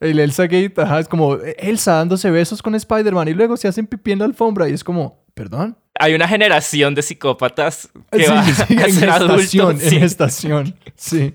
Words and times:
El 0.00 0.18
Elsa 0.18 0.44
Gate, 0.44 0.72
ajá, 0.78 1.00
es 1.00 1.08
como 1.08 1.36
Elsa 1.58 1.94
dándose 1.96 2.30
besos 2.30 2.62
con 2.62 2.74
Spider-Man 2.74 3.28
y 3.28 3.34
luego 3.34 3.56
se 3.56 3.68
hacen 3.68 3.86
pipí 3.86 4.12
en 4.12 4.20
la 4.20 4.24
alfombra 4.24 4.68
y 4.68 4.72
es 4.72 4.82
como, 4.82 5.22
¿perdón? 5.34 5.76
Hay 5.98 6.14
una 6.14 6.26
generación 6.26 6.94
de 6.94 7.02
psicópatas 7.02 7.90
que 8.10 8.24
Sí, 8.24 8.30
va 8.30 8.42
sí, 8.44 8.76
a 8.78 8.86
en 8.86 8.92
ser 8.94 9.10
adultos. 9.10 9.40
estación, 9.42 9.78
sí. 9.78 9.96
en 9.96 10.02
estación, 10.02 10.74
sí. 10.96 11.34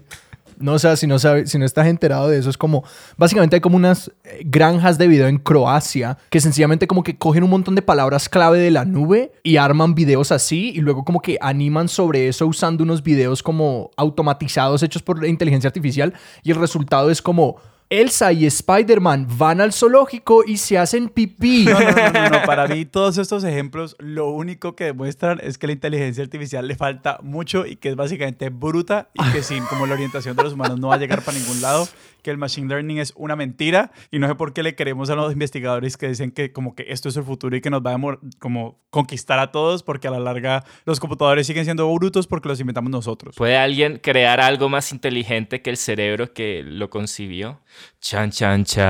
No, 0.58 0.72
o 0.74 0.80
sea, 0.80 0.96
si 0.96 1.06
no, 1.06 1.20
sabe, 1.20 1.46
si 1.48 1.60
no 1.60 1.66
estás 1.66 1.86
enterado 1.86 2.30
de 2.30 2.40
eso, 2.40 2.50
es 2.50 2.58
como, 2.58 2.86
básicamente 3.18 3.58
hay 3.58 3.62
como 3.62 3.76
unas 3.76 4.10
eh, 4.24 4.42
granjas 4.46 4.98
de 4.98 5.08
video 5.10 5.28
en 5.28 5.38
Croacia 5.38 6.18
que 6.30 6.40
sencillamente 6.40 6.88
como 6.88 7.04
que 7.04 7.18
cogen 7.18 7.44
un 7.44 7.50
montón 7.50 7.76
de 7.76 7.82
palabras 7.82 8.30
clave 8.30 8.58
de 8.58 8.72
la 8.72 8.86
nube 8.86 9.34
y 9.44 9.58
arman 9.58 9.96
videos 9.96 10.32
así 10.32 10.70
y 10.74 10.80
luego 10.80 11.04
como 11.04 11.22
que 11.22 11.38
animan 11.42 11.90
sobre 11.90 12.30
eso 12.30 12.48
usando 12.48 12.84
unos 12.86 13.04
videos 13.04 13.44
como 13.44 13.92
automatizados 13.98 14.82
hechos 14.82 15.04
por 15.04 15.26
inteligencia 15.28 15.68
artificial 15.68 16.14
y 16.42 16.52
el 16.52 16.58
resultado 16.58 17.12
es 17.12 17.22
como 17.22 17.58
Elsa 17.90 18.32
y 18.32 18.48
Spider-Man 18.48 19.28
van 19.38 19.62
al 19.62 19.72
zoológico 19.72 20.44
y 20.46 20.58
se 20.58 20.78
hacen 20.78 21.10
pipí. 21.10 21.66
No, 21.76 21.80
no, 21.80 21.92
no, 21.92 22.12
no, 22.12 22.30
no. 22.30 22.42
Para 22.46 22.68
mí 22.68 22.86
todos 22.86 23.18
estos 23.18 23.44
ejemplos 23.44 23.96
lo 24.00 24.30
único 24.30 24.76
que 24.76 24.86
demuestran 24.86 25.40
es 25.42 25.58
que 25.58 25.68
la 25.68 25.74
inteligencia 25.74 26.24
artificial 26.24 26.68
le 26.68 26.76
falta 26.76 27.20
mucho 27.22 27.66
y 27.66 27.76
que 27.76 27.90
es 27.90 27.96
básicamente 27.96 28.50
bruta 28.50 29.10
y 29.14 29.32
que 29.32 29.44
sin 29.44 29.64
como 29.66 29.86
la 29.86 29.94
orientación 29.94 30.36
de 30.36 30.44
los 30.44 30.54
humanos 30.54 30.80
no 30.80 30.90
va 30.90 30.96
a 30.96 30.98
llegar 30.98 31.22
para 31.22 31.38
ningún 31.38 31.62
lado, 31.62 31.88
que 32.22 32.32
el 32.32 32.38
machine 32.38 32.68
learning 32.68 32.98
es 32.98 33.14
una 33.16 33.36
mentira 33.36 33.92
y 34.10 34.20
no 34.20 34.28
sé 34.28 34.36
por 34.36 34.54
qué 34.54 34.64
le 34.64 34.76
queremos 34.76 35.10
a 35.10 35.16
los 35.16 35.32
investigadores 35.32 35.98
que 35.98 36.08
dicen 36.08 36.32
que 36.32 36.52
como 36.52 36.74
que 36.74 36.86
esto 36.90 37.10
es 37.10 37.18
el 37.18 37.24
futuro 37.24 37.56
y 37.56 37.62
que 37.62 37.70
nos 37.70 37.82
va 37.82 37.94
a 37.94 38.20
como 38.40 38.80
conquistar 38.90 39.38
a 39.40 39.52
todos 39.52 39.84
porque 39.84 40.08
a 40.08 40.12
la 40.12 40.20
larga 40.20 40.64
los 40.86 41.00
computadores 41.00 41.46
siguen 41.46 41.66
siendo 41.66 41.92
brutos 41.94 42.26
porque 42.26 42.48
los 42.48 42.60
inventamos 42.60 42.90
nosotros. 42.90 43.36
¿Puede 43.36 43.58
alguien 43.58 44.00
crear 44.02 44.40
algo 44.40 44.70
más 44.70 44.92
inteligente 44.92 45.62
que 45.62 45.70
el 45.70 45.78
cerebro 45.78 46.34
que 46.34 46.64
lo 46.64 46.90
concibió? 46.90 47.62
Chan, 48.00 48.32
chan, 48.32 48.64
chan. 48.66 48.86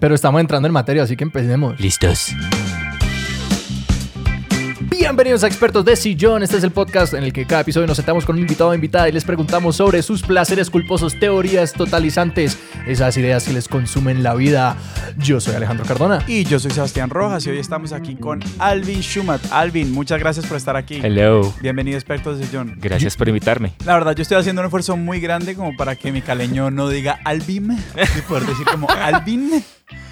Pero 0.00 0.14
estamos 0.14 0.40
entrando 0.40 0.66
en 0.66 0.72
materia, 0.72 1.02
así 1.02 1.16
que 1.16 1.24
empecemos. 1.24 1.78
Listos. 1.80 2.34
Bienvenidos 5.04 5.44
a 5.44 5.48
Expertos 5.48 5.84
de 5.84 5.96
Sillón. 5.96 6.42
Este 6.42 6.56
es 6.56 6.64
el 6.64 6.70
podcast 6.70 7.12
en 7.12 7.24
el 7.24 7.32
que 7.34 7.46
cada 7.46 7.60
episodio 7.60 7.86
nos 7.86 7.98
sentamos 7.98 8.24
con 8.24 8.36
un 8.36 8.40
invitado 8.40 8.70
o 8.70 8.74
invitada 8.74 9.06
y 9.06 9.12
les 9.12 9.22
preguntamos 9.22 9.76
sobre 9.76 10.00
sus 10.00 10.22
placeres 10.22 10.70
culposos, 10.70 11.20
teorías 11.20 11.74
totalizantes, 11.74 12.58
esas 12.86 13.14
ideas 13.18 13.44
que 13.44 13.52
les 13.52 13.68
consumen 13.68 14.22
la 14.22 14.34
vida. 14.34 14.78
Yo 15.18 15.42
soy 15.42 15.56
Alejandro 15.56 15.84
Cardona. 15.84 16.24
Y 16.26 16.44
yo 16.44 16.58
soy 16.58 16.70
Sebastián 16.70 17.10
Rojas 17.10 17.46
y 17.46 17.50
hoy 17.50 17.58
estamos 17.58 17.92
aquí 17.92 18.16
con 18.16 18.40
Alvin 18.58 19.02
Schumat. 19.02 19.42
Alvin, 19.52 19.92
muchas 19.92 20.18
gracias 20.18 20.46
por 20.46 20.56
estar 20.56 20.74
aquí. 20.74 21.00
Hello. 21.02 21.52
Bienvenido 21.60 21.96
a 21.96 21.98
Expertos 21.98 22.38
de 22.38 22.46
John. 22.50 22.78
Gracias 22.80 23.14
por 23.14 23.28
invitarme. 23.28 23.74
La 23.84 23.92
verdad, 23.92 24.16
yo 24.16 24.22
estoy 24.22 24.38
haciendo 24.38 24.62
un 24.62 24.66
esfuerzo 24.68 24.96
muy 24.96 25.20
grande 25.20 25.54
como 25.54 25.76
para 25.76 25.96
que 25.96 26.12
mi 26.12 26.22
caleño 26.22 26.70
no 26.70 26.88
diga 26.88 27.20
Alvin 27.26 27.72
y 27.72 28.20
poder 28.22 28.46
decir 28.46 28.64
como 28.64 28.88
Alvin. 29.02 29.62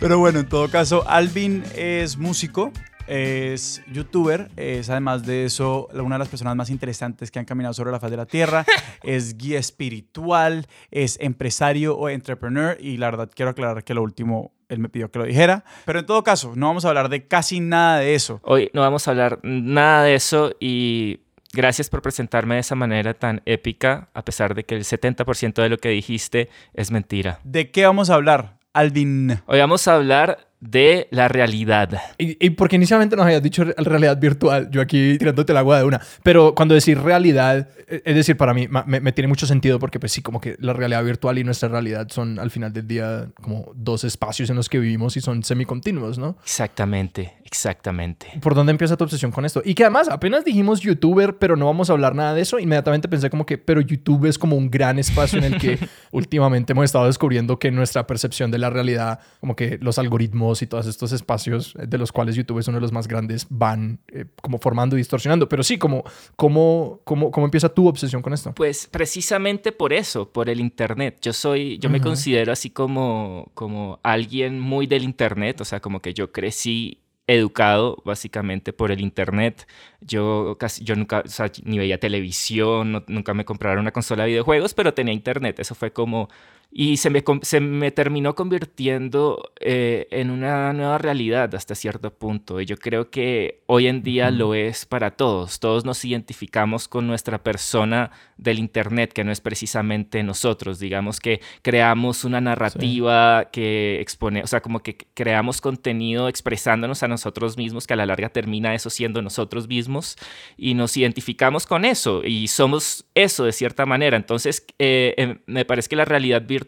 Pero 0.01 0.19
bueno, 0.19 0.41
en 0.41 0.49
todo 0.51 0.69
caso, 0.69 1.09
Alvin 1.09 1.65
es 1.75 2.19
músico, 2.19 2.73
es 3.07 3.83
youtuber, 3.93 4.51
es 4.57 4.91
además 4.91 5.25
de 5.25 5.45
eso 5.45 5.89
una 5.93 6.17
de 6.17 6.21
las 6.21 6.29
personas 6.29 6.57
más 6.57 6.71
interesantes 6.71 7.31
que 7.31 7.39
han 7.39 7.45
caminado 7.45 7.75
sobre 7.75 7.91
la 7.91 8.01
faz 8.01 8.11
de 8.11 8.17
la 8.17 8.27
tierra, 8.27 8.65
es 9.03 9.37
guía 9.37 9.59
espiritual, 9.59 10.67
es 10.91 11.19
empresario 11.21 11.97
o 11.97 12.09
entrepreneur 12.09 12.77
y 12.81 12.97
la 12.97 13.11
verdad 13.11 13.31
quiero 13.35 13.51
aclarar 13.51 13.85
que 13.85 13.95
lo 13.95 14.03
último 14.03 14.53
él 14.69 14.79
me 14.79 14.89
pidió 14.89 15.11
que 15.11 15.19
lo 15.19 15.25
dijera. 15.25 15.65
Pero 15.85 15.99
en 15.99 16.07
todo 16.07 16.25
caso, 16.25 16.53
no 16.57 16.67
vamos 16.67 16.85
a 16.85 16.89
hablar 16.89 17.09
de 17.09 17.27
casi 17.27 17.61
nada 17.61 17.99
de 17.99 18.15
eso. 18.15 18.41
Hoy 18.43 18.71
no 18.73 18.81
vamos 18.81 19.07
a 19.07 19.11
hablar 19.11 19.39
nada 19.43 20.05
de 20.05 20.15
eso 20.15 20.55
y 20.61 21.21
gracias 21.53 21.91
por 21.91 22.01
presentarme 22.03 22.55
de 22.55 22.61
esa 22.61 22.75
manera 22.75 23.15
tan 23.15 23.43
épica, 23.45 24.09
a 24.15 24.25
pesar 24.25 24.55
de 24.55 24.65
que 24.65 24.75
el 24.75 24.85
70% 24.85 25.55
de 25.63 25.69
lo 25.69 25.79
que 25.79 25.91
dijiste 25.91 26.49
es 26.73 26.91
mentira. 26.91 27.41
¿De 27.45 27.71
qué 27.71 27.85
vamos 27.85 28.09
a 28.09 28.15
hablar, 28.15 28.59
Alvin? 28.73 29.41
Hoy 29.47 29.59
vamos 29.59 29.87
a 29.89 29.95
hablar 29.95 30.52
de 30.63 31.09
la 31.11 31.27
realidad. 31.27 32.01
Y, 32.19 32.37
y 32.47 32.51
porque 32.51 32.77
inicialmente 32.77 33.17
nos 33.17 33.27
habías 33.27 33.43
dicho 33.43 33.65
re- 33.65 33.75
realidad 33.79 34.17
virtual, 34.19 34.71
yo 34.71 34.81
aquí 34.81 35.19
tirándote 35.19 35.51
el 35.51 35.59
agua 35.59 35.79
de 35.79 35.85
una. 35.85 36.01
Pero 36.23 36.55
cuando 36.55 36.75
decir 36.75 37.01
realidad, 37.01 37.69
eh, 37.89 38.01
es 38.05 38.15
decir, 38.15 38.37
para 38.37 38.55
mí 38.55 38.69
me, 38.69 39.01
me 39.01 39.11
tiene 39.11 39.27
mucho 39.27 39.45
sentido 39.45 39.81
porque 39.81 39.99
pues 39.99 40.13
sí, 40.13 40.23
como 40.23 40.41
que 40.41 40.55
la 40.61 40.73
realidad 40.73 41.03
virtual 41.05 41.37
y 41.39 41.43
nuestra 41.45 41.69
realidad 41.69 42.07
son 42.11 42.39
al 42.39 42.53
final 42.53 42.73
del 42.73 42.87
día 42.87 43.27
como 43.43 43.73
dos 43.75 44.05
espacios 44.05 44.51
en 44.51 44.57
los 44.57 44.69
que 44.69 44.79
vivimos 44.79 45.17
y 45.17 45.21
son 45.21 45.43
semicontinuos, 45.43 46.17
¿no? 46.19 46.37
Exactamente, 46.45 47.35
exactamente. 47.45 48.29
¿Por 48.41 48.55
dónde 48.55 48.71
empieza 48.71 48.97
tu 48.97 49.03
obsesión 49.03 49.33
con 49.33 49.45
esto? 49.45 49.63
Y 49.65 49.75
que 49.75 49.83
además 49.83 50.09
apenas 50.09 50.45
dijimos 50.45 50.81
youtuber, 50.81 51.39
pero 51.39 51.57
no 51.57 51.67
vamos 51.67 51.91
a 51.91 51.95
hablar 51.95 52.15
nada 52.15 52.35
de 52.35 52.43
eso. 52.43 52.61
Inmediatamente 52.61 53.09
pensé 53.09 53.31
como 53.31 53.45
que, 53.47 53.59
pero 53.59 53.81
YouTube 53.81 54.27
es 54.27 54.39
como 54.39 54.57
un 54.57 54.71
gran 54.71 55.01
espacio 55.01 55.39
en 55.39 55.45
el 55.45 55.59
que 55.59 55.79
últimamente 56.13 56.73
hemos 56.73 56.85
estado 56.85 57.07
descubriendo 57.07 57.59
que 57.59 57.73
nuestra 57.73 58.07
percepción 58.07 58.51
de 58.53 58.59
la 58.59 58.71
realidad, 58.71 59.19
como 59.41 59.57
que 59.57 59.79
los 59.81 59.99
algoritmos 59.99 60.52
y 60.61 60.67
todos 60.67 60.87
estos 60.87 61.13
espacios 61.13 61.75
eh, 61.79 61.87
de 61.87 61.97
los 61.97 62.13
cuales 62.13 62.37
YouTube 62.37 62.59
es 62.59 62.69
uno 62.69 62.77
de 62.77 62.83
los 62.83 62.93
más 62.93 63.09
grandes, 63.09 63.47
van 63.49 64.01
eh, 64.09 64.27
como 64.43 64.59
formando 64.59 64.97
y 64.97 64.99
distorsionando. 64.99 65.49
Pero 65.49 65.63
sí, 65.63 65.79
como, 65.79 66.05
¿cómo, 66.37 67.01
cómo, 67.05 67.31
¿cómo 67.31 67.47
empieza 67.47 67.71
tu 67.71 67.89
obsesión 67.89 68.21
con 68.21 68.35
esto? 68.35 68.53
Pues 68.55 68.89
precisamente 68.91 69.73
por 69.73 69.93
eso, 69.95 70.31
por 70.31 70.51
el 70.51 70.61
internet. 70.61 71.19
Yo 71.23 71.33
soy, 71.33 71.79
yo 71.79 71.89
me 71.89 72.01
considero 72.01 72.53
así 72.53 72.69
como, 72.71 73.51
como 73.55 74.01
alguien 74.03 74.59
muy 74.61 74.87
del 74.87 75.05
internet, 75.05 75.61
o 75.61 75.65
sea, 75.65 75.81
como 75.81 76.01
que 76.01 76.13
yo 76.13 76.33
crecí 76.33 76.99
educado 77.29 78.03
básicamente 78.05 78.73
por 78.73 78.91
el 78.91 79.01
internet. 79.01 79.67
Yo 80.01 80.57
casi, 80.59 80.85
yo 80.85 80.97
nunca, 80.97 81.23
o 81.25 81.29
sea, 81.29 81.51
ni 81.65 81.79
veía 81.79 81.99
televisión, 82.01 82.93
no- 82.93 83.05
nunca 83.07 83.33
me 83.33 83.45
compraron 83.45 83.79
una 83.81 83.93
consola 83.93 84.25
de 84.25 84.31
videojuegos, 84.31 84.75
pero 84.75 84.93
tenía 84.93 85.15
internet. 85.15 85.59
Eso 85.61 85.75
fue 85.77 85.93
como 85.93 86.29
y 86.75 86.97
se 86.97 87.11
me, 87.11 87.23
se 87.43 87.61
me 87.61 87.91
terminó 87.91 88.35
convirtiendo 88.35 89.53
eh, 89.61 90.09
en 90.11 90.31
una 90.31 90.73
nueva 90.73 90.97
realidad 90.97 91.55
hasta 91.55 91.75
cierto 91.75 92.15
punto. 92.15 92.63
Y 92.63 92.65
yo 92.65 92.79
creo 92.79 93.11
que 93.11 93.63
hoy 93.67 93.89
en 93.89 94.03
día 94.03 94.31
lo 94.31 94.55
es 94.55 94.87
para 94.87 95.11
todos. 95.11 95.61
Todos 95.61 95.85
nos 95.85 96.03
identificamos 96.03 96.89
con 96.89 97.07
nuestra 97.07 97.43
persona 97.43 98.11
del 98.39 98.59
Internet, 98.59 99.13
que 99.13 99.23
no 99.23 99.33
es 99.33 99.43
precisamente 99.43 100.23
nosotros. 100.23 100.79
Digamos 100.79 101.21
que 101.21 101.43
creamos 101.61 102.25
una 102.25 102.41
narrativa 102.41 103.51
que 103.53 104.01
expone, 104.01 104.43
o 104.43 104.47
sea, 104.47 104.63
como 104.63 104.83
que 104.83 104.97
creamos 105.13 105.61
contenido 105.61 106.27
expresándonos 106.27 107.03
a 107.03 107.09
nosotros 107.09 107.59
mismos, 107.59 107.87
que 107.87 107.93
a 107.93 107.97
la 107.97 108.07
larga 108.07 108.31
termina 108.31 108.75
eso 108.75 108.89
siendo 108.89 109.21
nosotros 109.21 109.69
mismos. 109.69 110.17
Y 110.57 110.73
nos 110.73 110.97
identificamos 110.97 111.67
con 111.67 111.85
eso 111.85 112.25
y 112.25 112.49
somos 112.49 113.05
eso 113.15 113.45
de 113.45 113.53
cierta 113.53 113.85
manera. 113.85 114.17
Entonces, 114.17 114.65
eh, 114.79 115.15
eh, 115.19 115.37
me 115.45 115.67
parece 115.67 115.91
que 115.91 115.97
la 115.97 116.07
realidad 116.07 116.41
virtual 116.41 116.62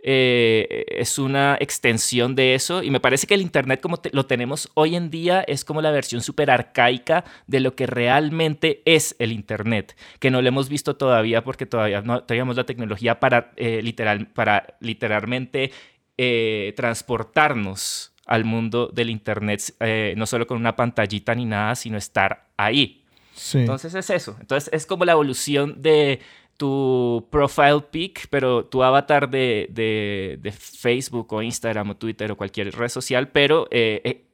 eh, 0.00 0.84
es 0.88 1.18
una 1.18 1.56
extensión 1.60 2.36
de 2.36 2.54
eso 2.54 2.84
y 2.84 2.90
me 2.90 3.00
parece 3.00 3.26
que 3.26 3.34
el 3.34 3.40
Internet 3.42 3.80
como 3.80 3.96
te- 3.96 4.10
lo 4.12 4.26
tenemos 4.26 4.70
hoy 4.74 4.94
en 4.94 5.10
día 5.10 5.40
es 5.42 5.64
como 5.64 5.82
la 5.82 5.90
versión 5.90 6.20
súper 6.22 6.50
arcaica 6.52 7.24
de 7.48 7.58
lo 7.58 7.74
que 7.74 7.86
realmente 7.88 8.80
es 8.84 9.16
el 9.18 9.32
Internet, 9.32 9.96
que 10.20 10.30
no 10.30 10.40
lo 10.40 10.46
hemos 10.48 10.68
visto 10.68 10.94
todavía 10.96 11.42
porque 11.42 11.66
todavía 11.66 12.00
no 12.00 12.22
teníamos 12.22 12.56
la 12.56 12.64
tecnología 12.64 13.18
para, 13.18 13.50
eh, 13.56 13.80
literal, 13.82 14.28
para 14.28 14.76
literalmente 14.80 15.72
eh, 16.16 16.72
transportarnos 16.76 18.12
al 18.26 18.44
mundo 18.44 18.90
del 18.92 19.08
Internet, 19.10 19.74
no 20.16 20.26
solo 20.26 20.46
con 20.46 20.58
una 20.58 20.76
pantallita 20.76 21.34
ni 21.34 21.46
nada, 21.46 21.74
sino 21.74 21.96
estar 21.96 22.46
ahí. 22.58 23.02
Sí. 23.34 23.58
Entonces 23.60 23.94
es 23.94 24.10
eso. 24.10 24.36
Entonces 24.40 24.68
es 24.72 24.84
como 24.84 25.04
la 25.06 25.12
evolución 25.12 25.80
de 25.80 26.20
tu 26.58 27.26
profile 27.30 27.80
pic, 27.90 28.26
pero 28.28 28.66
tu 28.66 28.82
avatar 28.82 29.30
de, 29.30 29.68
de- 29.70 30.38
de 30.42 30.52
Facebook 30.52 31.32
o 31.32 31.40
Instagram 31.40 31.88
o 31.90 31.96
Twitter 31.96 32.30
o 32.32 32.36
cualquier 32.36 32.70
red 32.76 32.88
social, 32.90 33.28
pero 33.28 33.66
eh, 33.70 34.02
eh, 34.04 34.24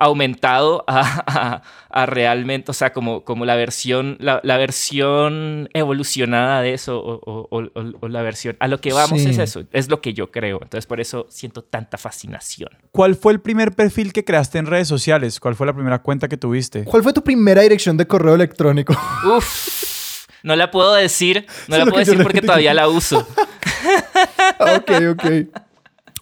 aumentado 0.00 0.84
a, 0.86 1.00
a- 1.26 1.62
a 1.90 2.06
realmente, 2.06 2.70
o 2.70 2.74
sea, 2.74 2.92
como, 2.92 3.24
como 3.24 3.44
la 3.44 3.56
versión, 3.56 4.16
la, 4.20 4.40
la 4.44 4.56
versión 4.56 5.68
evolucionada 5.74 6.62
de 6.62 6.72
eso 6.74 7.00
o, 7.00 7.14
o- 7.14 7.48
o- 7.50 7.62
o- 7.74 7.92
o 8.02 8.08
la 8.08 8.22
versión, 8.22 8.56
a 8.60 8.68
lo 8.68 8.80
que 8.80 8.92
vamos 8.92 9.20
Sí. 9.20 9.28
es 9.30 9.38
eso, 9.38 9.64
es 9.72 9.88
lo 9.88 10.00
que 10.00 10.14
yo 10.14 10.30
creo. 10.30 10.60
Entonces 10.62 10.86
por 10.86 11.00
eso 11.00 11.26
siento 11.30 11.62
tanta 11.64 11.98
fascinación. 11.98 12.70
¿Cuál 12.92 13.16
fue 13.16 13.32
el 13.32 13.40
primer 13.40 13.72
perfil 13.72 14.12
que 14.12 14.24
creaste 14.24 14.58
en 14.58 14.66
redes 14.66 14.86
sociales? 14.86 15.40
¿Cuál 15.40 15.56
fue 15.56 15.66
la 15.66 15.72
primera 15.74 15.98
cuenta 16.00 16.28
que 16.28 16.36
tuviste? 16.36 16.84
¿Cuál 16.84 17.02
fue 17.02 17.12
tu 17.12 17.24
primera 17.24 17.62
dirección 17.62 17.96
de 17.96 18.06
correo 18.06 18.36
electrónico? 18.36 18.92
Uf, 19.36 19.97
no 20.42 20.56
la 20.56 20.70
puedo 20.70 20.92
decir, 20.94 21.46
no 21.68 21.78
la 21.78 21.84
puedo 21.86 21.98
decir 21.98 22.22
porque 22.22 22.40
todavía 22.42 22.74
la 22.74 22.88
uso. 22.88 23.18
ok, 24.60 24.90
ok. 25.12 25.24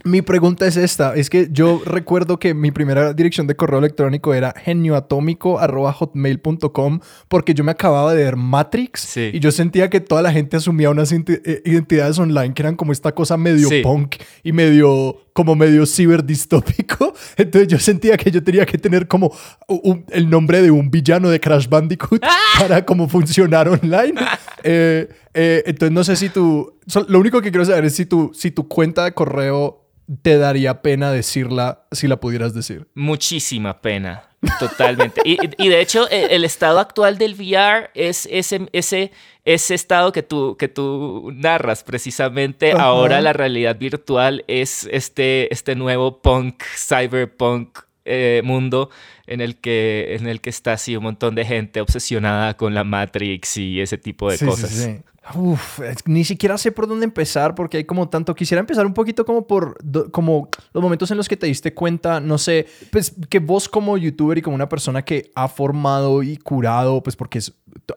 Mi 0.05 0.23
pregunta 0.23 0.67
es 0.69 0.77
esta. 0.77 1.17
Es 1.17 1.29
que 1.31 1.49
yo 1.51 1.83
recuerdo 1.85 2.39
que 2.39 2.55
mi 2.55 2.71
primera 2.71 3.13
dirección 3.13 3.49
de 3.49 3.57
correo 3.57 3.81
electrónico 3.81 4.35
era 4.35 4.55
genioatómico.hotmail.com 4.57 7.01
porque 7.29 7.55
yo 7.55 7.65
me 7.65 7.73
acababa 7.73 8.15
de 8.15 8.23
ver 8.23 8.37
Matrix 8.37 9.01
Sí. 9.01 9.31
y 9.35 9.41
yo 9.41 9.51
sentía 9.51 9.91
que 9.91 9.99
toda 10.01 10.23
la 10.23 10.31
gente 10.33 10.57
asumía 10.59 10.91
unas 10.91 11.11
eh, 11.13 11.63
identidades 11.65 12.19
online 12.21 12.55
que 12.55 12.63
eran 12.63 12.77
como 12.77 12.93
esta 12.93 13.11
cosa 13.13 13.37
medio 13.37 13.69
Sí. 13.69 13.81
punk 13.83 14.15
y 14.45 14.53
medio 14.53 15.26
como 15.37 15.55
medio 15.55 15.85
ciberdistópico. 15.85 17.13
Entonces 17.37 17.69
yo 17.69 17.79
sentía 17.79 18.17
que 18.17 18.31
yo 18.31 18.43
tenía 18.43 18.65
que 18.65 18.79
tener 18.79 19.07
como 19.07 19.31
un- 19.69 20.07
el 20.11 20.31
nombre 20.31 20.63
de 20.63 20.71
un 20.71 20.91
villano 20.91 21.29
de 21.29 21.39
Crash 21.39 21.69
Bandicoot 21.69 22.23
para 22.59 22.85
como 22.87 23.07
funcionar 23.09 23.69
online. 23.69 24.15
Eh, 24.69 25.09
eh, 25.33 25.63
entonces 25.67 25.93
no 25.93 26.03
sé 26.03 26.17
si 26.17 26.29
tú... 26.29 26.75
Lo 27.07 27.21
único 27.21 27.41
que 27.41 27.53
quiero 27.53 27.65
saber 27.65 27.85
es 27.85 27.95
si 27.95 28.05
tu, 28.05 28.33
si 28.35 28.51
tu 28.51 28.67
cuenta 28.67 29.05
de 29.05 29.13
correo 29.13 29.87
te 30.23 30.39
daría 30.39 30.83
pena 30.83 31.13
decirla 31.13 31.87
si 31.93 32.09
la 32.09 32.17
pudieras 32.19 32.53
decir. 32.53 32.89
Muchísima 32.95 33.81
pena, 33.81 34.25
totalmente. 34.59 35.21
Y, 35.25 35.39
y 35.59 35.69
de 35.69 35.81
hecho, 35.81 36.09
e- 36.11 36.35
el 36.35 36.45
estado 36.45 36.79
actual 36.81 37.19
del 37.19 37.35
VR 37.35 37.91
es 37.95 38.27
ese, 38.31 38.69
ese, 38.73 39.11
ese 39.45 39.75
estado 39.75 40.13
que 40.13 40.23
tú, 40.23 40.57
que 40.59 40.69
tú 40.69 41.31
narras 41.35 41.83
precisamente. 41.85 42.73
Ajá. 42.73 42.85
Ahora 42.85 43.21
la 43.21 43.33
realidad 43.33 43.77
virtual 43.79 44.45
es 44.49 44.89
este, 44.91 45.53
este 45.53 45.75
nuevo 45.75 46.21
punk, 46.21 46.63
cyberpunk 46.77 47.79
eh, 48.05 48.41
mundo 48.45 48.91
en 49.27 49.41
el, 49.41 49.57
que, 49.57 50.15
en 50.19 50.29
el 50.29 50.41
que 50.41 50.51
está 50.51 50.75
así 50.75 50.97
un 50.97 51.03
montón 51.03 51.35
de 51.35 51.45
gente 51.45 51.81
obsesionada 51.81 52.57
con 52.57 52.73
la 52.75 52.85
Matrix 52.85 53.57
y 53.57 53.81
ese 53.81 53.99
tipo 53.99 54.31
de 54.31 54.37
Sí, 54.39 54.45
sí, 54.45 54.51
cosas. 54.51 54.71
sí. 54.71 54.99
Uf, 55.35 55.81
ni 56.07 56.25
siquiera 56.25 56.57
sé 56.57 56.71
por 56.71 56.87
dónde 56.87 57.05
empezar 57.05 57.55
porque 57.57 57.79
hay 57.79 57.85
como 57.85 58.09
tanto. 58.09 58.35
Quisiera 58.35 58.61
empezar 58.61 58.87
un 58.87 58.95
poquito 58.95 59.25
como 59.25 59.47
por 59.47 59.77
do- 59.83 60.11
como 60.13 60.49
los 60.73 60.83
momentos 60.83 61.11
en 61.11 61.17
los 61.17 61.29
que 61.29 61.37
te 61.37 61.47
diste 61.47 61.75
cuenta, 61.75 62.21
no 62.21 62.39
sé, 62.39 62.67
pues 62.93 63.13
que 63.29 63.41
vos 63.41 63.69
como 63.69 63.97
youtuber 63.99 64.39
y 64.39 64.43
como 64.43 64.55
una 64.55 64.69
persona 64.69 65.03
que 65.05 65.33
ha 65.35 65.49
formado 65.49 66.23
y 66.23 66.37
curado, 66.37 67.03
pues 67.03 67.17
porque 67.17 67.39
es- 67.39 67.53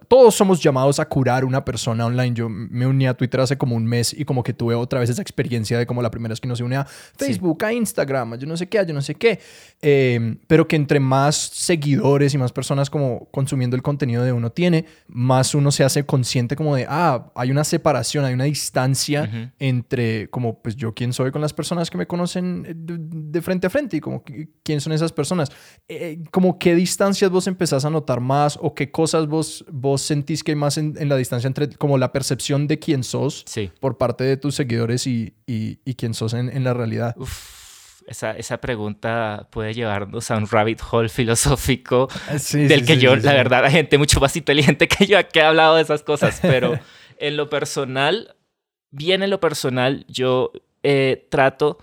todos 0.08 0.36
somos 0.36 0.62
llamados 0.62 1.00
a 1.00 1.08
curar 1.08 1.46
una 1.46 1.64
persona 1.64 2.06
online. 2.06 2.34
Yo 2.34 2.50
me 2.50 2.86
uní 2.88 3.08
a 3.08 3.14
Twitter 3.14 3.40
hace 3.40 3.58
como 3.58 3.76
un 3.76 3.86
mes 3.86 4.14
y 4.14 4.26
como 4.26 4.44
que 4.44 4.54
tuve 4.54 4.76
otra 4.76 5.00
vez 5.00 5.10
esa 5.10 5.22
experiencia 5.22 5.78
de 5.78 5.86
como 5.86 6.02
la 6.02 6.12
primera 6.12 6.32
vez 6.34 6.40
que 6.40 6.48
uno 6.48 6.56
se 6.56 6.64
une 6.64 6.76
a 6.76 6.86
Facebook, 7.18 7.64
a 7.64 7.74
Instagram, 7.74 8.34
a 8.34 8.36
yo 8.38 8.48
no 8.48 8.58
sé 8.58 8.68
qué, 8.68 8.80
a 8.80 8.84
yo 8.84 8.94
no 8.94 9.02
sé 9.02 9.16
qué. 9.16 9.40
Eh, 9.82 10.38
pero 10.48 10.68
que 10.68 10.76
entre 10.76 11.00
más 11.00 11.36
seguidores 11.36 12.34
y 12.34 12.38
más 12.38 12.52
personas 12.52 12.90
como 12.90 13.28
consumiendo 13.32 13.76
el 13.76 13.82
contenido 13.82 14.24
de 14.24 14.32
uno 14.34 14.52
tiene, 14.52 14.86
más 15.08 15.56
uno 15.56 15.72
se 15.72 15.84
hace 15.84 16.06
consciente 16.06 16.56
como 16.56 16.76
de, 16.76 16.86
ah, 16.90 17.32
hay 17.36 17.52
una 17.52 17.64
separación, 17.64 18.26
hay 18.26 18.34
una 18.34 18.44
distancia 18.46 19.52
entre 19.60 20.30
como 20.30 20.60
pues 20.62 20.76
yo 20.76 20.94
quién 20.94 21.14
soy 21.14 21.32
con 21.32 21.42
las 21.42 21.54
personas 21.54 21.90
que 21.90 21.98
me 21.98 22.08
conocen 22.08 22.66
eh, 22.68 22.74
de, 22.76 22.98
de 23.00 23.42
frente 23.42 23.68
a 23.68 23.70
frente 23.70 23.98
y 23.98 24.00
como 24.00 24.24
qui- 24.24 24.50
quién 24.64 24.82
son 24.82 24.94
esas 24.94 25.12
personas. 25.12 25.50
Eh, 25.88 26.20
como 26.32 26.58
qué 26.60 26.76
distancias 26.76 27.30
vos 27.32 27.48
empezás 27.48 27.86
a 27.86 27.90
notar 27.90 28.20
más 28.20 28.58
o 28.62 28.74
qué 28.74 28.92
cosas 28.92 29.28
vos, 29.28 29.66
vos 29.72 30.02
sentís 30.02 30.44
que 30.44 30.52
hay 30.52 30.56
más 30.56 30.78
en, 30.78 30.96
en 31.00 31.10
la 31.10 31.16
distancia 31.16 31.48
entre 31.48 31.70
como 31.70 31.98
la 31.98 32.12
percepción 32.12 32.68
de 32.68 32.80
quién 32.80 33.04
sos 33.04 33.44
Sí. 33.46 33.72
por 33.80 33.98
parte 33.98 34.24
de 34.24 34.38
tus 34.38 34.56
seguidores 34.56 35.08
y, 35.08 35.34
y, 35.48 35.80
y 35.86 35.96
quién 35.96 36.14
sos 36.14 36.34
en, 36.34 36.50
en 36.50 36.64
la 36.64 36.74
realidad. 36.74 37.16
Uf, 37.18 38.02
esa, 38.08 38.32
esa 38.32 38.58
pregunta 38.60 39.48
puede 39.52 39.74
llevarnos 39.74 40.32
a 40.32 40.38
un 40.38 40.48
rabbit 40.48 40.82
hole 40.90 41.10
filosófico 41.10 42.08
Sí, 42.40 42.64
del 42.68 42.80
sí, 42.82 42.86
que 42.86 42.96
sí, 42.96 43.02
yo, 43.02 43.16
la 43.16 43.34
verdad, 43.34 43.66
hay 43.66 43.72
gente 43.72 43.98
mucho 43.98 44.20
más 44.20 44.36
inteligente 44.36 44.88
que 44.88 45.06
yo 45.06 45.18
que 45.32 45.42
ha 45.42 45.50
hablado 45.50 45.76
de 45.76 45.84
esas 45.84 46.02
cosas, 46.04 46.40
pero 46.42 46.80
en 47.20 47.38
lo 47.38 47.50
personal, 47.50 48.36
bien 48.92 49.22
en 49.24 49.30
lo 49.30 49.40
personal, 49.40 50.06
yo 50.08 50.52
eh, 50.84 51.28
trato 51.30 51.78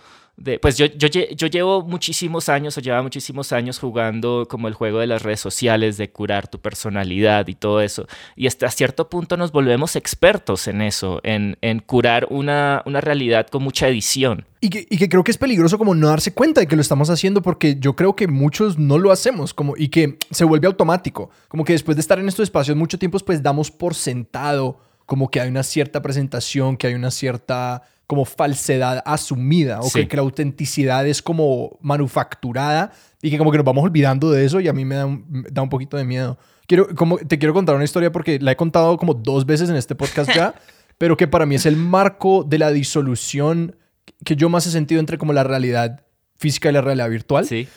pues 0.61 0.77
yo, 0.77 0.87
yo, 0.87 1.09
yo 1.09 1.47
llevo 1.47 1.83
muchísimos 1.83 2.51
años 2.51 2.77
o 2.77 2.81
llevaba 2.81 3.03
muchísimos 3.03 3.53
años 3.53 3.79
jugando 3.79 4.47
como 4.49 4.69
el 4.69 4.75
juego 4.75 4.99
de 4.99 5.07
las 5.07 5.23
redes 5.23 5.41
sociales, 5.41 5.97
de 5.97 6.11
curar 6.11 6.49
tu 6.49 6.61
personalidad 6.61 7.49
y 7.49 7.55
todo 7.55 7.81
eso. 7.81 8.07
Y 8.37 8.47
hasta 8.47 8.71
cierto 8.71 9.09
punto 9.09 9.37
nos 9.39 9.51
volvemos 9.51 9.97
expertos 9.97 10.69
en 10.69 10.83
eso, 10.83 11.21
en, 11.23 11.57
en 11.63 11.81
curar 11.81 12.27
una, 12.31 12.83
una 12.85 13.01
realidad 13.01 13.47
con 13.47 13.63
mucha 13.63 13.89
edición. 13.89 14.45
Y 14.61 14.69
que, 14.69 14.87
y 14.91 14.99
que 14.99 15.09
creo 15.09 15.25
que 15.25 15.31
es 15.31 15.39
peligroso 15.39 15.79
como 15.79 15.95
no 15.95 16.09
darse 16.09 16.35
cuenta 16.35 16.61
de 16.61 16.67
que 16.67 16.77
lo 16.77 16.83
estamos 16.83 17.09
haciendo 17.09 17.41
porque 17.41 17.77
yo 17.79 17.97
creo 17.97 18.15
que 18.15 18.27
muchos 18.27 18.79
no 18.79 18.99
lo 18.99 19.13
hacemos 19.13 19.55
como, 19.55 19.75
y 19.77 19.89
que 19.89 20.19
se 20.31 20.45
vuelve 20.45 20.67
automático. 20.67 21.31
Como 21.49 21.65
que 21.65 21.73
después 21.73 21.97
de 21.97 22.01
estar 22.03 22.19
en 22.19 22.29
estos 22.29 22.45
espacios 22.45 22.77
mucho 22.77 22.99
tiempo, 22.99 23.19
pues 23.21 23.43
damos 23.43 23.71
por 23.71 23.95
sentado 23.95 24.81
como 25.07 25.31
que 25.31 25.41
hay 25.41 25.49
una 25.49 25.63
cierta 25.63 26.03
presentación, 26.03 26.77
que 26.77 26.89
hay 26.89 26.95
una 26.95 27.11
cierta 27.11 27.83
como 28.07 28.25
falsedad 28.25 29.03
asumida 29.05 29.81
o 29.81 29.85
Sí. 29.89 30.01
que, 30.01 30.09
que 30.09 30.17
la 30.17 30.23
autenticidad 30.23 31.07
es 31.07 31.23
como 31.23 31.79
manufacturada 31.81 32.93
y 33.23 33.31
que 33.31 33.39
como 33.39 33.51
que 33.51 33.59
nos 33.59 33.65
vamos 33.67 33.85
olvidando 33.85 34.31
de 34.31 34.45
eso 34.45 34.61
y 34.61 34.69
a 34.69 34.73
mí 34.73 34.85
me 34.85 34.95
da 34.95 35.07
un, 35.07 35.47
da 35.51 35.63
un 35.63 35.69
poquito 35.69 35.97
de 35.97 36.05
miedo. 36.05 36.39
Quiero, 36.67 36.89
como, 36.95 37.19
te 37.19 37.39
quiero 37.39 37.53
contar 37.55 37.75
una 37.75 37.85
historia 37.85 38.11
porque 38.13 38.39
la 38.41 38.53
he 38.53 38.57
contado 38.57 38.97
como 38.97 39.15
dos 39.15 39.47
veces 39.47 39.69
en 39.71 39.77
este 39.77 39.95
podcast 39.95 40.31
ya, 40.35 40.55
pero 40.99 41.17
que 41.17 41.27
para 41.29 41.47
mí 41.47 41.55
es 41.57 41.67
el 41.67 41.77
marco 41.77 42.45
de 42.45 42.59
la 42.59 42.71
disolución 42.71 43.77
que 44.25 44.37
yo 44.37 44.49
más 44.49 44.67
he 44.67 44.71
sentido 44.71 45.01
entre 45.01 45.19
como 45.19 45.33
la 45.33 45.45
realidad 45.45 46.01
física 46.39 46.69
y 46.71 46.73
la 46.73 46.81
realidad 46.81 47.11
virtual. 47.11 47.47
Sí. 47.47 47.69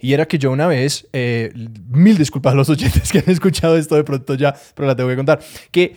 Y 0.00 0.12
era 0.12 0.26
que 0.26 0.38
yo 0.38 0.50
una 0.50 0.66
vez, 0.66 1.08
eh, 1.12 1.52
mil 1.88 2.18
disculpas 2.18 2.52
a 2.52 2.56
los 2.56 2.68
oyentes 2.68 3.10
que 3.10 3.18
han 3.18 3.30
escuchado 3.30 3.76
esto 3.76 3.94
de 3.94 4.04
pronto 4.04 4.34
ya, 4.34 4.54
pero 4.74 4.86
la 4.86 4.94
tengo 4.96 5.08
que 5.08 5.16
contar, 5.16 5.40
que 5.70 5.96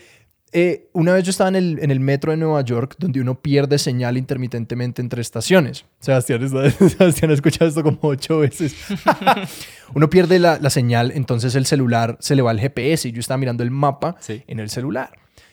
eh, 0.59 0.87
una 0.93 1.13
vez 1.13 1.23
yo 1.23 1.29
estaba 1.29 1.49
en 1.49 1.55
el, 1.55 1.79
en 1.81 1.91
el 1.91 1.99
metro 1.99 2.31
de 2.31 2.37
Nueva 2.37 2.61
York 2.61 2.95
donde 2.97 3.21
uno 3.21 3.39
pierde 3.39 3.77
señal 3.77 4.17
intermitentemente 4.17 5.01
entre 5.01 5.21
estaciones. 5.21 5.85
Sebastián, 5.99 6.43
está- 6.43 6.69
Sebastián 6.89 7.31
ha 7.31 7.33
escuchado 7.35 7.67
esto 7.69 7.83
como 7.83 7.99
ocho 8.01 8.39
veces. 8.39 8.75
uno 9.93 10.09
pierde 10.09 10.39
la, 10.39 10.57
la 10.59 10.69
señal, 10.69 11.11
entonces 11.13 11.55
el 11.55 11.65
celular 11.65 12.17
se 12.19 12.35
le 12.35 12.41
va 12.41 12.51
al 12.51 12.59
GPS 12.59 13.07
y 13.07 13.11
yo 13.11 13.19
estaba 13.19 13.37
mirando 13.37 13.63
el 13.63 13.71
mapa 13.71 14.15
Sí. 14.19 14.43
en 14.47 14.59
el 14.59 14.69
celular. 14.69 15.11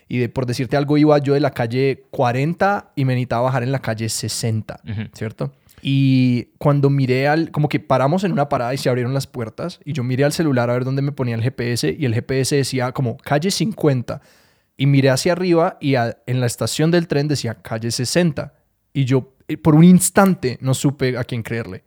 Y 0.08 0.18
de, 0.18 0.28
por 0.28 0.46
decirte 0.46 0.76
algo, 0.76 0.98
iba 0.98 1.16
yo 1.18 1.34
de 1.34 1.40
la 1.40 1.50
calle 1.50 2.04
40 2.10 2.92
y 2.94 3.04
me 3.04 3.14
necesitaba 3.14 3.42
bajar 3.42 3.62
en 3.62 3.72
la 3.72 3.78
calle 3.80 4.08
60, 4.08 4.80
Ujú. 4.88 5.00
¿cierto? 5.14 5.52
Y 5.82 6.48
cuando 6.58 6.88
miré 6.88 7.28
al, 7.28 7.50
como 7.50 7.68
que 7.68 7.78
paramos 7.80 8.24
en 8.24 8.32
una 8.32 8.48
parada 8.48 8.72
y 8.74 8.78
se 8.78 8.88
abrieron 8.88 9.12
las 9.12 9.26
puertas 9.26 9.80
y 9.84 9.92
yo 9.92 10.02
miré 10.02 10.24
al 10.24 10.32
celular 10.32 10.70
a 10.70 10.72
ver 10.74 10.84
dónde 10.84 11.02
me 11.02 11.12
ponía 11.12 11.34
el 11.34 11.42
GPS 11.42 11.94
y 11.98 12.04
el 12.06 12.14
GPS 12.14 12.56
decía 12.56 12.92
como 12.92 13.16
calle 13.18 13.50
50 13.50 14.20
y 14.76 14.86
miré 14.86 15.10
hacia 15.10 15.32
arriba 15.32 15.76
y 15.80 15.94
a- 15.94 16.18
en 16.26 16.40
la 16.40 16.46
estación 16.46 16.90
del 16.90 17.06
tren 17.08 17.28
decía 17.28 17.54
calle 17.54 17.90
60 17.90 18.52
y 18.92 19.04
yo 19.04 19.34
eh, 19.48 19.56
por 19.56 19.74
un 19.74 19.84
instante 19.84 20.58
no 20.60 20.74
supe 20.74 21.16
a 21.18 21.24
quién 21.24 21.42
creerle. 21.42 21.84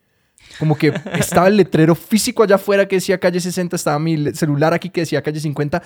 Como 0.59 0.77
que 0.77 0.93
estaba 1.19 1.47
el 1.47 1.57
letrero 1.57 1.95
físico 1.95 2.43
allá 2.43 2.55
afuera 2.55 2.87
que 2.87 2.97
decía 2.97 3.19
calle 3.19 3.39
60, 3.39 3.75
estaba 3.75 3.99
mi 3.99 4.33
celular 4.33 4.73
aquí 4.73 4.89
que 4.89 5.01
decía 5.01 5.21
calle 5.21 5.39
50 5.39 5.81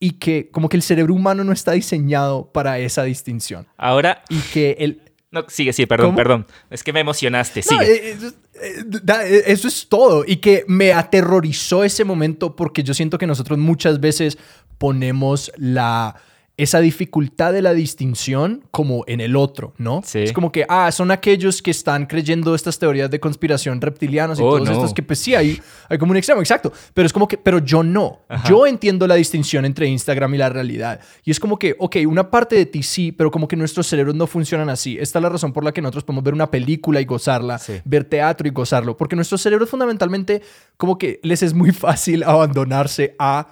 y 0.00 0.12
que 0.12 0.50
como 0.50 0.68
que 0.68 0.76
el 0.76 0.82
cerebro 0.82 1.14
humano 1.14 1.44
no 1.44 1.52
está 1.52 1.72
diseñado 1.72 2.50
para 2.52 2.78
esa 2.78 3.04
distinción. 3.04 3.66
Ahora, 3.76 4.22
Y 4.28 4.38
que 4.52 4.76
el, 4.80 5.00
no, 5.30 5.44
sigue, 5.48 5.72
sí, 5.72 5.86
perdón, 5.86 6.08
¿Cómo? 6.08 6.16
perdón. 6.16 6.46
Es 6.68 6.82
que 6.82 6.92
me 6.92 7.00
emocionaste, 7.00 7.62
No, 7.70 7.78
sigue. 7.78 7.92
eh, 8.10 8.16
eh, 8.20 8.32
eh, 8.62 8.84
eh, 9.08 9.42
eso 9.46 9.68
es 9.68 9.88
todo. 9.88 10.24
Y 10.26 10.36
que 10.36 10.64
me 10.66 10.92
aterrorizó 10.92 11.84
ese 11.84 12.04
momento 12.04 12.54
porque 12.56 12.82
yo 12.82 12.92
siento 12.92 13.16
que 13.16 13.26
nosotros 13.26 13.58
muchas 13.58 14.00
veces 14.00 14.36
ponemos 14.78 15.52
la 15.56 16.16
esa 16.58 16.80
dificultad 16.80 17.52
de 17.54 17.62
la 17.62 17.72
distinción 17.72 18.62
como 18.70 19.04
en 19.06 19.20
el 19.22 19.36
otro, 19.36 19.72
¿no? 19.78 20.02
Sí. 20.04 20.18
Es 20.18 20.32
como 20.34 20.52
que, 20.52 20.66
ah, 20.68 20.92
son 20.92 21.10
aquellos 21.10 21.62
que 21.62 21.70
están 21.70 22.04
creyendo 22.06 22.54
estas 22.54 22.78
teorías 22.78 23.10
de 23.10 23.18
conspiración 23.18 23.80
reptilianos 23.80 24.38
y 24.38 24.42
Oh, 24.42 24.56
todos 24.56 24.68
no. 24.68 24.72
estos 24.74 24.92
que 24.92 25.02
pues 25.02 25.18
sí, 25.18 25.34
hay, 25.34 25.58
hay 25.88 25.96
como 25.98 26.10
un 26.10 26.18
extremo, 26.18 26.40
exacto. 26.42 26.70
Pero 26.92 27.06
es 27.06 27.12
como 27.12 27.26
que, 27.26 27.38
pero 27.38 27.58
yo 27.58 27.82
no. 27.82 28.20
Ajá. 28.28 28.48
Yo 28.48 28.66
entiendo 28.66 29.06
la 29.06 29.14
distinción 29.14 29.64
entre 29.64 29.86
Instagram 29.86 30.34
y 30.34 30.38
la 30.38 30.50
realidad. 30.50 31.00
Y 31.24 31.30
es 31.30 31.40
como 31.40 31.58
que, 31.58 31.74
ok, 31.78 31.96
una 32.06 32.30
parte 32.30 32.54
de 32.54 32.66
ti 32.66 32.82
sí, 32.82 33.12
pero 33.12 33.30
como 33.30 33.48
que 33.48 33.56
nuestros 33.56 33.86
cerebros 33.86 34.14
no 34.14 34.26
funcionan 34.26 34.68
así. 34.68 34.98
Esta 35.00 35.18
es 35.18 35.22
la 35.22 35.30
razón 35.30 35.54
por 35.54 35.64
la 35.64 35.72
que 35.72 35.80
nosotros 35.80 36.04
podemos 36.04 36.22
ver 36.22 36.34
una 36.34 36.50
película 36.50 37.00
y 37.00 37.06
gozarla, 37.06 37.58
Sí. 37.58 37.80
ver 37.86 38.04
teatro 38.04 38.46
y 38.46 38.50
gozarlo, 38.50 38.96
porque 38.98 39.16
nuestros 39.16 39.40
cerebros 39.40 39.70
fundamentalmente 39.70 40.42
como 40.76 40.98
que 40.98 41.18
les 41.22 41.42
es 41.42 41.54
muy 41.54 41.72
fácil 41.72 42.22
abandonarse 42.24 43.16
a 43.18 43.48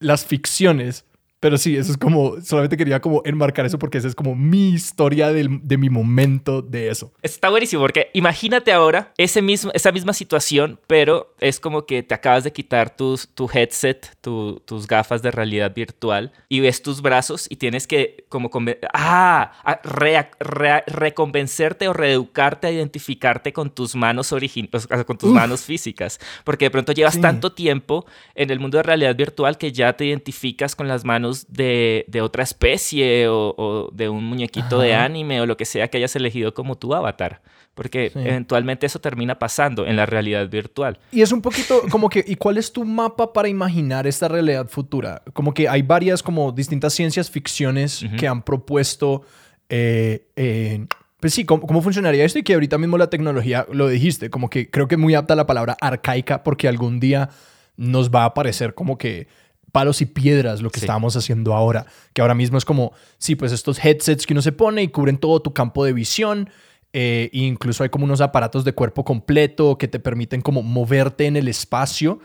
las 0.00 0.24
ficciones. 0.26 1.04
Pero 1.40 1.56
sí, 1.56 1.74
eso 1.74 1.90
es 1.90 1.96
como, 1.96 2.38
solamente 2.42 2.76
quería 2.76 3.00
como 3.00 3.22
enmarcar 3.24 3.64
eso 3.64 3.78
porque 3.78 3.96
esa 3.96 4.08
es 4.08 4.14
como 4.14 4.34
mi 4.34 4.68
historia 4.68 5.32
del- 5.32 5.60
de 5.66 5.78
mi 5.78 5.88
momento 5.88 6.60
de 6.60 6.90
eso. 6.90 7.12
Está 7.22 7.48
buenísimo 7.48 7.80
porque 7.80 8.10
imagínate 8.12 8.72
ahora 8.72 9.12
ese 9.16 9.40
mismo, 9.40 9.70
esa 9.72 9.90
misma 9.90 10.12
situación, 10.12 10.78
pero 10.86 11.34
es 11.40 11.58
como 11.58 11.86
que 11.86 12.02
te 12.02 12.14
acabas 12.14 12.44
de 12.44 12.52
quitar 12.52 12.94
tus, 12.94 13.26
tu 13.28 13.48
headset, 13.52 14.16
tu- 14.20 14.60
tus 14.66 14.86
gafas 14.86 15.22
de 15.22 15.30
realidad 15.30 15.72
virtual 15.74 16.30
y 16.50 16.60
ves 16.60 16.82
tus 16.82 17.00
brazos 17.00 17.46
y 17.48 17.56
tienes 17.56 17.86
que 17.86 18.26
como 18.28 18.50
ah, 18.92 19.80
rea- 19.82 20.30
rea- 20.40 20.84
reconvencerte 20.86 21.88
o 21.88 21.92
reeducarte 21.94 22.66
a 22.66 22.70
identificarte 22.70 23.52
con 23.54 23.70
tus 23.70 23.94
manos 23.96 24.32
origin 24.32 24.68
o 24.72 24.78
sea, 24.78 25.04
con 25.04 25.16
tus 25.16 25.30
Uf. 25.30 25.34
manos 25.36 25.62
físicas, 25.62 26.20
porque 26.44 26.66
de 26.66 26.70
pronto 26.70 26.92
llevas 26.92 27.14
Sí. 27.14 27.20
tanto 27.22 27.52
tiempo 27.52 28.04
en 28.34 28.50
el 28.50 28.60
mundo 28.60 28.76
de 28.76 28.82
realidad 28.82 29.16
virtual 29.16 29.56
que 29.56 29.72
ya 29.72 29.94
te 29.94 30.04
identificas 30.04 30.76
con 30.76 30.86
las 30.86 31.04
manos 31.04 31.29
de, 31.48 32.04
de 32.08 32.20
otra 32.22 32.42
especie 32.42 33.28
o, 33.28 33.54
o 33.56 33.90
de 33.92 34.08
un 34.08 34.24
muñequito 34.24 34.78
de 34.80 34.94
anime 34.94 35.40
o 35.40 35.46
lo 35.46 35.56
que 35.56 35.64
sea 35.64 35.88
que 35.88 35.98
hayas 35.98 36.14
elegido 36.16 36.54
como 36.54 36.76
tu 36.76 36.94
avatar. 36.94 37.40
Porque 37.74 38.10
Sí. 38.10 38.18
eventualmente 38.18 38.84
eso 38.86 38.98
termina 39.00 39.38
pasando 39.38 39.86
en 39.86 39.96
la 39.96 40.04
realidad 40.04 40.48
virtual. 40.50 40.98
Y 41.12 41.22
es 41.22 41.32
un 41.32 41.40
poquito 41.40 41.82
como 41.90 42.08
que, 42.08 42.24
¿y 42.26 42.34
cuál 42.34 42.58
es 42.58 42.72
tu 42.72 42.84
mapa 42.84 43.32
para 43.32 43.48
imaginar 43.48 44.06
esta 44.06 44.28
realidad 44.28 44.68
futura? 44.68 45.22
Como 45.32 45.54
que 45.54 45.68
hay 45.68 45.82
varias 45.82 46.22
como 46.22 46.52
distintas 46.52 46.92
ciencias 46.94 47.30
ficciones 47.30 48.04
que 48.18 48.26
han 48.28 48.42
propuesto 48.42 49.22
eh, 49.68 50.26
eh, 50.36 50.86
Pues 51.20 51.32
sí, 51.32 51.44
¿cómo, 51.44 51.66
¿cómo, 51.66 51.80
funcionaría 51.80 52.24
esto? 52.24 52.38
Y 52.40 52.42
que 52.42 52.54
ahorita 52.54 52.76
mismo 52.76 52.98
la 52.98 53.08
tecnología, 53.08 53.66
lo 53.72 53.88
dijiste, 53.88 54.30
como 54.30 54.50
que 54.50 54.68
creo 54.70 54.88
que 54.88 54.96
muy 54.96 55.14
apta 55.14 55.36
la 55.36 55.46
palabra 55.46 55.76
arcaica 55.80 56.42
porque 56.42 56.66
algún 56.66 56.98
día 56.98 57.28
nos 57.76 58.10
va 58.10 58.24
a 58.24 58.34
parecer 58.34 58.74
como 58.74 58.98
que 58.98 59.28
palos 59.70 60.00
y 60.00 60.06
piedras 60.06 60.62
lo 60.62 60.70
que 60.70 60.80
estábamos 60.80 61.16
haciendo 61.16 61.54
ahora. 61.54 61.86
Que 62.12 62.20
ahora 62.20 62.34
mismo 62.34 62.58
es 62.58 62.64
como, 62.64 62.92
sí, 63.18 63.36
pues 63.36 63.52
estos 63.52 63.82
headsets 63.84 64.26
que 64.26 64.34
uno 64.34 64.42
se 64.42 64.52
pone 64.52 64.82
y 64.82 64.88
cubren 64.88 65.18
todo 65.18 65.40
tu 65.40 65.52
campo 65.52 65.84
de 65.84 65.92
visión. 65.92 66.50
Eh, 66.92 67.30
e 67.32 67.38
incluso 67.38 67.84
hay 67.84 67.88
como 67.88 68.04
unos 68.04 68.20
aparatos 68.20 68.64
de 68.64 68.72
cuerpo 68.72 69.04
completo 69.04 69.78
que 69.78 69.86
te 69.86 70.00
permiten 70.00 70.40
como 70.42 70.62
moverte 70.62 71.26
en 71.26 71.36
el 71.36 71.48
espacio. 71.48 72.20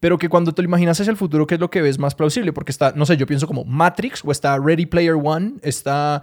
Pero 0.00 0.16
que 0.18 0.28
cuando 0.28 0.52
te 0.52 0.62
lo 0.62 0.68
imaginas 0.68 1.00
hacia 1.00 1.10
el 1.10 1.16
futuro, 1.16 1.46
¿qué 1.46 1.54
es 1.56 1.60
lo 1.60 1.70
que 1.70 1.82
ves 1.82 1.98
más 1.98 2.14
plausible? 2.14 2.52
Porque 2.52 2.70
está, 2.70 2.92
no 2.94 3.04
sé, 3.04 3.16
yo 3.16 3.26
pienso 3.26 3.48
como 3.48 3.64
Matrix 3.64 4.24
o 4.24 4.30
está 4.30 4.56
Ready 4.56 4.86
Player 4.86 5.14
One, 5.14 5.54
está 5.62 6.22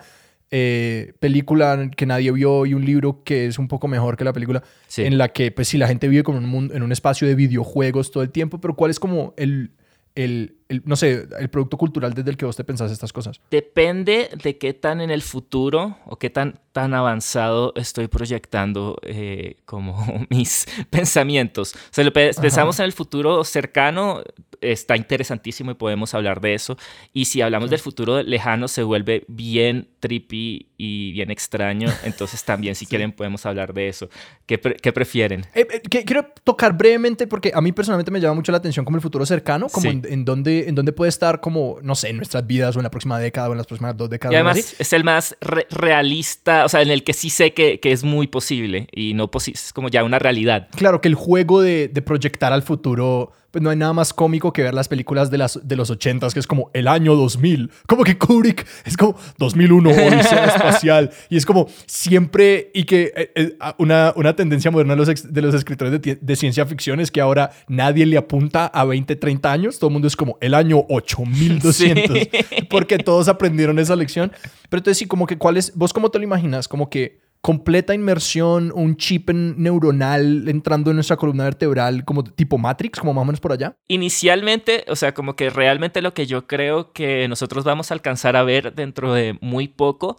eh, 0.51 1.13
película 1.19 1.89
que 1.97 2.05
nadie 2.05 2.31
vio 2.31 2.65
y 2.65 2.73
un 2.73 2.85
libro 2.85 3.23
que 3.25 3.47
es 3.47 3.59
un 3.59 3.67
poco 3.67 3.89
mejor 3.89 4.15
que 4.15 4.23
la 4.23 4.31
película, 4.31 4.63
en 4.95 5.17
la 5.17 5.29
que, 5.29 5.51
pues 5.51 5.67
sí, 5.67 5.77
la 5.77 5.87
gente 5.87 6.07
vive 6.07 6.23
como 6.23 6.37
en 6.37 6.45
un, 6.45 6.71
en 6.73 6.83
un 6.83 6.91
espacio 6.93 7.27
de 7.27 7.35
videojuegos 7.35 8.11
todo 8.11 8.23
el 8.23 8.29
tiempo, 8.29 8.61
pero 8.61 8.75
¿cuál 8.75 8.91
es 8.91 8.99
como 8.99 9.33
el, 9.35 9.71
el, 10.15 10.55
no 10.83 10.95
sé, 10.95 11.27
el 11.39 11.49
producto 11.49 11.77
cultural 11.77 12.13
desde 12.13 12.31
el 12.31 12.37
que 12.37 12.45
vos 12.45 12.55
te 12.55 12.63
pensás 12.63 12.91
estas 12.91 13.13
cosas? 13.13 13.39
Depende 13.51 14.29
de 14.43 14.57
qué 14.57 14.73
tan 14.73 14.99
en 15.01 15.11
el 15.11 15.21
futuro 15.21 15.97
o 16.05 16.17
qué 16.17 16.29
tan, 16.29 16.59
tan 16.71 16.93
avanzado 16.93 17.73
estoy 17.75 18.07
proyectando 18.07 18.97
eh, 19.03 19.57
como 19.65 20.25
mis 20.29 20.65
pensamientos. 20.89 21.75
O 21.75 21.77
sea, 21.91 22.03
lo 22.03 22.13
pensamos 22.13 22.79
en 22.79 22.85
el 22.85 22.93
futuro 22.93 23.43
cercano, 23.43 24.23
está 24.61 24.95
interesantísimo 24.95 25.71
y 25.71 25.75
podemos 25.75 26.13
hablar 26.13 26.41
de 26.41 26.53
eso. 26.53 26.77
Y 27.13 27.25
si 27.25 27.41
hablamos 27.41 27.69
del 27.69 27.79
futuro 27.79 28.21
lejano, 28.23 28.67
se 28.67 28.83
vuelve 28.83 29.25
bien 29.27 29.89
trippy 29.99 30.69
y 30.77 31.11
bien 31.13 31.31
extraño. 31.31 31.89
Entonces 32.03 32.43
también, 32.43 32.75
si 32.75 32.85
quieren, 32.85 33.11
podemos 33.11 33.45
hablar 33.45 33.73
de 33.73 33.89
eso. 33.89 34.09
¿Qué, 34.45 34.59
qué 34.59 34.91
prefieren? 34.91 35.45
Eh, 35.53 35.67
eh, 35.71 35.81
quiero 35.81 36.27
tocar 36.43 36.77
brevemente, 36.77 37.27
porque 37.27 37.51
a 37.53 37.61
mí 37.61 37.71
personalmente 37.71 38.11
me 38.11 38.19
llama 38.19 38.35
mucho 38.35 38.51
la 38.51 38.57
atención 38.57 38.85
como 38.85 38.97
el 38.97 39.01
futuro 39.01 39.25
cercano, 39.25 39.67
como 39.69 39.89
en, 39.89 40.03
en, 40.07 40.25
dónde, 40.25 40.54
en 40.67 40.75
dónde 40.75 40.91
puede 40.91 41.09
estar 41.09 41.41
como, 41.41 41.77
no 41.81 41.95
sé, 41.95 42.09
en 42.09 42.17
nuestras 42.17 42.45
vidas 42.45 42.75
o 42.75 42.79
en 42.79 42.83
la 42.83 42.91
próxima 42.91 43.19
década 43.19 43.49
o 43.49 43.51
en 43.51 43.57
las 43.57 43.67
próximas 43.67 43.95
dos 43.95 44.09
décadas. 44.09 44.33
Y 44.33 44.35
además 44.35 44.75
es 44.77 44.93
el 44.93 45.03
más 45.03 45.35
realista, 45.69 46.65
o 46.65 46.69
sea, 46.69 46.81
en 46.81 46.89
el 46.89 47.03
que 47.03 47.13
sí 47.13 47.29
sé 47.29 47.53
que, 47.53 47.79
que 47.79 47.91
es 47.91 48.03
muy 48.03 48.27
posible 48.27 48.87
y 48.91 49.13
no 49.13 49.29
es 49.47 49.73
como 49.73 49.89
ya 49.89 50.03
una 50.03 50.19
realidad. 50.19 50.69
Claro, 50.75 51.01
que 51.01 51.07
el 51.07 51.15
juego 51.15 51.61
de, 51.61 51.87
de 51.87 52.01
proyectar 52.01 52.53
al 52.53 52.63
futuro 52.63 53.31
pues 53.55 53.63
no 53.63 53.69
hay 53.69 53.77
nada 53.77 53.93
más 53.93 54.13
cómico 54.13 54.51
que 54.51 54.63
ver 54.63 54.73
las 54.73 54.89
películas 54.89 55.31
de, 55.31 55.37
las, 55.37 55.57
de 55.63 55.77
los 55.77 55.89
80 55.89 56.27
que 56.31 56.39
es 56.39 56.45
como 56.45 56.69
el 56.73 56.89
año 56.89 57.15
2000. 57.15 57.71
Como 57.87 58.03
que 58.03 58.17
Kubrick 58.17 58.67
es 58.83 58.97
como 58.97 59.15
2001, 59.37 59.91
Odisea 59.91 60.45
Espacial. 60.53 61.09
Y 61.29 61.37
es 61.37 61.45
como 61.45 61.69
siempre, 61.85 62.69
y 62.73 62.83
que 62.83 63.13
eh, 63.15 63.31
eh, 63.33 63.57
una, 63.77 64.11
una 64.17 64.35
tendencia 64.35 64.71
moderna 64.71 64.95
de 64.95 65.05
los, 65.05 65.33
de 65.33 65.41
los 65.41 65.55
escritores 65.55 66.01
de, 66.01 66.35
ciencia 66.35 66.65
ficción 66.65 66.99
es 66.99 67.11
que 67.11 67.21
ahora 67.21 67.51
nadie 67.69 68.05
le 68.05 68.17
apunta 68.17 68.65
a 68.65 68.83
20, 68.83 69.15
30 69.15 69.49
años. 69.49 69.79
Todo 69.79 69.87
el 69.87 69.93
mundo 69.93 70.09
es 70.09 70.17
como 70.17 70.37
el 70.41 70.53
año 70.53 70.83
8200. 70.89 72.17
Porque 72.69 72.97
todos 72.97 73.29
aprendieron 73.29 73.79
esa 73.79 73.95
lección. 73.95 74.33
Pero 74.67 74.79
entonces 74.79 74.97
sí, 74.97 75.05
como 75.05 75.27
que 75.27 75.37
cuál 75.37 75.55
es, 75.55 75.73
vos 75.75 75.93
cómo 75.93 76.11
te 76.11 76.17
lo 76.17 76.25
imaginas, 76.25 76.67
como 76.67 76.89
que 76.89 77.21
completa 77.45 77.93
inmersión, 77.93 78.71
un 78.73 78.97
chip 78.97 79.29
neuronal 79.29 80.49
entrando 80.49 80.89
en 80.89 80.95
nuestra 80.97 81.15
columna 81.15 81.43
vertebral 81.43 82.03
como 82.03 82.23
tipo 82.23 82.57
Matrix, 82.57 82.99
como 82.99 83.13
más 83.13 83.21
o 83.21 83.25
menos 83.25 83.39
por 83.39 83.51
allá? 83.51 83.77
Inicialmente, 83.87 84.83
o 84.87 84.95
sea, 84.95 85.13
como 85.13 85.35
que 85.35 85.51
realmente 85.51 86.01
lo 86.01 86.15
que 86.15 86.25
yo 86.25 86.47
creo 86.47 86.91
que 86.91 87.27
nosotros 87.27 87.63
vamos 87.63 87.91
a 87.91 87.93
alcanzar 87.93 88.35
a 88.35 88.41
ver 88.41 88.73
dentro 88.73 89.13
de 89.13 89.37
muy 89.41 89.67
poco 89.67 90.17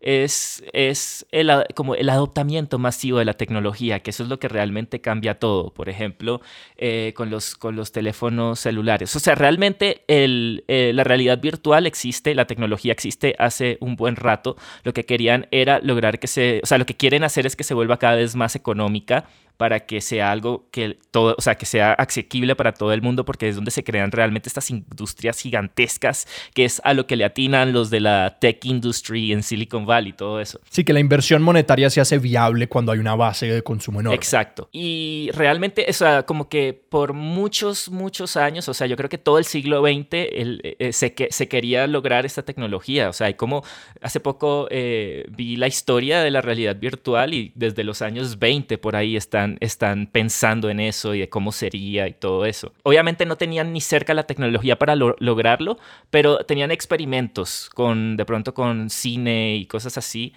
es, 0.00 0.62
es 0.72 1.26
el, 1.30 1.50
como 1.74 1.94
el 1.94 2.08
adoptamiento 2.08 2.78
masivo 2.78 3.18
de 3.18 3.24
la 3.24 3.34
tecnología, 3.34 4.00
que 4.00 4.10
eso 4.10 4.22
es 4.22 4.28
lo 4.28 4.38
que 4.38 4.48
realmente 4.48 5.00
cambia 5.00 5.38
todo. 5.38 5.72
Por 5.72 5.88
ejemplo, 5.88 6.40
eh, 6.76 7.12
con, 7.16 7.30
los, 7.30 7.54
con 7.54 7.76
los 7.76 7.92
teléfonos 7.92 8.60
celulares. 8.60 9.14
O 9.16 9.20
sea, 9.20 9.34
realmente 9.34 10.04
el, 10.08 10.64
eh, 10.68 10.92
la 10.94 11.04
realidad 11.04 11.40
virtual 11.40 11.86
existe, 11.86 12.34
la 12.34 12.46
tecnología 12.46 12.92
existe 12.92 13.34
hace 13.38 13.78
un 13.80 13.96
buen 13.96 14.16
rato. 14.16 14.56
Lo 14.84 14.92
que 14.92 15.04
querían 15.04 15.46
era 15.50 15.80
lograr 15.80 16.18
que 16.18 16.26
se, 16.26 16.60
o 16.62 16.66
sea, 16.66 16.78
lo 16.78 16.86
que 16.86 16.96
quieren 16.96 17.24
hacer 17.24 17.46
es 17.46 17.56
que 17.56 17.64
se 17.64 17.74
vuelva 17.74 17.98
cada 17.98 18.16
vez 18.16 18.36
más 18.36 18.56
económica 18.56 19.26
para 19.56 19.80
que 19.80 20.00
sea 20.00 20.30
algo 20.30 20.68
que 20.70 20.98
todo, 21.10 21.34
o 21.38 21.40
sea, 21.40 21.56
que 21.56 21.66
sea 21.66 21.92
asequible 21.92 22.56
para 22.56 22.72
todo 22.72 22.92
el 22.92 23.02
mundo, 23.02 23.24
porque 23.24 23.48
es 23.48 23.56
donde 23.56 23.70
se 23.70 23.84
crean 23.84 24.12
realmente 24.12 24.48
estas 24.48 24.70
industrias 24.70 25.40
gigantescas, 25.40 26.26
que 26.54 26.64
es 26.64 26.80
a 26.84 26.94
lo 26.94 27.06
que 27.06 27.16
le 27.16 27.24
atinan 27.24 27.72
los 27.72 27.90
de 27.90 28.00
la 28.00 28.38
tech 28.40 28.64
industry 28.64 29.32
en 29.32 29.42
Silicon 29.42 29.86
Valley, 29.86 30.12
todo 30.12 30.40
eso. 30.40 30.60
Sí, 30.70 30.84
que 30.84 30.92
la 30.92 31.00
inversión 31.00 31.42
monetaria 31.42 31.90
se 31.90 32.00
hace 32.00 32.18
viable 32.18 32.68
cuando 32.68 32.92
hay 32.92 32.98
una 32.98 33.14
base 33.14 33.46
de 33.46 33.62
consumo 33.62 34.00
enorme. 34.00 34.16
Exacto. 34.16 34.68
Y 34.72 35.30
realmente, 35.32 35.86
o 35.88 35.92
sea, 35.92 36.24
como 36.24 36.48
que 36.48 36.74
por 36.74 37.12
muchos, 37.12 37.88
muchos 37.90 38.36
años, 38.36 38.68
o 38.68 38.74
sea, 38.74 38.86
yo 38.86 38.96
creo 38.96 39.08
que 39.08 39.18
todo 39.18 39.38
el 39.38 39.44
siglo 39.44 39.82
XX 39.82 40.06
eh, 40.12 40.90
se, 40.92 41.14
que, 41.14 41.28
se 41.30 41.48
quería 41.48 41.86
lograr 41.86 42.26
esta 42.26 42.42
tecnología. 42.42 43.08
O 43.08 43.12
sea, 43.12 43.28
hay 43.28 43.34
como 43.34 43.64
hace 44.00 44.20
poco 44.20 44.68
eh, 44.70 45.24
vi 45.30 45.56
la 45.56 45.66
historia 45.66 46.20
de 46.20 46.30
la 46.30 46.40
realidad 46.40 46.76
virtual 46.76 47.34
y 47.34 47.52
desde 47.54 47.84
los 47.84 48.02
años 48.02 48.38
20 48.38 48.78
por 48.78 48.96
ahí 48.96 49.16
están 49.16 49.45
están, 49.60 50.06
pensando 50.06 50.70
en 50.70 50.80
eso 50.80 51.14
y 51.14 51.20
de 51.20 51.28
cómo 51.28 51.52
sería 51.52 52.08
y 52.08 52.12
todo 52.12 52.44
eso. 52.44 52.72
Obviamente 52.82 53.26
no 53.26 53.36
tenían 53.36 53.72
ni 53.72 53.80
cerca 53.80 54.14
la 54.14 54.26
tecnología 54.26 54.78
para 54.78 54.94
lograrlo, 54.96 55.78
pero 56.10 56.38
tenían 56.44 56.70
experimentos 56.70 57.70
con, 57.74 58.16
de 58.16 58.24
pronto 58.24 58.54
con 58.54 58.90
cine 58.90 59.56
y 59.56 59.66
cosas 59.66 59.98
así. 59.98 60.32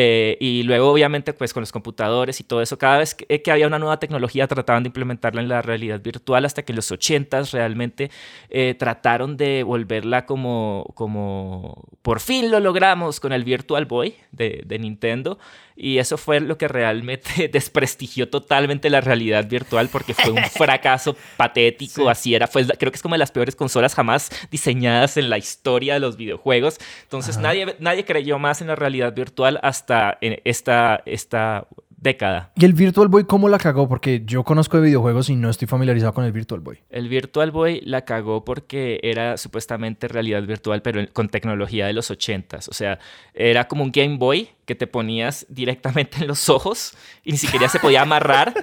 Eh, 0.00 0.36
y 0.38 0.62
luego, 0.62 0.92
obviamente, 0.92 1.32
pues 1.32 1.52
con 1.52 1.60
los 1.60 1.72
computadores 1.72 2.38
y 2.38 2.44
todo 2.44 2.62
eso, 2.62 2.78
cada 2.78 2.98
vez 2.98 3.16
que, 3.16 3.50
había 3.50 3.66
una 3.66 3.80
nueva 3.80 3.98
tecnología 3.98 4.46
trataban 4.46 4.84
de 4.84 4.90
implementarla 4.90 5.40
en 5.40 5.48
la 5.48 5.60
realidad 5.60 6.00
virtual 6.00 6.44
hasta 6.44 6.62
que 6.62 6.70
en 6.70 6.76
los 6.76 6.92
80s 6.92 7.50
realmente 7.50 8.08
eh, 8.48 8.76
trataron 8.78 9.36
de 9.36 9.64
volverla 9.64 10.24
como, 10.24 10.92
como, 10.94 11.88
por 12.02 12.20
fin 12.20 12.48
lo 12.48 12.60
logramos 12.60 13.18
con 13.18 13.32
el 13.32 13.42
Virtual 13.42 13.86
Boy 13.86 14.14
de 14.30 14.78
Nintendo. 14.78 15.36
Y 15.80 15.98
eso 15.98 16.18
fue 16.18 16.40
lo 16.40 16.58
que 16.58 16.66
realmente 16.66 17.48
desprestigió 17.52 18.28
totalmente 18.28 18.90
la 18.90 19.00
realidad 19.00 19.46
virtual 19.48 19.88
porque 19.88 20.12
fue 20.12 20.32
un 20.32 20.42
fracaso 20.50 21.16
patético. 21.36 22.10
Así 22.10 22.34
era, 22.34 22.48
fue, 22.48 22.66
creo 22.66 22.90
que 22.90 22.96
es 22.96 23.02
como 23.02 23.14
de 23.14 23.20
las 23.20 23.30
peores 23.30 23.54
consolas 23.54 23.94
jamás 23.94 24.30
diseñadas 24.50 25.16
en 25.16 25.30
la 25.30 25.38
historia 25.38 25.94
de 25.94 26.00
los 26.00 26.16
videojuegos. 26.16 26.78
Entonces 27.04 27.38
nadie, 27.38 27.76
nadie 27.78 28.04
creyó 28.04 28.40
más 28.40 28.60
en 28.60 28.66
la 28.66 28.74
realidad 28.74 29.14
virtual 29.14 29.60
hasta 29.62 30.18
en 30.20 30.40
esta, 30.44 31.00
esta 31.06 31.68
década. 32.00 32.52
¿Y 32.54 32.64
el 32.64 32.72
Virtual 32.72 33.08
Boy 33.08 33.24
cómo 33.24 33.48
la 33.48 33.58
cagó? 33.58 33.88
Porque 33.88 34.22
yo 34.24 34.44
conozco 34.44 34.76
de 34.78 34.86
videojuegos 34.86 35.28
y 35.30 35.36
no 35.36 35.50
estoy 35.50 35.66
familiarizado 35.68 36.14
con 36.14 36.24
el 36.24 36.32
Virtual 36.32 36.60
Boy. 36.60 36.78
El 36.90 37.08
Virtual 37.08 37.50
Boy 37.50 37.80
la 37.84 38.04
cagó 38.04 38.44
porque 38.44 39.00
era 39.02 39.36
supuestamente 39.36 40.08
realidad 40.08 40.42
virtual, 40.42 40.82
pero 40.82 41.02
con 41.12 41.28
tecnología 41.28 41.86
de 41.86 41.92
los 41.92 42.10
80s. 42.10 42.68
O 42.68 42.72
sea, 42.72 42.98
era 43.34 43.66
como 43.66 43.82
un 43.82 43.92
Game 43.92 44.16
Boy 44.16 44.48
que 44.64 44.74
te 44.74 44.86
ponías 44.86 45.46
directamente 45.48 46.18
en 46.20 46.28
los 46.28 46.48
ojos 46.48 46.94
y 47.24 47.32
ni 47.32 47.38
siquiera 47.38 47.68
se 47.68 47.78
podía 47.80 48.02
amarrar. 48.02 48.54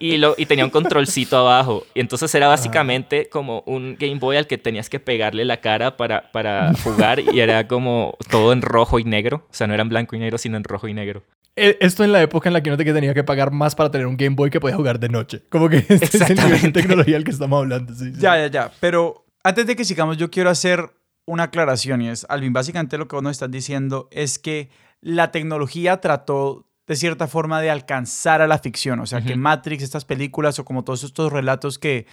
Y, 0.00 0.16
lo, 0.18 0.34
y 0.36 0.44
tenía 0.44 0.64
un 0.64 0.72
controlcito 0.72 1.38
abajo. 1.38 1.86
Y 1.94 2.00
entonces 2.00 2.34
era 2.34 2.48
básicamente 2.48 3.28
como 3.30 3.62
un 3.64 3.96
Game 3.98 4.18
Boy 4.18 4.36
al 4.36 4.46
que 4.46 4.58
tenías 4.58 4.90
que 4.90 5.00
pegarle 5.00 5.44
la 5.44 5.58
cara 5.58 5.96
para, 5.96 6.30
para 6.32 6.74
jugar 6.82 7.20
y 7.20 7.40
era 7.40 7.68
como 7.68 8.18
todo 8.28 8.52
en 8.52 8.60
rojo 8.60 8.98
y 8.98 9.04
negro. 9.04 9.46
O 9.48 9.54
sea, 9.54 9.66
no 9.66 9.72
era 9.72 9.82
en 9.82 9.88
blanco 9.88 10.16
y 10.16 10.18
negro, 10.18 10.36
sino 10.36 10.56
en 10.56 10.64
rojo 10.64 10.88
y 10.88 10.94
negro. 10.94 11.22
Eh, 11.56 11.78
esto 11.80 12.02
en 12.02 12.12
la 12.12 12.20
época 12.20 12.48
en 12.48 12.52
la 12.52 12.62
que 12.62 12.70
no 12.70 12.76
te 12.76 12.84
tenía 12.84 13.14
que 13.14 13.22
pagar 13.24 13.52
más 13.52 13.74
para 13.74 13.90
tener 13.90 14.06
un 14.06 14.16
Game 14.16 14.34
Boy 14.34 14.50
que 14.50 14.60
podía 14.60 14.76
jugar 14.76 14.98
de 14.98 15.08
noche. 15.08 15.42
Como 15.50 15.68
que 15.68 15.78
este 15.88 16.04
es 16.04 16.30
el 16.30 16.36
nivel 16.36 16.62
de 16.62 16.72
tecnología 16.72 17.16
al 17.16 17.24
que 17.24 17.30
estamos 17.30 17.58
hablando. 17.58 17.92
Ya, 18.18 18.36
ya, 18.36 18.46
ya. 18.48 18.72
Pero 18.80 19.26
antes 19.42 19.66
de 19.66 19.76
que 19.76 19.84
sigamos, 19.84 20.16
yo 20.16 20.30
quiero 20.30 20.50
hacer 20.50 20.90
una 21.26 21.44
aclaración 21.44 22.02
y 22.02 22.08
es, 22.08 22.26
Alvin, 22.28 22.52
básicamente 22.52 22.98
lo 22.98 23.08
que 23.08 23.16
vos 23.16 23.22
nos 23.22 23.32
estás 23.32 23.50
diciendo 23.50 24.08
es 24.10 24.38
que 24.38 24.68
la 25.00 25.30
tecnología 25.30 26.00
trató 26.00 26.68
de 26.86 26.96
cierta 26.96 27.28
forma 27.28 27.60
de 27.60 27.70
alcanzar 27.70 28.42
a 28.42 28.46
la 28.46 28.58
ficción. 28.58 29.00
O 29.00 29.06
sea, 29.06 29.22
que 29.22 29.36
Matrix, 29.36 29.82
estas 29.82 30.04
películas 30.04 30.58
o 30.58 30.64
como 30.64 30.84
todos 30.84 31.02
estos 31.04 31.32
relatos 31.32 31.78
que, 31.78 32.06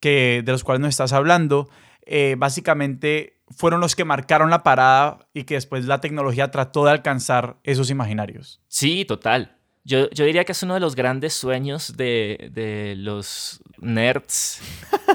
que, 0.00 0.42
de 0.44 0.52
los 0.52 0.64
cuales 0.64 0.80
nos 0.80 0.90
estás 0.90 1.12
hablando, 1.12 1.68
eh, 2.08 2.36
básicamente 2.38 3.38
fueron 3.50 3.80
los 3.80 3.94
que 3.94 4.04
marcaron 4.04 4.50
la 4.50 4.62
parada 4.62 5.26
y 5.32 5.44
que 5.44 5.54
después 5.54 5.84
la 5.86 6.00
tecnología 6.00 6.50
trató 6.50 6.84
de 6.84 6.90
alcanzar 6.90 7.56
esos 7.64 7.90
imaginarios. 7.90 8.60
Sí, 8.68 9.04
total. 9.04 9.56
Yo, 9.84 10.10
yo 10.10 10.24
diría 10.26 10.44
que 10.44 10.52
es 10.52 10.62
uno 10.62 10.74
de 10.74 10.80
los 10.80 10.94
grandes 10.94 11.32
sueños 11.32 11.96
de, 11.96 12.50
de 12.52 12.94
los 12.96 13.62
nerds 13.78 14.60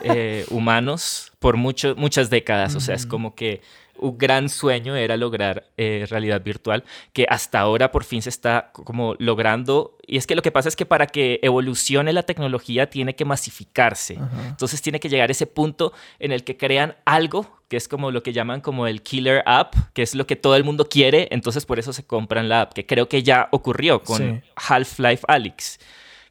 eh, 0.04 0.46
humanos 0.50 1.32
por 1.40 1.58
mucho, 1.58 1.96
muchas 1.96 2.30
décadas. 2.30 2.76
O 2.76 2.80
sea, 2.80 2.96
es 2.96 3.06
como 3.06 3.36
que 3.36 3.62
un 4.04 4.18
gran 4.18 4.50
sueño 4.50 4.96
era 4.96 5.16
lograr 5.16 5.70
eh, 5.78 6.06
realidad 6.10 6.44
virtual, 6.44 6.84
que 7.14 7.26
hasta 7.30 7.60
ahora 7.60 7.92
por 7.92 8.04
fin 8.04 8.22
se 8.22 8.30
está 8.30 8.72
como 8.74 9.16
logrando. 9.18 9.98
Y 10.06 10.18
es 10.18 10.28
que 10.28 10.36
lo 10.36 10.42
que 10.42 10.52
pasa 10.52 10.68
es 10.68 10.76
que 10.76 10.86
para 10.86 11.08
que 11.08 11.40
evolucione 11.42 12.12
la 12.12 12.24
tecnología 12.24 12.90
tiene 12.90 13.16
que 13.16 13.24
masificarse. 13.24 14.20
Entonces 14.50 14.82
tiene 14.82 15.00
que 15.00 15.10
llegar 15.10 15.32
ese 15.32 15.48
punto 15.48 15.94
en 16.20 16.34
el 16.34 16.44
que 16.44 16.58
crean 16.58 16.96
algo 17.06 17.64
que 17.70 17.78
es 17.78 17.88
como 17.88 18.12
lo 18.12 18.22
que 18.22 18.34
llaman 18.34 18.62
como 18.62 18.86
el 18.86 19.02
killer 19.02 19.42
app, 19.48 19.74
que 19.94 20.04
es 20.04 20.14
lo 20.14 20.28
que 20.28 20.36
todo 20.36 20.56
el 20.56 20.64
mundo 20.64 20.88
quiere, 20.88 21.28
entonces 21.32 21.66
por 21.66 21.80
eso 21.80 21.92
se 21.92 22.06
compran 22.06 22.48
la 22.48 22.62
app, 22.62 22.74
que 22.74 22.86
creo 22.86 23.10
que 23.10 23.24
ya 23.24 23.48
ocurrió 23.52 24.04
con 24.04 24.44
Half-Life 24.56 25.24
Alyx, 25.28 25.80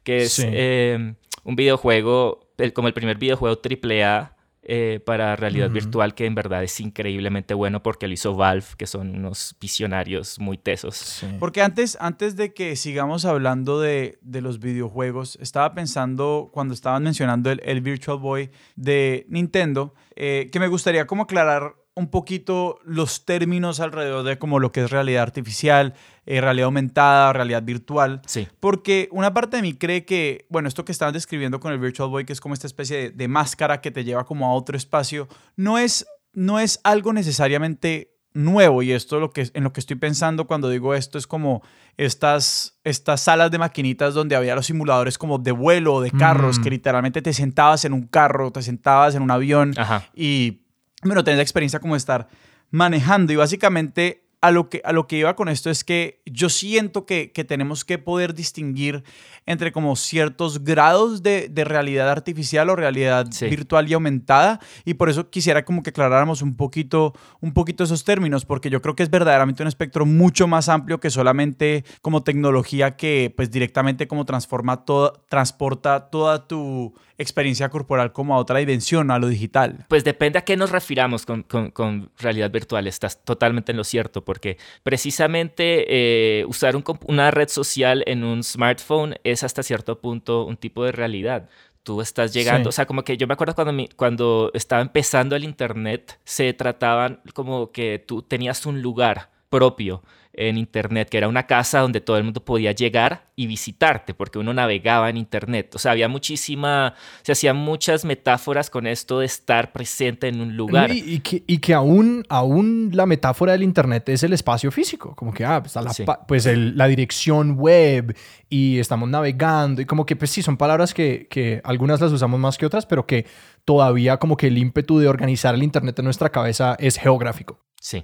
que 0.05 0.23
es 0.23 0.39
eh, 0.41 1.15
un 1.43 1.55
videojuego, 1.57 2.47
como 2.73 2.87
el 2.87 2.93
primer 2.93 3.17
videojuego 3.17 3.59
AAA 3.61 4.33
eh, 4.65 5.01
para 5.05 5.35
realidad 5.35 5.69
virtual 5.69 6.15
que 6.15 6.25
en 6.25 6.35
verdad 6.35 6.63
es 6.63 6.79
increíblemente 6.79 7.53
bueno 7.53 7.83
porque 7.83 8.07
lo 8.07 8.13
hizo 8.13 8.33
Valve, 8.35 8.65
que 8.77 8.87
son 8.87 9.15
unos 9.15 9.55
visionarios 9.59 10.39
muy 10.39 10.57
tesos. 10.57 11.25
Porque 11.39 11.61
antes, 11.61 11.97
antes 11.99 12.37
de 12.37 12.53
que 12.53 12.75
sigamos 12.75 13.25
hablando 13.25 13.81
de, 13.81 14.19
de, 14.21 14.41
los 14.41 14.59
videojuegos, 14.59 15.37
estaba 15.41 15.73
pensando 15.73 16.49
cuando 16.53 16.73
estaban 16.73 17.03
mencionando 17.03 17.51
el, 17.51 17.61
el 17.65 17.81
Virtual 17.81 18.17
Boy 18.17 18.51
de 18.75 19.25
Nintendo, 19.27 19.93
eh, 20.15 20.49
que 20.51 20.59
me 20.59 20.67
gustaría 20.67 21.07
como 21.07 21.23
aclarar 21.23 21.75
un 21.95 22.07
poquito 22.07 22.79
los 22.83 23.25
términos 23.25 23.79
alrededor 23.79 24.23
de 24.23 24.39
como 24.39 24.59
lo 24.59 24.71
que 24.71 24.83
es 24.83 24.91
realidad 24.91 25.23
artificial, 25.23 25.93
eh, 26.25 26.41
realidad 26.41 26.65
aumentada, 26.65 27.33
realidad 27.33 27.63
virtual. 27.63 28.21
Sí. 28.25 28.47
Porque 28.59 29.09
una 29.11 29.33
parte 29.33 29.57
de 29.57 29.61
mí 29.61 29.73
cree 29.73 30.03
que, 30.03 30.45
bueno, 30.49 30.67
esto 30.67 30.85
que 30.85 30.91
estaban 30.91 31.13
describiendo 31.13 31.59
con 31.59 31.71
el 31.71 31.79
Virtual 31.79 32.09
Boy, 32.09 32.25
que 32.25 32.33
es 32.33 32.41
como 32.41 32.55
esta 32.55 32.67
especie 32.67 33.11
de, 33.11 33.27
máscara 33.27 33.81
que 33.81 33.91
te 33.91 34.03
lleva 34.03 34.25
como 34.25 34.47
a 34.47 34.53
otro 34.53 34.75
espacio, 34.75 35.27
no 35.55 35.77
es, 35.77 36.07
no 36.33 36.59
es 36.59 36.79
algo 36.83 37.13
necesariamente 37.13 38.09
nuevo 38.33 38.81
y 38.81 38.91
esto 38.91 39.19
lo 39.19 39.29
que, 39.29 39.51
en 39.53 39.63
lo 39.63 39.73
que 39.73 39.79
estoy 39.79 39.95
pensando 39.95 40.47
cuando 40.47 40.67
digo 40.67 40.95
esto 40.95 41.19
es 41.19 41.27
como 41.27 41.61
estas, 41.97 42.79
estas 42.83 43.21
salas 43.21 43.51
de 43.51 43.59
maquinitas 43.59 44.15
donde 44.15 44.35
había 44.35 44.55
los 44.55 44.65
simuladores 44.65 45.19
como 45.19 45.37
de 45.37 45.51
vuelo 45.51 45.93
o 45.93 46.01
de 46.01 46.09
carros, 46.09 46.57
mm. 46.57 46.63
que 46.63 46.69
literalmente 46.71 47.21
te 47.21 47.31
sentabas 47.31 47.85
en 47.85 47.93
un 47.93 48.07
carro, 48.07 48.51
te 48.51 48.63
sentabas 48.63 49.13
en 49.13 49.21
un 49.21 49.29
avión 49.29 49.75
y 50.15 50.62
bueno, 51.03 51.23
tener 51.23 51.37
la 51.37 51.43
experiencia 51.43 51.79
como 51.79 51.95
estar 51.95 52.27
manejando. 52.71 53.33
Y 53.33 53.35
básicamente 53.35 54.23
a 54.41 54.51
lo, 54.51 54.69
que, 54.69 54.81
a 54.83 54.91
lo 54.91 55.07
que 55.07 55.17
iba 55.17 55.35
con 55.35 55.47
esto 55.47 55.69
es 55.69 55.83
que 55.83 56.21
yo 56.25 56.49
siento 56.49 57.05
que, 57.05 57.31
que 57.31 57.43
tenemos 57.43 57.85
que 57.85 57.97
poder 57.97 58.33
distinguir 58.33 59.03
entre 59.45 59.71
como 59.71 59.95
ciertos 59.95 60.63
grados 60.63 61.23
de, 61.23 61.49
de 61.49 61.63
realidad 61.63 62.09
artificial 62.09 62.69
o 62.69 62.75
realidad 62.75 63.27
virtual 63.41 63.89
y 63.89 63.93
aumentada 63.93 64.59
y 64.85 64.95
por 64.95 65.09
eso 65.09 65.29
quisiera 65.29 65.65
como 65.65 65.83
que 65.83 65.89
aclaráramos 65.89 66.41
un 66.41 66.55
poquito, 66.55 67.13
un 67.41 67.53
poquito 67.53 67.83
esos 67.83 68.03
términos 68.03 68.45
porque 68.45 68.69
yo 68.69 68.81
creo 68.81 68.95
que 68.95 69.03
es 69.03 69.09
verdaderamente 69.09 69.63
un 69.63 69.67
espectro 69.67 70.05
mucho 70.05 70.47
más 70.47 70.69
amplio 70.69 70.99
que 70.99 71.09
solamente 71.09 71.83
como 72.01 72.23
tecnología 72.23 72.95
que 72.95 73.33
pues 73.35 73.51
directamente 73.51 74.07
como 74.07 74.25
transforma 74.25 74.85
todo, 74.85 75.23
transporta 75.29 76.09
toda 76.09 76.47
tu 76.47 76.93
experiencia 77.17 77.69
corporal 77.69 78.11
como 78.11 78.35
a 78.35 78.37
otra 78.37 78.59
dimensión, 78.59 79.11
a 79.11 79.19
lo 79.19 79.27
digital? 79.27 79.85
Pues 79.87 80.03
depende 80.03 80.39
a 80.39 80.43
qué 80.43 80.57
nos 80.57 80.71
refiramos 80.71 81.25
con, 81.25 81.43
con, 81.43 82.11
realidad 82.17 82.51
virtual. 82.51 82.87
Estás 82.87 83.23
totalmente 83.23 83.71
en 83.71 83.77
lo 83.77 83.83
cierto, 83.83 84.23
porque 84.23 84.57
precisamente 84.83 85.85
eh, 85.87 86.45
usar 86.45 86.75
una 87.07 87.31
red 87.31 87.49
social 87.49 88.03
en 88.07 88.23
un 88.23 88.43
smartphone 88.43 89.15
es 89.23 89.32
hasta 89.41 89.63
cierto 89.63 89.99
punto 89.99 90.45
un 90.45 90.57
tipo 90.57 90.85
de 90.85 90.91
realidad. 90.91 91.49
Tú 91.81 92.01
estás 92.01 92.31
llegando, 92.33 92.69
o 92.69 92.71
sea, 92.71 92.85
como 92.85 93.03
que 93.03 93.17
yo 93.17 93.25
me 93.25 93.33
acuerdo 93.33 93.55
cuando, 93.55 93.85
cuando 93.95 94.51
estaba 94.53 94.81
empezando 94.83 95.35
el 95.35 95.43
Internet, 95.43 96.19
se 96.23 96.53
trataban 96.53 97.21
como 97.33 97.71
que 97.71 97.97
tú 97.97 98.21
tenías 98.21 98.65
un 98.67 98.81
lugar 98.83 99.32
propio 99.53 100.01
en 100.35 100.57
Internet, 100.57 101.09
que 101.09 101.19
era 101.19 101.27
una 101.27 101.45
casa 101.45 101.79
donde 101.81 102.01
todo 102.01 102.17
el 102.17 102.23
mundo 102.23 102.43
podía 102.43 102.71
llegar 102.71 103.27
y 103.35 103.45
visitarte, 103.45 104.15
porque 104.15 104.39
uno 104.39 104.51
navegaba 104.51 105.07
en 105.11 105.17
Internet. 105.17 105.75
O 105.75 105.77
sea, 105.77 105.91
había 105.91 106.07
muchísima, 106.09 106.95
se 107.21 107.33
hacían 107.33 107.55
muchas 107.55 108.03
metáforas 108.03 108.71
con 108.71 108.87
esto 108.87 109.19
de 109.19 109.27
estar 109.27 109.71
presente 109.71 110.27
en 110.27 110.41
un 110.41 110.57
lugar. 110.57 110.89
Y, 110.91 111.19
que, 111.19 111.43
y 111.45 111.59
que 111.59 111.75
aún, 111.75 112.25
aún 112.29 112.89
la 112.93 113.05
metáfora 113.05 113.51
del 113.51 113.61
Internet 113.61 114.09
es 114.09 114.23
el 114.23 114.33
espacio 114.33 114.71
físico, 114.71 115.15
como 115.15 115.31
que, 115.31 115.45
ah, 115.45 115.61
pues, 115.61 115.75
la, 115.75 116.25
pues 116.27 116.47
la 116.47 116.87
dirección 116.87 117.51
web 117.51 118.17
y 118.49 118.79
estamos 118.79 119.07
navegando, 119.07 119.83
y 119.83 119.85
como 119.85 120.03
que, 120.03 120.15
pues 120.15 120.31
sí, 120.31 120.41
son 120.41 120.57
palabras 120.57 120.95
que, 120.95 121.27
que 121.29 121.61
algunas 121.63 122.01
las 122.01 122.11
usamos 122.11 122.39
más 122.39 122.57
que 122.57 122.65
otras, 122.65 122.87
pero 122.87 123.05
que 123.05 123.27
todavía 123.65 124.17
como 124.17 124.35
que 124.35 124.47
el 124.47 124.57
ímpetu 124.57 124.97
de 124.97 125.07
organizar 125.07 125.53
el 125.53 125.61
Internet 125.61 125.99
en 125.99 126.05
nuestra 126.05 126.29
cabeza 126.29 126.75
es 126.79 126.97
geográfico. 126.97 127.59
Sí, 127.79 128.03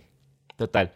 total. 0.55 0.93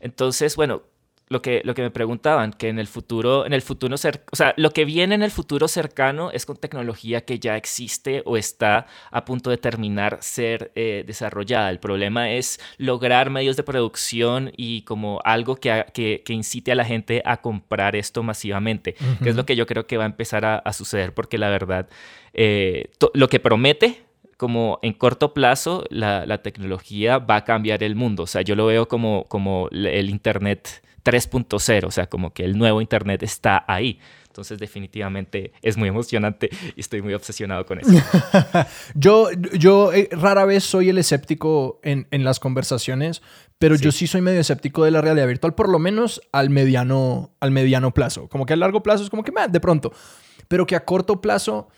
Entonces, 0.00 0.56
bueno, 0.56 0.82
lo 1.28 1.42
que, 1.42 1.60
lo 1.64 1.74
que 1.74 1.82
me 1.82 1.90
preguntaban, 1.90 2.52
que 2.52 2.68
en 2.68 2.78
el 2.78 2.86
futuro, 2.86 3.44
en 3.46 3.52
el 3.52 3.62
futuro, 3.62 3.94
o 3.94 3.98
sea, 3.98 4.54
lo 4.56 4.70
que 4.70 4.84
viene 4.84 5.14
en 5.14 5.22
el 5.22 5.30
futuro 5.30 5.68
cercano 5.68 6.30
es 6.30 6.46
con 6.46 6.56
tecnología 6.56 7.22
que 7.22 7.38
ya 7.38 7.56
existe 7.56 8.22
o 8.24 8.36
está 8.36 8.86
a 9.10 9.24
punto 9.24 9.50
de 9.50 9.58
terminar 9.58 10.18
ser 10.20 10.72
eh, 10.74 11.04
desarrollada. 11.06 11.70
El 11.70 11.80
problema 11.80 12.30
es 12.30 12.60
lograr 12.78 13.30
medios 13.30 13.56
de 13.56 13.62
producción 13.62 14.52
y 14.56 14.82
como 14.82 15.20
algo 15.24 15.56
que, 15.56 15.84
que, 15.92 16.32
incite 16.32 16.72
a 16.72 16.74
la 16.74 16.84
gente 16.84 17.22
a 17.24 17.38
comprar 17.38 17.96
esto 17.96 18.22
masivamente, 18.22 18.94
que 19.22 19.28
es 19.28 19.36
lo 19.36 19.44
que 19.44 19.56
yo 19.56 19.66
creo 19.66 19.86
que 19.86 19.96
va 19.96 20.04
a 20.04 20.06
empezar 20.06 20.44
a, 20.44 20.72
suceder, 20.72 21.12
porque 21.12 21.38
la 21.38 21.48
verdad, 21.48 21.88
eh, 22.32 22.90
lo 23.14 23.28
que 23.28 23.40
promete 23.40 24.07
como 24.38 24.78
en 24.82 24.92
corto 24.94 25.34
plazo 25.34 25.84
la, 25.90 26.42
tecnología 26.42 27.18
va 27.18 27.36
a 27.36 27.44
cambiar 27.44 27.82
el 27.82 27.96
mundo. 27.96 28.22
O 28.22 28.26
sea, 28.26 28.40
yo 28.40 28.54
lo 28.54 28.66
veo 28.66 28.86
como, 28.88 29.26
como 29.28 29.68
el 29.72 30.08
Internet 30.08 30.80
3.0, 31.04 31.84
o 31.84 31.90
sea, 31.90 32.06
como 32.06 32.32
que 32.32 32.44
el 32.44 32.56
nuevo 32.56 32.80
Internet 32.80 33.24
está 33.24 33.64
ahí. 33.66 33.98
Entonces, 34.28 34.60
definitivamente 34.60 35.52
es 35.60 35.76
muy 35.76 35.88
emocionante 35.88 36.50
y 36.76 36.80
estoy 36.80 37.02
muy 37.02 37.14
obsesionado 37.14 37.66
con 37.66 37.80
eso. 37.80 37.90
yo 38.94 39.28
yo 39.58 39.92
eh, 39.92 40.08
rara 40.12 40.44
vez 40.44 40.62
soy 40.62 40.88
el 40.88 40.98
escéptico 40.98 41.80
en, 41.82 42.06
en 42.12 42.22
las 42.22 42.38
conversaciones, 42.38 43.20
pero 43.58 43.74
yo 43.74 43.90
sí 43.90 44.06
soy 44.06 44.20
medio 44.20 44.40
escéptico 44.40 44.84
de 44.84 44.92
la 44.92 45.00
realidad 45.00 45.26
virtual, 45.26 45.54
por 45.54 45.68
lo 45.68 45.80
menos 45.80 46.22
al 46.30 46.48
mediano, 46.48 47.32
al 47.40 47.50
mediano 47.50 47.92
plazo. 47.92 48.28
Como 48.28 48.46
que 48.46 48.52
a 48.52 48.56
largo 48.56 48.84
plazo 48.84 49.02
es 49.02 49.10
como 49.10 49.24
que, 49.24 49.32
de 49.50 49.60
pronto. 49.60 49.92
Pero 50.46 50.64
que 50.64 50.76
a 50.76 50.84
corto 50.84 51.20
plazo 51.20 51.68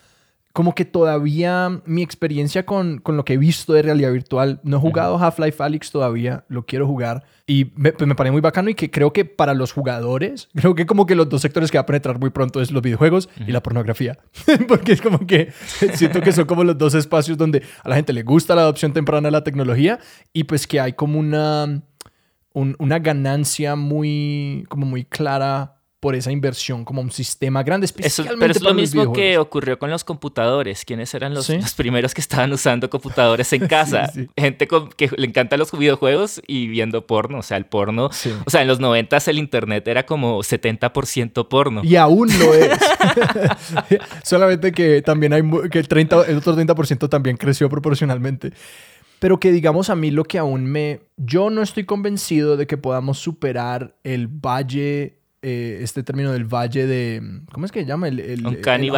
como 0.53 0.75
que 0.75 0.85
todavía 0.85 1.81
mi 1.87 2.03
experiencia 2.03 2.67
con, 2.67 2.99
con, 2.99 3.17
lo 3.17 3.25
que 3.25 3.35
he 3.35 3.37
visto 3.37 3.73
de 3.73 3.83
realidad 3.83 4.13
virtual, 4.13 4.61
no 4.65 4.79
he 4.79 4.81
jugado 4.81 5.17
Half-Life 5.17 5.63
Alyx 5.63 5.93
todavía, 5.93 6.45
lo 6.49 6.67
quiero 6.67 6.87
jugar 6.87 7.25
y 7.47 7.73
me, 7.77 7.93
pues 7.93 8.09
me 8.09 8.15
parece 8.17 8.33
muy 8.33 8.41
bacano 8.41 8.69
y 8.69 8.75
que 8.75 8.91
creo 8.91 9.13
que 9.13 9.25
para 9.25 9.55
los 9.55 9.73
jugadores, 9.73 10.49
creo 10.55 10.75
que 10.75 10.87
como 10.87 11.07
que 11.07 11.15
los 11.15 11.29
dos 11.29 11.43
sectores 11.43 11.71
que 11.71 11.79
va 11.79 11.83
a 11.83 11.87
penetrar 11.87 12.19
muy 12.19 12.31
pronto 12.31 12.61
es 12.61 12.73
los 12.73 12.83
videojuegos 12.83 13.29
y 13.47 13.53
la 13.53 13.63
pornografía, 13.63 14.19
porque 14.69 14.93
es 14.93 15.01
como 15.01 15.27
que 15.27 15.53
siento 15.95 16.21
que 16.21 16.33
son 16.33 16.47
como 16.47 16.65
los 16.65 16.77
dos 16.77 16.95
espacios 16.95 17.39
donde 17.39 17.63
a 17.85 17.89
la 17.89 17.97
gente 17.97 18.13
le 18.13 18.25
gusta 18.25 18.55
la 18.55 18.63
adopción 18.63 18.93
temprana 18.93 19.29
de 19.29 19.33
la 19.33 19.45
tecnología 19.45 20.01
y 20.33 20.45
pues 20.45 20.67
que 20.67 20.81
hay 20.81 20.95
como 20.95 21.19
una, 21.19 21.83
una 22.53 22.99
ganancia 22.99 23.77
muy, 23.77 24.65
como 24.69 24.85
muy 24.87 25.05
clara 25.05 25.80
por 26.01 26.15
esa 26.15 26.33
inversión 26.33 26.87
como 26.87 27.03
un 27.03 27.11
sistema 27.11 27.63
grande, 27.63 27.85
especialmente 27.85 28.41
Pero 28.41 28.53
es 28.53 28.63
lo 28.63 28.73
mismo 28.73 29.13
que 29.13 29.37
ocurrió 29.37 29.79
con 29.79 29.91
los 29.91 30.03
computadores. 30.03 30.87
¿Quiénes 30.87 31.13
eran 31.13 31.35
los, 31.35 31.51
los 31.51 31.75
primeros 31.75 32.15
que 32.15 32.23
estaban 32.23 32.51
usando 32.53 32.89
computadores 32.89 33.53
en 33.53 33.67
casa? 33.69 34.11
Gente 34.35 34.67
que 34.97 35.11
le 35.15 35.27
encantan 35.27 35.59
los 35.59 35.71
videojuegos 35.71 36.41
y 36.47 36.69
viendo 36.69 37.07
porno. 37.07 37.39
O 37.39 37.43
sea, 37.43 37.59
el 37.59 37.67
porno... 37.67 38.07
O 38.07 38.51
sea, 38.51 38.63
en 38.63 38.69
los 38.69 38.81
90 38.81 39.19
el 39.27 39.39
internet 39.39 39.87
era 39.89 40.07
como 40.07 40.39
70% 40.39 41.49
porno. 41.49 41.83
Y 41.85 41.97
aún 41.97 42.31
lo 42.39 42.55
es. 42.55 42.79
Solamente 44.25 44.73
que 44.73 45.03
también 45.03 45.35
hay... 45.35 45.43
que 45.71 45.81
el, 45.81 45.89
30, 45.89 46.23
el 46.29 46.39
otro 46.39 46.57
30% 46.57 47.11
también 47.11 47.37
creció 47.37 47.69
proporcionalmente. 47.69 48.53
Pero 49.19 49.39
que 49.39 49.53
digamos 49.53 49.91
a 49.91 49.97
mí 49.97 50.11
lo 50.11 50.25
que 50.25 50.39
aún 50.39 50.65
me... 50.65 51.03
Yo 51.19 51.51
no 51.51 51.61
estoy 51.61 51.85
convencido 51.85 52.57
de 52.57 52.67
que 52.67 52.79
podamos 52.79 53.19
superar 53.19 53.97
el 54.03 54.29
valle 54.29 55.20
eh, 55.43 55.79
este 55.81 56.03
término 56.03 56.33
del 56.33 56.45
valle 56.45 56.87
de. 56.87 57.43
¿Cómo 57.51 57.65
es 57.65 57.73
que 57.73 57.81
se 57.81 57.87
llama? 57.87 58.09
El, 58.09 58.21
el, 58.21 58.47
Uncanny 58.47 58.91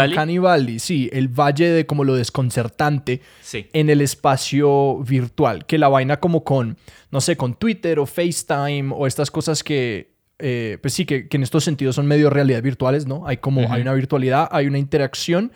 Sí, 0.80 1.08
el 1.12 1.28
valle 1.28 1.70
de 1.70 1.86
como 1.86 2.02
lo 2.02 2.16
desconcertante 2.16 3.20
en 3.52 3.90
el 3.90 4.00
espacio 4.00 4.98
virtual. 5.04 5.66
Que 5.66 5.78
la 5.78 5.88
vaina 5.88 6.18
como 6.18 6.42
con, 6.42 6.78
no 7.12 7.20
sé, 7.20 7.36
con 7.36 7.54
Twitter 7.54 8.00
o 8.00 8.06
FaceTime 8.06 8.92
o 8.92 9.06
estas 9.06 9.30
cosas 9.30 9.62
que. 9.62 10.10
Eh, 10.40 10.78
pues 10.82 10.94
sí, 10.94 11.06
que, 11.06 11.28
en 11.30 11.44
estos 11.44 11.62
sentidos 11.62 11.94
son 11.94 12.06
medio 12.06 12.28
realidad 12.28 12.60
virtuales, 12.60 13.06
¿no? 13.06 13.24
Hay 13.28 13.36
como, 13.36 13.72
hay 13.72 13.82
una 13.82 13.94
virtualidad, 13.94 14.48
hay 14.50 14.66
una 14.66 14.78
interacción 14.78 15.52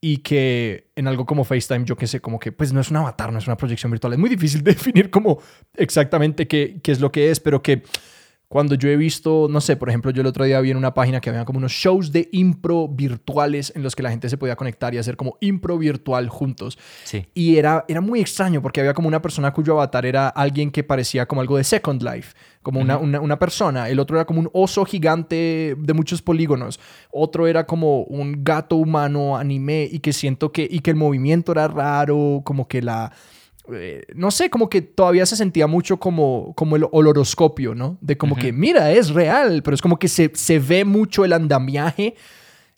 y 0.00 0.18
que 0.18 0.90
en 0.96 1.06
algo 1.06 1.26
como 1.26 1.44
FaceTime, 1.44 1.84
yo 1.84 1.96
qué 1.96 2.06
sé, 2.06 2.20
como 2.20 2.38
que 2.38 2.50
pues 2.50 2.72
no 2.72 2.80
es 2.80 2.90
un 2.90 2.96
avatar, 2.96 3.30
no 3.30 3.38
es 3.38 3.46
una 3.46 3.58
proyección 3.58 3.92
virtual. 3.92 4.14
Es 4.14 4.18
muy 4.18 4.30
difícil 4.30 4.64
definir 4.64 5.10
como 5.10 5.42
exactamente 5.76 6.48
qué, 6.48 6.80
qué 6.82 6.92
es 6.92 7.00
lo 7.00 7.12
que 7.12 7.30
es, 7.30 7.40
pero 7.40 7.62
que 7.62 7.82
cuando 8.50 8.74
yo 8.74 8.88
he 8.88 8.96
visto, 8.96 9.46
no 9.48 9.60
sé, 9.60 9.76
por 9.76 9.90
ejemplo, 9.90 10.10
yo 10.10 10.22
el 10.22 10.26
otro 10.26 10.44
día 10.44 10.60
vi 10.60 10.72
en 10.72 10.76
una 10.76 10.92
página 10.92 11.20
que 11.20 11.30
había 11.30 11.44
como 11.44 11.58
unos 11.58 11.70
shows 11.70 12.10
de 12.10 12.28
impro 12.32 12.88
virtuales 12.88 13.72
en 13.76 13.84
los 13.84 13.94
que 13.94 14.02
la 14.02 14.10
gente 14.10 14.28
se 14.28 14.36
podía 14.36 14.56
conectar 14.56 14.92
y 14.92 14.98
hacer 14.98 15.16
como 15.16 15.38
impro 15.40 15.78
virtual 15.78 16.28
juntos. 16.28 16.76
Sí. 17.04 17.24
Y 17.32 17.58
era, 17.58 17.84
era 17.86 18.00
muy 18.00 18.20
extraño 18.20 18.60
porque 18.60 18.80
había 18.80 18.92
como 18.92 19.06
una 19.06 19.22
persona 19.22 19.52
cuyo 19.52 19.74
avatar 19.74 20.04
era 20.04 20.26
alguien 20.26 20.72
que 20.72 20.82
parecía 20.82 21.26
como 21.26 21.42
algo 21.42 21.58
de 21.58 21.62
Second 21.62 22.02
Life, 22.02 22.34
como 22.60 22.80
una, 22.80 22.98
una, 22.98 23.38
persona. 23.38 23.88
El 23.88 24.00
otro 24.00 24.16
era 24.16 24.24
como 24.24 24.40
un 24.40 24.50
oso 24.52 24.84
gigante 24.84 25.76
de 25.78 25.94
muchos 25.94 26.20
polígonos. 26.20 26.80
Otro 27.12 27.46
era 27.46 27.66
como 27.66 28.02
un 28.02 28.42
gato 28.42 28.74
humano 28.74 29.36
anime 29.36 29.88
y 29.88 30.00
que 30.00 30.12
siento 30.12 30.50
que, 30.50 30.66
y 30.68 30.80
que 30.80 30.90
el 30.90 30.96
movimiento 30.96 31.52
era 31.52 31.68
raro, 31.68 32.42
como 32.44 32.66
que 32.66 32.82
la 32.82 33.12
eh, 33.72 34.02
no 34.14 34.30
sé, 34.30 34.50
como 34.50 34.68
que 34.68 34.82
todavía 34.82 35.26
se 35.26 35.36
sentía 35.36 35.66
mucho 35.66 35.98
como, 35.98 36.52
como 36.54 36.76
el 36.76 36.86
oloroscopio, 36.90 37.74
¿no? 37.74 37.98
De 38.00 38.16
como 38.16 38.36
que, 38.36 38.52
mira, 38.52 38.92
es 38.92 39.10
real, 39.10 39.62
pero 39.62 39.74
es 39.74 39.82
como 39.82 39.98
que 39.98 40.08
se, 40.08 40.30
se 40.34 40.58
ve 40.58 40.84
mucho 40.84 41.24
el 41.24 41.32
andamiaje 41.32 42.14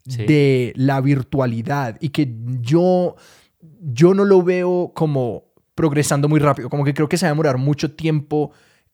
de 0.04 0.72
la 0.76 1.00
virtualidad 1.00 1.96
y 2.00 2.08
que 2.08 2.34
yo, 2.60 3.16
yo 3.60 4.14
no 4.14 4.24
lo 4.24 4.42
veo 4.42 4.92
como 4.94 5.44
progresando 5.74 6.28
muy 6.28 6.40
rápido, 6.40 6.68
como 6.68 6.84
que 6.84 6.94
creo 6.94 7.08
que 7.08 7.16
se 7.16 7.26
va 7.26 7.30
a 7.30 7.32
demorar 7.32 7.58
mucho 7.58 7.92
tiempo 7.92 8.52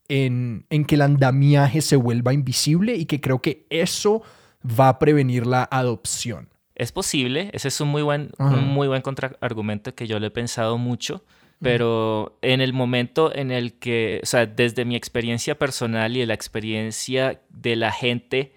en, 0.08 0.66
en 0.70 0.84
que 0.84 0.94
el 0.94 1.02
andamiaje 1.02 1.80
se 1.80 1.96
vuelva 1.96 2.32
invisible 2.32 2.96
y 2.96 3.06
que 3.06 3.20
creo 3.20 3.40
que 3.40 3.66
eso 3.70 4.22
va 4.64 4.88
a 4.88 4.98
prevenir 4.98 5.46
la 5.46 5.68
adopción. 5.70 6.48
Es 6.78 6.92
posible, 6.92 7.50
ese 7.52 7.68
es 7.68 7.80
un 7.80 7.88
muy 7.88 8.02
buen, 8.02 8.30
un 8.38 8.68
muy 8.68 8.86
buen 8.86 9.02
contraargumento 9.02 9.96
que 9.96 10.06
yo 10.06 10.20
lo 10.20 10.26
he 10.26 10.30
pensado 10.30 10.78
mucho, 10.78 11.24
pero 11.60 12.38
en 12.42 12.60
el 12.60 12.72
momento 12.72 13.34
en 13.34 13.50
el 13.50 13.74
que, 13.74 14.20
o 14.22 14.26
sea, 14.26 14.46
desde 14.46 14.84
mi 14.84 14.96
experiencia 14.96 15.58
personal 15.58 16.16
y 16.16 16.20
de 16.20 16.26
la 16.26 16.34
experiencia 16.34 17.40
de 17.50 17.76
la 17.76 17.92
gente 17.92 18.52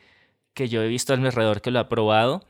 que 0.54 0.70
yo 0.70 0.84
he 0.84 0.88
visto 0.88 1.14
a 1.14 1.18
mi 1.18 1.26
alrededor 1.26 1.62
que 1.62 1.72
lo 1.72 1.80
ha 1.80 1.90
probado, 1.90 2.46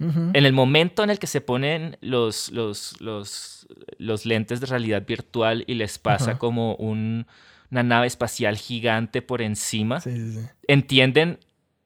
en 0.00 0.44
el 0.44 0.52
momento 0.52 1.02
en 1.02 1.08
el 1.08 1.18
que 1.18 1.26
se 1.26 1.40
ponen 1.40 1.96
los, 2.02 2.50
los, 2.50 3.00
los, 3.00 3.66
los 3.96 4.26
lentes 4.26 4.60
de 4.60 4.66
realidad 4.66 5.06
virtual 5.06 5.64
y 5.66 5.74
les 5.74 5.98
pasa 5.98 6.36
como 6.36 6.74
un, 6.74 7.26
una 7.70 7.82
nave 7.82 8.06
espacial 8.06 8.58
gigante 8.58 9.22
por 9.22 9.40
encima, 9.40 10.02
entienden 10.66 11.38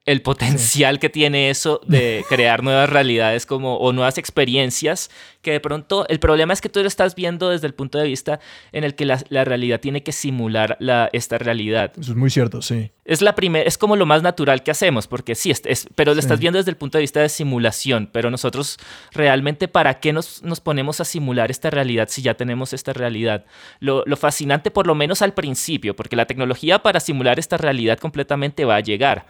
el 0.09 0.23
potencial 0.23 0.99
que 0.99 1.11
tiene 1.11 1.51
eso 1.51 1.81
de 1.87 2.25
crear 2.31 2.63
nuevas 2.65 2.89
realidades 2.89 3.45
como 3.45 3.77
o 3.77 3.93
nuevas 3.93 4.17
experiencias 4.17 5.11
que 5.49 5.53
de 5.53 5.61
pronto 5.61 6.07
el 6.09 6.21
problema 6.21 6.53
es 6.53 6.61
que 6.61 6.69
tú 6.69 6.81
lo 6.81 6.87
estás 6.87 7.15
viendo 7.15 7.49
desde 7.49 7.67
el 7.67 7.73
punto 7.73 7.97
de 7.97 8.05
vista 8.05 8.39
en 8.71 8.85
el 8.85 8.95
que 8.95 9.07
la, 9.07 9.45
realidad 9.45 9.81
tiene 9.81 10.03
que 10.03 10.13
simular 10.13 10.77
la, 10.79 11.09
esta 11.15 11.39
realidad. 11.39 11.93
Eso 11.99 12.13
es 12.13 12.19
muy 12.19 12.29
cierto, 12.29 12.61
sí. 12.61 12.91
Es 13.07 13.23
la 13.23 13.35
primera, 13.35 13.67
es 13.67 13.79
como 13.79 13.97
lo 13.97 14.05
más 14.05 14.23
natural 14.23 14.63
que 14.63 14.71
hacemos, 14.71 15.07
porque 15.07 15.35
sí, 15.35 15.51
es, 15.51 15.89
pero 15.95 16.13
lo 16.13 16.21
estás 16.21 16.39
viendo 16.39 16.59
desde 16.59 16.71
el 16.71 16.77
punto 16.77 16.99
de 16.99 17.03
vista 17.03 17.21
de 17.23 17.31
simulación, 17.31 18.11
pero 18.13 18.31
nosotros 18.31 18.77
realmente 19.13 19.69
para 19.69 20.01
qué 20.01 20.13
nos, 20.13 20.43
nos 20.43 20.61
ponemos 20.61 21.01
a 21.01 21.07
simular 21.07 21.51
esta 21.51 21.71
realidad 21.71 22.09
si 22.11 22.21
ya 22.21 22.35
tenemos 22.35 22.75
esta 22.75 22.93
realidad. 22.93 23.47
Lo, 23.81 24.05
lo 24.05 24.19
fascinante, 24.19 24.71
por 24.71 24.87
lo 24.87 24.95
menos 24.95 25.23
al 25.23 25.33
principio, 25.33 25.97
porque 25.97 26.17
la 26.17 26.27
tecnología 26.27 26.81
para 26.81 27.01
simular 27.01 27.39
esta 27.39 27.57
realidad 27.57 27.99
completamente 27.99 28.67
va 28.67 28.77
a 28.77 28.81
llegar, 28.81 29.25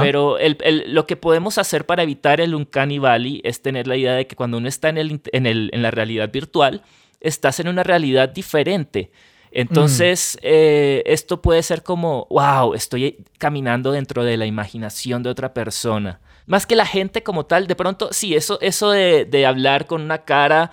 pero 0.00 0.38
el, 0.38 0.56
el, 0.62 0.94
lo 0.94 1.06
que 1.06 1.16
podemos 1.16 1.58
hacer 1.58 1.84
para 1.84 2.04
evitar 2.04 2.40
el 2.40 2.54
Uncanny 2.54 2.98
Valley 2.98 3.42
es 3.44 3.60
tener 3.60 3.86
la 3.86 3.98
idea 3.98 4.14
de 4.14 4.26
que 4.26 4.36
cuando 4.36 4.56
uno 4.56 4.68
está 4.68 4.88
en 4.88 4.96
el, 4.96 5.20
en 5.32 5.44
el 5.44 5.57
en 5.72 5.82
la 5.82 5.90
realidad 5.90 6.30
virtual, 6.30 6.82
estás 7.20 7.60
en 7.60 7.68
una 7.68 7.82
realidad 7.82 8.28
diferente. 8.28 9.10
Entonces, 9.50 10.38
eh, 10.42 11.02
esto 11.06 11.40
puede 11.40 11.62
ser 11.62 11.82
como, 11.82 12.26
wow, 12.30 12.74
estoy 12.74 13.24
caminando 13.38 13.92
dentro 13.92 14.24
de 14.24 14.36
la 14.36 14.46
imaginación 14.46 15.22
de 15.22 15.30
otra 15.30 15.54
persona. 15.54 16.20
Más 16.46 16.66
que 16.66 16.76
la 16.76 16.86
gente 16.86 17.22
como 17.22 17.46
tal, 17.46 17.66
de 17.66 17.74
pronto, 17.74 18.08
sí, 18.12 18.34
eso, 18.34 18.58
eso 18.60 18.90
de, 18.90 19.46
hablar 19.46 19.86
con 19.86 20.02
una 20.02 20.24
cara 20.24 20.72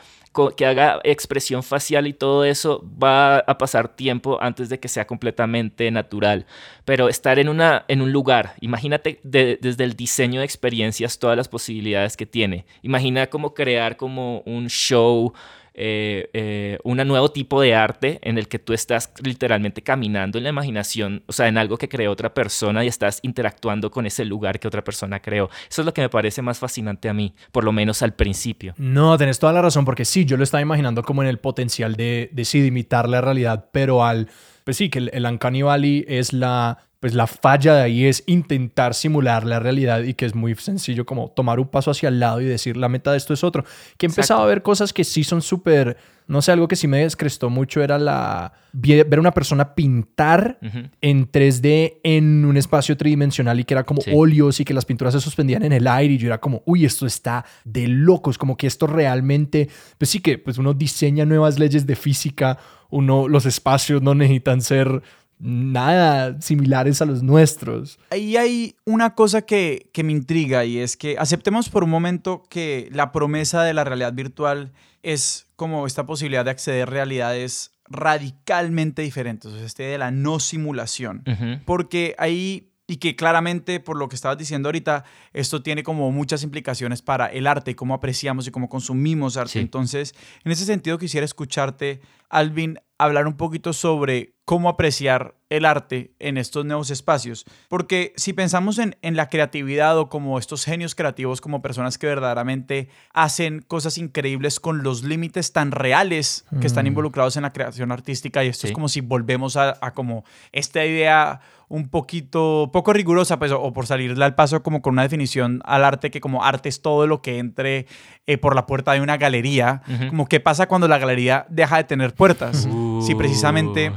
que 0.56 0.65
haga 0.65 1.00
expresión 1.04 1.63
facial 1.63 2.08
y 2.08 2.13
todo 2.13 2.43
eso 2.43 2.84
va 3.02 3.39
a 3.39 3.58
pasar 3.58 3.95
tiempo 3.95 4.38
antes 4.41 4.69
de 4.69 4.80
que 4.80 4.88
sea 4.88 5.08
completamente 5.08 5.89
natural. 5.91 6.45
Pero 6.84 7.10
estar 7.10 7.39
en, 7.39 7.50
una, 7.50 7.86
en 7.88 8.02
un 8.02 8.12
lugar, 8.12 8.56
imagínate 8.62 9.19
desde 9.24 9.84
el 9.84 9.95
diseño 9.95 10.41
de 10.41 10.45
experiencias 10.45 11.19
todas 11.19 11.38
las 11.38 11.48
posibilidades 11.48 12.17
que 12.17 12.26
tiene. 12.26 12.65
Imagina 12.82 13.28
cómo 13.28 13.54
crear 13.54 13.98
como 13.98 14.41
un 14.45 14.67
show 14.67 15.34
eh, 15.75 16.29
eh, 16.33 16.79
un 16.83 16.97
nuevo 16.97 17.29
tipo 17.31 17.61
de 17.61 17.75
arte 17.75 18.19
en 18.21 18.38
el 18.38 18.47
que 18.47 18.59
tú 18.59 18.73
estás 18.73 19.11
literalmente 19.23 19.81
caminando 19.81 20.38
en 20.38 20.45
la 20.45 20.49
imaginación, 20.49 21.23
o 21.27 21.33
sea, 21.33 21.47
en 21.47 21.57
algo 21.57 21.77
que 21.77 21.89
creó 21.89 22.11
otra 22.11 22.33
persona 22.33 22.83
y 22.83 22.88
estás 22.88 23.19
interactuando 23.23 23.91
con 23.91 24.05
ese 24.05 24.25
lugar 24.25 24.59
que 24.59 24.67
otra 24.67 24.83
persona 24.83 25.21
creó. 25.21 25.49
Eso 25.69 25.81
es 25.81 25.85
lo 25.85 25.93
que 25.93 26.01
me 26.01 26.09
parece 26.09 26.41
más 26.41 26.59
fascinante 26.59 27.09
a 27.09 27.13
mí, 27.13 27.33
por 27.51 27.63
lo 27.63 27.71
menos 27.71 28.01
al 28.01 28.13
principio. 28.13 28.73
No, 28.77 29.17
tenés 29.17 29.39
toda 29.39 29.53
la 29.53 29.61
razón, 29.61 29.85
porque 29.85 30.05
sí, 30.05 30.25
yo 30.25 30.38
lo 30.38 30.43
estaba 30.43 30.61
imaginando 30.61 31.03
como 31.03 31.21
en 31.21 31.29
el 31.29 31.39
potencial 31.39 31.95
de, 31.95 32.29
de 32.31 32.57
imitar 32.59 33.09
la 33.09 33.21
realidad, 33.21 33.69
pero 33.71 34.05
al 34.05 34.29
pues 34.65 34.77
sí, 34.77 34.89
que 34.89 34.97
el, 34.97 35.11
el 35.13 35.25
Uncanny 35.25 36.03
es 36.07 36.33
la 36.33 36.79
pues 37.06 37.13
la 37.13 37.28
falla 37.28 37.76
de 37.76 37.82
ahí 37.84 38.06
es 38.06 38.24
intentar 38.26 38.96
simular 38.96 39.46
la 39.46 39.60
realidad 39.60 40.02
y 40.02 40.15
que 40.15 40.26
es 40.26 40.34
muy 40.34 40.56
sencillo 40.56 41.06
como 41.06 41.30
tomar 41.30 41.60
un 41.60 41.68
paso 41.68 41.91
hacia 41.91 42.10
el 42.10 42.20
lado 42.20 42.41
y 42.41 42.46
decir 42.46 42.78
la 42.78 42.89
meta 42.89 43.12
de 43.12 43.18
esto 43.18 43.32
es 43.32 43.44
otro. 43.44 43.63
Que 44.00 44.08
he 44.08 44.10
empezado 44.10 44.41
a 44.41 44.48
ver 44.48 44.63
cosas 44.63 44.91
que 44.91 45.04
sí 45.04 45.24
son 45.24 45.44
súper, 45.44 45.98
no 46.26 46.41
sé, 46.41 46.52
algo 46.52 46.68
que 46.68 46.76
sí 46.76 46.88
me 46.88 47.04
descrestó 47.04 47.52
mucho 47.52 47.84
era 47.84 48.00
la 48.00 48.54
ver 48.74 49.20
una 49.20 49.34
persona 49.34 49.76
pintar 49.76 50.58
en 51.00 51.32
3D 51.32 52.00
en 52.02 52.44
un 52.44 52.58
espacio 52.58 52.98
tridimensional 52.98 53.60
y 53.60 53.65
que 53.65 53.76
era 53.76 53.84
como 53.84 54.02
óleos 54.12 54.60
y 54.60 54.65
que 54.65 54.74
las 54.74 54.86
pinturas 54.86 55.13
se 55.13 55.22
suspendían 55.22 55.62
en 55.62 55.74
el 55.74 55.86
aire 55.86 56.15
y 56.15 56.18
yo 56.18 56.26
era 56.26 56.39
como, 56.39 56.63
uy, 56.65 56.86
esto 56.86 57.06
está 57.06 57.46
de 57.65 57.88
locos, 57.88 58.39
como 58.39 58.58
que 58.58 58.65
esto 58.65 58.88
realmente, 58.88 59.70
pues 60.00 60.10
sí 60.10 60.22
que 60.22 60.39
pues 60.39 60.58
uno 60.58 60.74
diseña 60.74 61.24
nuevas 61.24 61.60
leyes 61.60 61.86
de 61.86 61.96
física, 61.96 62.58
uno, 62.89 63.28
los 63.28 63.46
espacios 63.46 64.02
no 64.02 64.15
necesitan 64.15 64.62
ser 64.62 65.04
nada 65.39 66.39
similares 66.41 67.02
a 67.02 67.06
los 67.06 67.24
nuestros. 67.24 68.00
Ahí 68.10 68.38
hay 68.38 68.76
una 68.86 69.15
cosa 69.15 69.41
que, 69.41 69.89
me 70.04 70.12
intriga 70.12 70.65
y 70.65 70.80
es 70.80 70.98
que 70.98 71.17
aceptemos 71.17 71.69
por 71.69 71.84
un 71.84 71.89
momento 71.89 72.43
que 72.50 72.89
la 72.91 73.12
promesa 73.12 73.63
de 73.63 73.74
la 73.74 73.84
realidad 73.84 74.13
virtual 74.13 74.71
es 75.04 75.48
como 75.56 75.88
esta 75.88 76.06
posibilidad 76.06 76.45
de 76.45 76.52
acceder 76.52 76.88
a 76.88 76.91
realidades 76.91 77.71
radicalmente 77.88 79.02
diferentes, 79.04 79.52
o 79.52 79.58
sea, 79.58 79.65
este 79.65 79.84
de 79.84 79.98
la 80.00 80.10
no 80.10 80.39
simulación, 80.39 81.24
porque 81.65 82.15
ahí 82.17 82.71
y 82.88 82.98
que 82.98 83.15
claramente, 83.15 83.80
por 83.80 83.98
lo 83.98 84.08
que 84.10 84.15
estabas 84.15 84.38
diciendo 84.38 84.67
ahorita, 84.67 85.06
esto 85.34 85.63
tiene 85.63 85.84
como 85.84 86.12
muchas 86.12 86.43
implicaciones 86.43 87.02
para 87.02 87.26
el 87.28 87.48
arte, 87.48 87.76
cómo 87.76 87.95
apreciamos 87.95 88.48
y 88.48 88.52
cómo 88.52 88.69
consumimos 88.69 89.38
arte. 89.38 89.60
Entonces, 89.60 90.13
en 90.43 90.52
ese 90.52 90.65
sentido, 90.65 91.00
quisiera 91.00 91.26
escucharte, 91.26 92.02
Alvin, 92.30 92.80
hablar 92.97 93.27
un 93.27 93.36
poquito 93.36 93.73
sobre 93.73 94.36
cómo 94.45 94.69
apreciar 94.69 95.36
el 95.49 95.65
arte 95.65 96.13
en 96.19 96.38
estos 96.38 96.65
nuevos 96.65 96.91
espacios. 96.91 97.45
Porque 97.67 98.13
si 98.15 98.34
pensamos 98.34 98.77
en, 98.77 98.95
en, 99.01 99.15
la 99.15 99.27
creatividad 99.27 99.97
o 99.97 100.10
como 100.10 100.38
estos 100.38 100.65
genios 100.65 100.95
creativos, 100.95 101.41
como 101.41 101.62
personas 101.62 101.97
que 101.97 102.08
verdaderamente 102.08 102.89
hacen 103.13 103.62
cosas 103.62 103.97
increíbles 103.97 104.60
con 104.60 104.84
los 104.84 105.03
límites 105.03 105.51
tan 105.51 105.71
reales 105.71 106.45
que 106.62 106.67
están 106.67 106.86
mm. 106.86 106.89
involucrados 106.89 107.38
en 107.38 107.43
la 107.43 107.53
creación 107.53 107.91
artística, 107.91 108.43
y 108.43 108.47
esto 108.47 108.67
es 108.67 108.73
como 108.73 108.88
si 108.88 109.01
volvemos 109.01 109.58
a, 109.58 109.77
a, 109.81 109.93
como 109.93 110.25
esta 110.51 110.86
idea 110.86 111.41
un 111.67 111.89
poquito, 111.89 112.69
poco 112.71 112.93
rigurosa, 112.93 113.39
pues, 113.39 113.51
o 113.51 113.73
por 113.73 113.88
salirle 113.88 114.23
al 114.23 114.36
paso 114.36 114.62
como 114.62 114.81
con 114.81 114.93
una 114.93 115.01
definición 115.01 115.62
al 115.65 115.84
arte 115.84 116.12
que 116.12 116.21
como 116.21 116.43
arte 116.43 116.69
es 116.69 116.81
todo 116.81 117.08
lo 117.08 117.21
que 117.21 117.39
entre 117.39 117.88
eh, 118.27 118.38
por 118.38 118.55
la 118.55 118.65
puerta 118.65 118.93
de 118.93 119.01
una 119.01 119.17
galería, 119.17 119.81
como 120.10 120.27
qué 120.27 120.39
pasa 120.39 120.67
cuando 120.67 120.88
la 120.88 120.97
galería 120.97 121.45
deja 121.49 121.77
de 121.77 121.84
tener 121.86 122.13
puertas. 122.13 122.67
Si 123.01 123.15
precisamente 123.15 123.91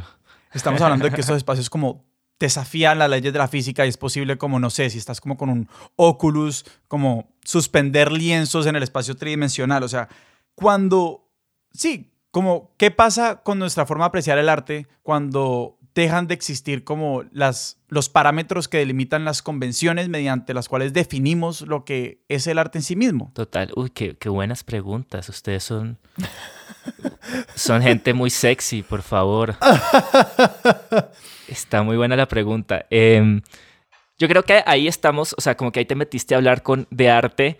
estamos 0.52 0.80
hablando 0.80 1.04
de 1.04 1.12
que 1.12 1.20
esos 1.20 1.37
espacios 1.37 1.70
como 1.70 2.04
desafían 2.38 2.98
las 2.98 3.11
leyes 3.11 3.32
de 3.32 3.38
la 3.38 3.48
física 3.48 3.84
y 3.84 3.88
es 3.88 3.96
posible 3.96 4.38
como, 4.38 4.61
no 4.61 4.70
sé, 4.70 4.90
si 4.90 4.98
estás 4.98 5.20
como 5.20 5.37
con 5.37 5.48
un 5.50 5.68
Oculus, 5.96 6.64
como 6.87 7.28
suspender 7.44 8.12
lienzos 8.12 8.66
en 8.66 8.76
el 8.76 8.82
espacio 8.82 9.16
tridimensional, 9.16 9.82
o 9.82 9.88
sea, 9.88 10.08
cuando, 10.54 11.28
sí, 11.72 12.12
como, 12.30 12.74
¿qué 12.76 12.90
pasa 12.90 13.42
con 13.42 13.58
nuestra 13.58 13.87
forma 13.87 14.04
de 14.04 14.08
apreciar 14.08 14.38
el 14.38 14.48
arte 14.48 14.87
cuando 15.02 15.78
dejan 15.94 16.28
de 16.28 16.34
existir 16.34 16.84
como 16.84 17.24
las, 17.32 17.78
los 17.88 18.08
parámetros 18.08 18.68
que 18.68 18.78
delimitan 18.78 19.24
las 19.24 19.42
convenciones 19.42 20.08
mediante 20.08 20.54
las 20.54 20.68
cuales 20.68 20.92
definimos 20.92 21.62
lo 21.62 21.84
que 21.84 22.22
es 22.28 22.46
el 22.46 22.58
arte 22.58 22.78
en 22.78 22.82
sí 22.82 22.94
mismo. 22.94 23.32
Total, 23.34 23.72
uy, 23.74 23.90
qué, 23.90 24.28
buenas 24.28 24.62
preguntas. 24.62 25.28
Ustedes 25.28 25.64
son, 25.64 25.98
son 27.54 27.83
gente 27.83 28.12
muy 28.14 28.31
sexy, 28.31 28.83
por 28.83 29.02
favor. 29.02 29.57
Está 31.48 31.83
muy 31.83 31.96
buena 31.96 32.16
la 32.16 32.26
pregunta. 32.26 32.87
Em, 32.90 33.42
yo 34.18 34.28
creo 34.28 34.44
que 34.44 34.62
ahí 34.66 34.88
estamos, 34.88 35.35
o 35.37 35.40
sea, 35.40 35.57
como 35.57 35.72
que 35.72 35.81
ahí 35.81 35.87
te 35.87 35.94
metiste 35.94 36.35
a 36.35 36.38
hablar 36.38 36.62
con, 36.62 36.87
de 36.90 37.11
arte 37.11 37.59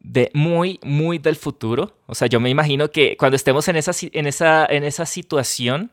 de 0.00 0.30
muy, 0.34 0.78
muy 0.82 1.18
del 1.18 1.36
futuro. 1.36 1.96
O 2.06 2.14
sea, 2.14 2.28
yo 2.28 2.40
me 2.40 2.50
imagino 2.50 2.90
que 2.90 3.16
cuando 3.16 3.36
estemos 3.36 3.68
en 3.68 3.76
esa, 3.76 3.92
en 4.00 4.26
esa, 4.26 4.66
en 4.66 4.84
esa 4.84 5.06
situación, 5.06 5.92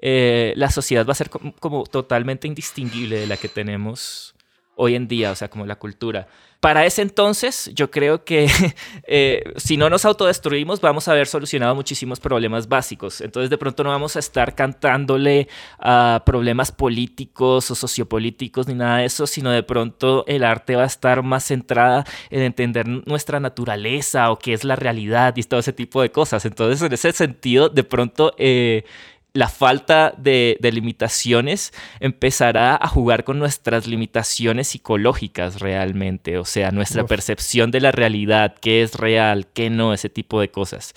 eh, 0.00 0.54
la 0.56 0.70
sociedad 0.70 1.06
va 1.06 1.12
a 1.12 1.16
ser 1.16 1.30
como, 1.30 1.84
totalmente 1.84 2.48
indistinguible 2.48 3.20
de 3.20 3.26
la 3.26 3.36
que 3.36 3.48
tenemos 3.48 4.34
hoy 4.80 4.94
en 4.94 5.06
día, 5.08 5.30
o 5.30 5.34
sea, 5.34 5.50
como 5.50 5.66
la 5.66 5.76
cultura. 5.76 6.26
Para 6.58 6.86
ese 6.86 7.02
entonces, 7.02 7.70
yo 7.74 7.90
creo 7.90 8.24
que 8.24 8.48
eh, 9.06 9.44
si 9.56 9.76
no 9.76 9.90
nos 9.90 10.06
autodestruimos, 10.06 10.80
vamos 10.80 11.06
a 11.06 11.12
haber 11.12 11.26
solucionado 11.26 11.74
muchísimos 11.74 12.18
problemas 12.18 12.66
básicos. 12.66 13.20
Entonces, 13.20 13.50
de 13.50 13.58
pronto 13.58 13.84
no 13.84 13.90
vamos 13.90 14.16
a 14.16 14.18
estar 14.18 14.54
cantándole 14.54 15.48
a 15.78 16.22
problemas 16.24 16.72
políticos 16.72 17.70
o 17.70 17.74
sociopolíticos 17.74 18.68
ni 18.68 18.74
nada 18.74 18.98
de 18.98 19.04
eso, 19.04 19.26
sino 19.26 19.50
de 19.50 19.62
pronto 19.62 20.24
el 20.26 20.44
arte 20.44 20.76
va 20.76 20.84
a 20.84 20.86
estar 20.86 21.22
más 21.22 21.44
centrada 21.44 22.06
en 22.30 22.40
entender 22.40 22.88
nuestra 22.88 23.38
naturaleza 23.38 24.30
o 24.30 24.38
qué 24.38 24.54
es 24.54 24.64
la 24.64 24.76
realidad 24.76 25.36
y 25.36 25.42
todo 25.42 25.60
ese 25.60 25.74
tipo 25.74 26.00
de 26.00 26.10
cosas. 26.10 26.46
Entonces, 26.46 26.80
en 26.80 26.92
ese 26.92 27.12
sentido, 27.12 27.68
de 27.68 27.84
pronto... 27.84 28.32
Eh, 28.38 28.84
la 29.32 29.48
falta 29.48 30.12
de, 30.16 30.58
limitaciones 30.60 31.72
empezará 32.00 32.76
a 32.80 32.88
jugar 32.88 33.24
con 33.24 33.38
nuestras 33.38 33.86
limitaciones 33.86 34.68
psicológicas 34.68 35.60
realmente, 35.60 36.38
o 36.38 36.44
sea, 36.44 36.70
nuestra 36.70 37.06
percepción 37.06 37.70
de 37.70 37.80
la 37.80 37.92
realidad, 37.92 38.54
qué 38.60 38.82
es 38.82 38.94
real, 38.94 39.46
qué 39.52 39.70
no, 39.70 39.92
ese 39.92 40.08
tipo 40.08 40.40
de 40.40 40.50
cosas. 40.50 40.94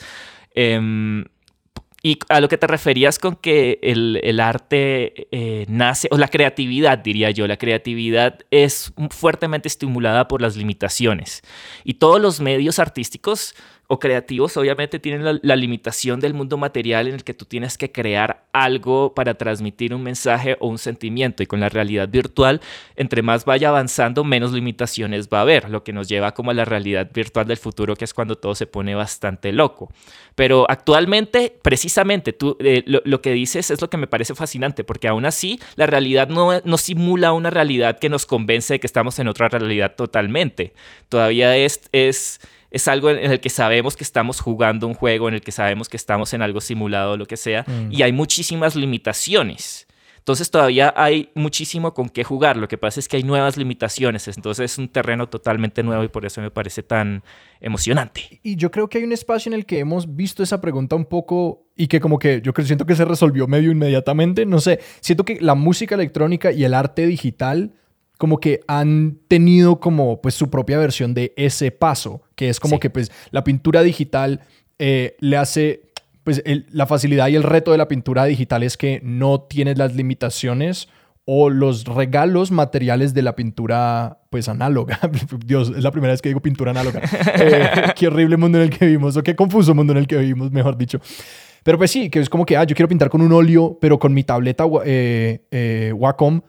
Em, 0.55 1.25
y 2.05 2.19
a 2.27 2.41
lo 2.41 2.49
que 2.49 2.57
te 2.57 2.67
referías 2.67 3.17
con 3.17 3.37
que 3.37 3.79
el, 3.81 4.39
arte 4.41 5.27
eh, 5.31 5.65
nace, 5.69 6.09
o 6.11 6.17
la 6.17 6.27
creatividad, 6.27 6.97
diría 6.97 7.31
yo, 7.31 7.47
la 7.47 7.55
creatividad 7.55 8.39
es 8.51 8.91
fuertemente 9.09 9.69
estimulada 9.69 10.27
por 10.27 10.41
las 10.41 10.57
limitaciones. 10.57 11.43
Y 11.85 11.93
todos 11.93 12.19
los 12.19 12.41
medios 12.41 12.77
artísticos 12.77 13.55
o 13.93 13.99
creativos 13.99 14.57
obviamente 14.57 14.97
tienen 14.97 15.39
la, 15.41 15.55
limitación 15.55 16.19
del 16.19 16.33
mundo 16.33 16.57
material 16.57 17.07
en 17.07 17.13
el 17.13 17.23
que 17.23 17.35
tú 17.35 17.45
tienes 17.45 17.77
que 17.77 17.91
crear 17.91 18.45
algo 18.51 19.13
para 19.13 19.35
transmitir 19.35 19.93
un 19.93 20.01
mensaje 20.01 20.57
o 20.59 20.67
un 20.67 20.79
sentimiento 20.79 21.43
y 21.43 21.45
con 21.45 21.59
la 21.59 21.69
realidad 21.69 22.09
virtual, 22.09 22.59
entre 22.95 23.21
más 23.21 23.45
vaya 23.45 23.69
avanzando, 23.69 24.23
menos 24.23 24.51
limitaciones 24.51 25.29
va 25.31 25.39
a 25.39 25.41
haber, 25.41 25.69
lo 25.69 25.83
que 25.83 25.93
nos 25.93 26.07
lleva 26.07 26.33
como 26.33 26.49
a 26.49 26.55
la 26.55 26.65
realidad 26.65 27.11
virtual 27.13 27.47
del 27.47 27.57
futuro, 27.57 27.95
que 27.95 28.05
es 28.05 28.15
cuando 28.15 28.35
todo 28.35 28.55
se 28.55 28.65
pone 28.65 28.95
bastante 28.95 29.51
loco. 29.51 29.91
Pero 30.33 30.65
actualmente, 30.67 31.55
precisamente, 31.61 32.33
tú, 32.33 32.57
eh, 32.61 32.83
lo, 32.87 33.21
que 33.21 33.31
dices 33.31 33.69
es 33.69 33.79
lo 33.79 33.91
que 33.91 33.97
me 33.97 34.07
parece 34.07 34.33
fascinante, 34.33 34.83
porque 34.83 35.07
aún 35.07 35.25
así 35.25 35.59
la 35.75 35.85
realidad 35.85 36.29
no, 36.29 36.59
no 36.65 36.77
simula 36.77 37.31
una 37.31 37.51
realidad 37.51 37.99
que 37.99 38.09
nos 38.09 38.25
convence 38.25 38.73
de 38.73 38.79
que 38.79 38.87
estamos 38.87 39.19
en 39.19 39.27
otra 39.27 39.49
realidad 39.49 39.95
totalmente. 39.95 40.73
Todavía 41.09 41.55
es... 41.55 41.81
es 41.91 42.39
es 42.73 42.87
algo 42.87 43.11
en 43.11 43.31
el 43.31 43.39
que 43.39 43.49
sabemos 43.49 43.95
que 43.95 44.03
estamos 44.03 44.41
jugando 44.41 44.87
un 44.87 44.95
juego, 44.95 45.29
en 45.29 45.35
el 45.35 45.41
que 45.41 45.51
sabemos 45.51 45.87
que 45.87 45.95
estamos 45.95 46.33
en 46.33 46.41
algo 46.41 46.59
simulado 46.59 47.11
o 47.13 47.17
lo 47.17 47.27
que 47.27 47.37
sea, 47.37 47.63
mm. 47.67 47.91
y 47.91 48.01
hay 48.01 48.11
muchísimas 48.11 48.75
limitaciones. 48.75 49.87
Entonces 50.17 50.49
todavía 50.49 50.93
hay 50.95 51.31
muchísimo 51.35 51.93
con 51.93 52.07
qué 52.07 52.23
jugar. 52.23 52.55
Lo 52.55 52.69
que 52.69 52.77
pasa 52.77 53.01
es 53.01 53.09
que 53.09 53.17
hay 53.17 53.23
nuevas 53.23 53.57
limitaciones. 53.57 54.29
Entonces 54.29 54.71
es 54.71 54.77
un 54.77 54.87
terreno 54.87 55.27
totalmente 55.27 55.83
nuevo 55.83 56.01
y 56.01 56.07
por 56.07 56.25
eso 56.25 56.39
me 56.39 56.49
parece 56.49 56.81
tan 56.81 57.23
emocionante. 57.59 58.39
Y 58.41 58.55
yo 58.55 58.71
creo 58.71 58.87
que 58.87 58.99
hay 58.99 59.03
un 59.03 59.11
espacio 59.11 59.49
en 59.49 59.55
el 59.55 59.65
que 59.65 59.79
hemos 59.79 60.15
visto 60.15 60.41
esa 60.41 60.61
pregunta 60.61 60.95
un 60.95 61.03
poco 61.03 61.67
y 61.75 61.87
que 61.87 61.99
como 61.99 62.19
que 62.19 62.41
yo 62.41 62.53
siento 62.63 62.85
que 62.85 62.95
se 62.95 63.03
resolvió 63.03 63.47
medio 63.47 63.69
inmediatamente. 63.69 64.45
No 64.45 64.61
sé, 64.61 64.79
siento 65.01 65.25
que 65.25 65.41
la 65.41 65.55
música 65.55 65.95
electrónica 65.95 66.53
y 66.53 66.63
el 66.63 66.73
arte 66.73 67.05
digital 67.05 67.73
como 68.17 68.39
que 68.39 68.61
han 68.67 69.17
tenido 69.27 69.79
como 69.79 70.21
pues 70.21 70.35
su 70.35 70.49
propia 70.49 70.77
versión 70.77 71.13
de 71.13 71.33
ese 71.35 71.71
paso, 71.71 72.21
que 72.35 72.49
es 72.49 72.59
como 72.59 72.79
que 72.79 72.89
pues 72.89 73.11
la 73.31 73.43
pintura 73.43 73.81
digital 73.81 74.41
eh, 74.79 75.15
le 75.19 75.37
hace, 75.37 75.91
pues 76.23 76.41
la 76.45 76.85
facilidad 76.85 77.27
y 77.27 77.35
el 77.35 77.43
reto 77.43 77.71
de 77.71 77.77
la 77.77 77.87
pintura 77.87 78.25
digital 78.25 78.63
es 78.63 78.77
que 78.77 79.01
no 79.03 79.41
tienes 79.41 79.77
las 79.77 79.95
limitaciones 79.95 80.87
o 81.25 81.49
los 81.49 81.85
regalos 81.85 82.51
materiales 82.51 83.13
de 83.13 83.21
la 83.21 83.35
pintura 83.35 84.19
pues 84.29 84.47
análoga. 84.47 84.99
Dios, 85.45 85.71
es 85.75 85.83
la 85.83 85.91
primera 85.91 86.13
vez 86.13 86.21
que 86.21 86.29
digo 86.29 86.41
pintura 86.41 86.71
análoga. 86.71 87.01
Eh, 87.35 87.93
qué 87.95 88.07
horrible 88.07 88.37
mundo 88.37 88.57
en 88.57 88.65
el 88.65 88.69
que 88.69 88.85
vivimos, 88.85 89.17
o 89.17 89.23
qué 89.23 89.35
confuso 89.35 89.73
mundo 89.73 89.91
en 89.93 89.99
el 89.99 90.07
que 90.07 90.17
vivimos, 90.17 90.51
mejor 90.51 90.77
dicho. 90.77 90.99
Pero 91.63 91.77
pues 91.77 91.91
sí, 91.91 92.09
que 92.09 92.19
es 92.19 92.29
como 92.29 92.45
que, 92.45 92.55
ah, 92.57 92.63
yo 92.63 92.75
quiero 92.75 92.87
pintar 92.87 93.09
con 93.09 93.21
un 93.21 93.31
óleo, 93.31 93.77
pero 93.81 93.97
con 93.97 94.13
mi 94.13 94.23
tableta 94.23 94.65
eh, 94.85 95.93
Wacom 95.95 96.41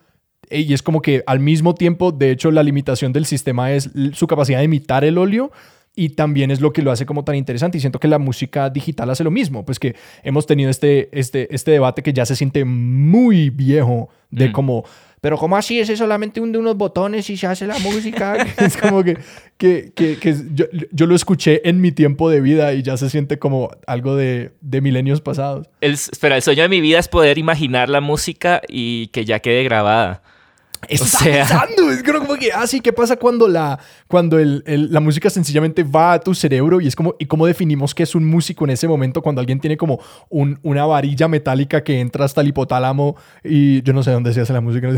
y 0.50 0.72
es 0.72 0.83
como 0.83 1.02
que 1.02 1.22
al 1.26 1.40
mismo 1.40 1.74
tiempo, 1.74 2.12
de 2.12 2.30
hecho, 2.30 2.50
la 2.50 2.62
limitación 2.62 3.12
del 3.12 3.26
sistema 3.26 3.72
es 3.72 3.90
su 4.12 4.26
capacidad 4.26 4.59
de 4.59 4.64
imitar 4.64 5.04
el 5.04 5.18
óleo 5.18 5.50
y 5.96 6.11
también 6.11 6.50
es 6.50 6.61
lo 6.61 6.72
que 6.72 6.83
lo 6.83 6.90
hace 6.90 7.07
como 7.07 7.24
tan 7.24 7.37
interesante. 7.37 7.78
Y 7.78 7.80
siento 7.80 8.00
que 8.00 8.09
la 8.09 8.18
música 8.18 8.70
digital 8.70 9.11
hace 9.11 9.24
lo 9.24 9.30
mismo, 9.30 9.64
pues 9.64 9.78
que 9.78 9.94
hemos 10.22 10.46
tenido 10.46 10.70
este, 10.70 11.09
este, 11.12 11.54
este 11.54 11.70
debate 11.70 12.02
que 12.02 12.12
ya 12.12 12.26
se 12.26 12.37
siente 12.37 12.64
muy 12.64 13.50
viejo 13.50 14.09
de 14.30 14.50
como, 14.50 14.85
pero 15.20 15.38
¿cómo 15.38 15.57
así? 15.57 15.78
¿Es 15.78 15.96
solamente 15.96 16.40
un 16.40 16.50
de 16.50 16.59
unos 16.59 16.76
botones 16.76 17.30
y 17.30 17.37
se 17.37 17.46
hace 17.46 17.66
la 17.66 17.78
música? 17.78 18.37
es 18.59 18.76
como 18.76 19.04
que, 19.04 19.16
que, 19.57 19.92
que, 19.94 20.35
yo, 20.52 20.66
yo, 20.90 21.07
lo 21.07 21.14
escuché 21.14 21.68
en 21.68 21.80
mi 21.80 21.92
tiempo 21.92 22.28
de 22.28 22.40
vida 22.40 22.74
y 22.74 22.83
ya 22.83 22.96
se 22.96 23.09
siente 23.09 23.38
como 23.38 23.70
algo 23.87 24.16
de, 24.16 24.50
de 24.61 24.80
milenios 24.80 25.20
pasados. 25.20 25.68
El, 25.80 25.92
espera, 25.92 26.35
el 26.37 26.42
sueño 26.42 26.62
de 26.62 26.68
mi 26.68 26.80
vida 26.80 26.98
es 26.98 27.07
poder 27.07 27.38
imaginar 27.38 27.88
la 27.88 28.00
música 28.00 28.61
y 28.68 29.07
que 29.09 29.24
ya 29.24 29.38
quede 29.38 29.62
grabada. 29.62 30.22
Eso 30.88 31.05
o 31.05 31.07
sea... 31.07 31.44
Es 31.44 32.03
como 32.03 32.35
que, 32.37 32.53
ah, 32.53 32.66
sí, 32.66 32.81
¿qué 32.81 32.92
pasa 32.92 33.16
cuando 33.16 33.49
la, 33.49 33.79
cuando 34.09 34.38
el, 34.38 34.62
la 34.66 35.01
música 35.01 35.31
sencillamente 35.31 35.83
va 35.83 36.14
a 36.14 36.20
tu 36.20 36.35
cerebro? 36.35 36.81
Y 36.81 36.87
es 36.87 36.97
como, 36.97 37.14
¿y 37.18 37.27
cómo 37.27 37.47
definimos 37.47 37.94
qué 37.94 38.03
es 38.03 38.14
un 38.14 38.25
músico 38.25 38.64
en 38.64 38.70
ese 38.70 38.88
momento 38.88 39.23
cuando 39.23 39.40
alguien 39.40 39.61
tiene 39.61 39.77
como 39.77 40.01
un, 40.29 40.59
una 40.62 40.87
varilla 40.87 41.29
metálica 41.29 41.83
que 41.83 42.01
entra 42.01 42.25
hasta 42.25 42.40
el 42.40 42.49
hipotálamo 42.49 43.16
y 43.42 43.83
yo 43.83 43.92
no 43.92 44.03
sé 44.03 44.11
dónde 44.11 44.33
se 44.33 44.40
hace 44.40 44.53
la 44.53 44.61
música? 44.61 44.90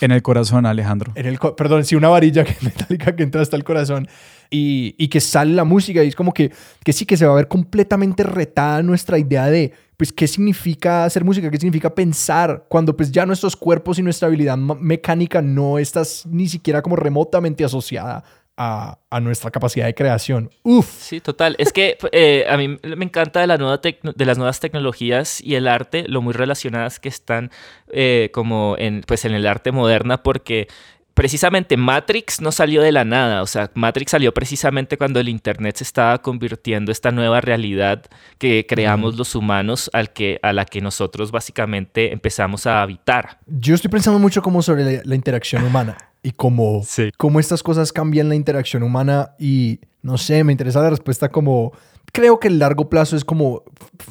En 0.00 0.12
el 0.12 0.22
corazón, 0.22 0.66
Alejandro. 0.66 1.12
En 1.14 1.26
el, 1.26 1.38
perdón, 1.56 1.84
sí, 1.84 1.96
una 1.96 2.08
varilla 2.08 2.44
metálica 2.60 3.14
que 3.16 3.22
entra 3.22 3.42
hasta 3.42 3.56
el 3.56 3.64
corazón 3.64 4.08
y, 4.50 5.08
que 5.08 5.20
sale 5.20 5.54
la 5.54 5.64
música 5.64 6.02
y 6.02 6.08
es 6.08 6.16
como 6.16 6.32
que, 6.32 6.52
que 6.84 6.92
sí, 6.92 7.06
que 7.06 7.16
se 7.16 7.26
va 7.26 7.32
a 7.32 7.36
ver 7.36 7.48
completamente 7.48 8.22
retada 8.22 8.82
nuestra 8.82 9.18
idea 9.18 9.46
de 9.46 9.72
pues 9.96 10.12
qué 10.12 10.26
significa 10.26 11.04
hacer 11.04 11.24
música, 11.24 11.50
qué 11.50 11.56
significa 11.56 11.94
pensar 11.94 12.66
cuando 12.68 12.96
pues 12.96 13.10
ya 13.10 13.24
nuestros 13.24 13.56
cuerpos 13.56 13.98
y 13.98 14.02
nuestra 14.02 14.28
habilidad 14.28 14.56
mecánica 14.56 15.40
no 15.40 15.78
estás 15.78 16.26
ni 16.26 16.48
siquiera 16.48 16.82
como 16.82 16.96
remotamente 16.96 17.64
asociada 17.64 18.24
a, 18.58 18.98
a, 19.10 19.20
nuestra 19.20 19.50
capacidad 19.50 19.84
de 19.86 19.94
creación. 19.94 20.50
Uf. 20.62 20.88
Sí, 20.98 21.20
total. 21.20 21.56
Es 21.58 21.72
que 21.72 21.98
eh, 22.12 22.46
a 22.48 22.56
mí 22.56 22.68
me 22.68 23.04
encanta 23.04 23.40
de, 23.40 23.46
la 23.46 23.58
nueva 23.58 23.80
de 23.82 24.24
las 24.24 24.38
nuevas 24.38 24.60
tecnologías 24.60 25.40
y 25.42 25.54
el 25.54 25.68
arte, 25.68 26.04
lo 26.08 26.22
muy 26.22 26.32
relacionadas 26.32 26.98
que 26.98 27.08
están 27.08 27.50
eh, 27.88 28.30
como 28.32 28.76
pues 29.06 29.24
en 29.24 29.34
el 29.34 29.46
arte 29.46 29.72
moderna, 29.72 30.22
porque 30.22 30.68
precisamente 31.16 31.78
Matrix 31.78 32.42
no 32.42 32.52
salió 32.52 32.82
de 32.82 32.92
la 32.92 33.06
nada, 33.06 33.40
o 33.40 33.46
sea, 33.46 33.70
Matrix 33.72 34.10
salió 34.10 34.34
precisamente 34.34 34.98
cuando 34.98 35.18
el 35.18 35.30
Internet 35.30 35.76
se 35.76 35.84
estaba 35.84 36.20
convirtiendo 36.20 36.92
esta 36.92 37.10
nueva 37.10 37.40
realidad 37.40 38.04
que 38.36 38.66
creamos 38.68 39.16
los 39.16 39.34
humanos 39.34 39.88
al 39.94 40.12
que, 40.12 40.38
a 40.42 40.52
la 40.52 40.66
que 40.66 40.82
nosotros 40.82 41.32
básicamente 41.32 42.12
empezamos 42.12 42.66
a 42.66 42.82
habitar. 42.82 43.38
Yo 43.46 43.74
estoy 43.74 43.90
pensando 43.90 44.18
mucho 44.18 44.42
como 44.42 44.60
sobre 44.60 45.02
la, 45.04 45.14
interacción 45.14 45.64
humana 45.64 45.96
y 46.22 46.32
cómo, 46.32 46.84
cómo 47.16 47.40
estas 47.40 47.62
cosas 47.62 47.94
cambian 47.94 48.28
la 48.28 48.34
interacción 48.34 48.82
humana 48.82 49.30
y 49.38 49.80
no 50.02 50.18
sé, 50.18 50.44
me 50.44 50.52
interesa 50.52 50.82
la 50.82 50.90
respuesta 50.90 51.30
como 51.30 51.72
creo 52.16 52.40
que 52.40 52.48
el 52.48 52.58
largo 52.58 52.88
plazo 52.88 53.14
es 53.14 53.26
como, 53.26 53.62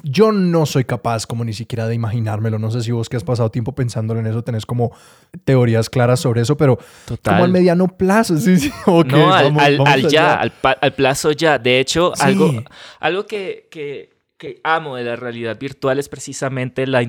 yo 0.04 0.32
no 0.32 0.68
soy 0.68 0.84
capaz 0.84 1.26
como 1.26 1.44
ni 1.44 1.54
siquiera 1.54 1.88
de 1.88 1.96
imaginármelo. 1.96 2.60
No 2.60 2.70
sé 2.70 2.82
si 2.82 2.92
vos 2.92 3.10
que 3.10 3.18
has 3.18 3.24
pasado 3.24 3.50
tiempo 3.50 3.74
pensándolo 3.74 4.20
en 4.20 4.28
eso, 4.28 4.44
tenés 4.44 4.68
como 4.68 4.96
teorías 5.44 5.90
claras 5.90 6.20
sobre 6.20 6.42
eso, 6.42 6.56
pero 6.56 6.78
como 7.24 7.44
al 7.44 7.52
mediano 7.52 7.88
plazo, 7.88 8.38
sí, 8.38 8.58
sí. 8.58 8.72
no, 8.88 9.34
al, 9.34 10.08
ya, 10.08 10.36
al, 10.36 10.94
plazo 10.94 11.32
ya. 11.32 11.58
De 11.58 11.80
hecho, 11.80 12.14
algo, 12.20 12.64
algo 13.00 13.26
que, 13.26 13.68
que, 13.72 14.12
que, 14.38 14.62
amo 14.64 14.98
de 14.98 15.04
la 15.04 15.16
realidad 15.16 15.58
virtual 15.60 15.98
es 15.98 16.08
precisamente 16.08 16.86
la, 16.86 17.02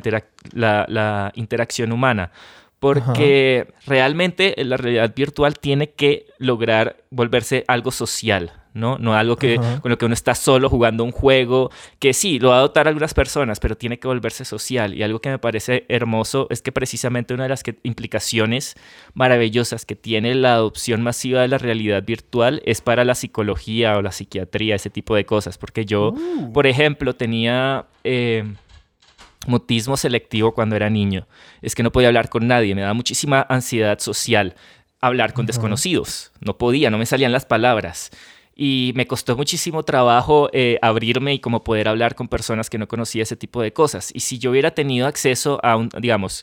la, 0.52 0.86
la 0.88 1.32
interacción 1.34 1.92
humana 1.92 2.32
porque 2.78 3.68
realmente 3.86 4.54
la 4.58 4.76
realidad 4.76 5.12
virtual 5.14 5.58
tiene 5.58 5.90
que 5.90 6.26
lograr 6.38 7.04
volverse 7.10 7.64
algo 7.68 7.90
social, 7.90 8.52
¿no? 8.76 8.98
No 8.98 9.14
algo 9.14 9.36
que, 9.36 9.56
con 9.56 9.90
lo 9.90 9.98
que 9.98 10.04
uno 10.04 10.14
está 10.14 10.34
solo 10.34 10.68
jugando 10.68 11.02
un 11.02 11.10
juego, 11.10 11.70
que 11.98 12.12
sí, 12.12 12.38
lo 12.38 12.50
va 12.50 12.56
a 12.56 12.58
adoptar 12.58 12.86
algunas 12.86 13.14
personas, 13.14 13.58
pero 13.58 13.76
tiene 13.76 13.98
que 13.98 14.06
volverse 14.06 14.44
social. 14.44 14.94
Y 14.94 15.02
algo 15.02 15.20
que 15.20 15.30
me 15.30 15.38
parece 15.38 15.86
hermoso 15.88 16.46
es 16.50 16.62
que 16.62 16.72
precisamente 16.72 17.34
una 17.34 17.44
de 17.44 17.48
las 17.48 17.62
implicaciones 17.82 18.76
maravillosas 19.14 19.86
que 19.86 19.96
tiene 19.96 20.34
la 20.34 20.54
adopción 20.54 21.02
masiva 21.02 21.40
de 21.40 21.48
la 21.48 21.58
realidad 21.58 22.04
virtual 22.04 22.62
es 22.66 22.82
para 22.82 23.04
la 23.04 23.14
psicología 23.14 23.96
o 23.96 24.02
la 24.02 24.12
psiquiatría, 24.12 24.76
ese 24.76 24.90
tipo 24.90 25.16
de 25.16 25.24
cosas. 25.24 25.56
Porque 25.56 25.86
yo, 25.86 26.10
uh. 26.10 26.52
por 26.52 26.66
ejemplo, 26.66 27.14
tenía... 27.14 27.86
Eh, 28.04 28.44
mutismo 29.46 29.96
selectivo 29.96 30.54
cuando 30.54 30.74
era 30.74 30.90
niño. 30.90 31.28
Es 31.62 31.76
que 31.76 31.84
no 31.84 31.92
podía 31.92 32.08
hablar 32.08 32.28
con 32.28 32.48
nadie, 32.48 32.74
me 32.74 32.80
daba 32.80 32.94
muchísima 32.94 33.46
ansiedad 33.48 34.00
social 34.00 34.56
hablar 35.00 35.32
con 35.34 35.46
desconocidos. 35.46 36.32
No 36.40 36.58
podía, 36.58 36.90
no 36.90 36.98
me 36.98 37.06
salían 37.06 37.32
las 37.32 37.46
palabras. 37.46 38.10
Y 38.58 38.92
me 38.96 39.06
costó 39.06 39.36
muchísimo 39.36 39.82
trabajo 39.82 40.48
eh, 40.52 40.78
abrirme 40.80 41.34
y 41.34 41.40
como 41.40 41.62
poder 41.62 41.88
hablar 41.88 42.14
con 42.14 42.26
personas 42.26 42.70
que 42.70 42.78
no 42.78 42.88
conocía 42.88 43.22
ese 43.22 43.36
tipo 43.36 43.60
de 43.60 43.74
cosas. 43.74 44.10
Y 44.14 44.20
si 44.20 44.38
yo 44.38 44.50
hubiera 44.50 44.70
tenido 44.70 45.06
acceso 45.06 45.60
a 45.62 45.76
un, 45.76 45.90
digamos, 46.00 46.42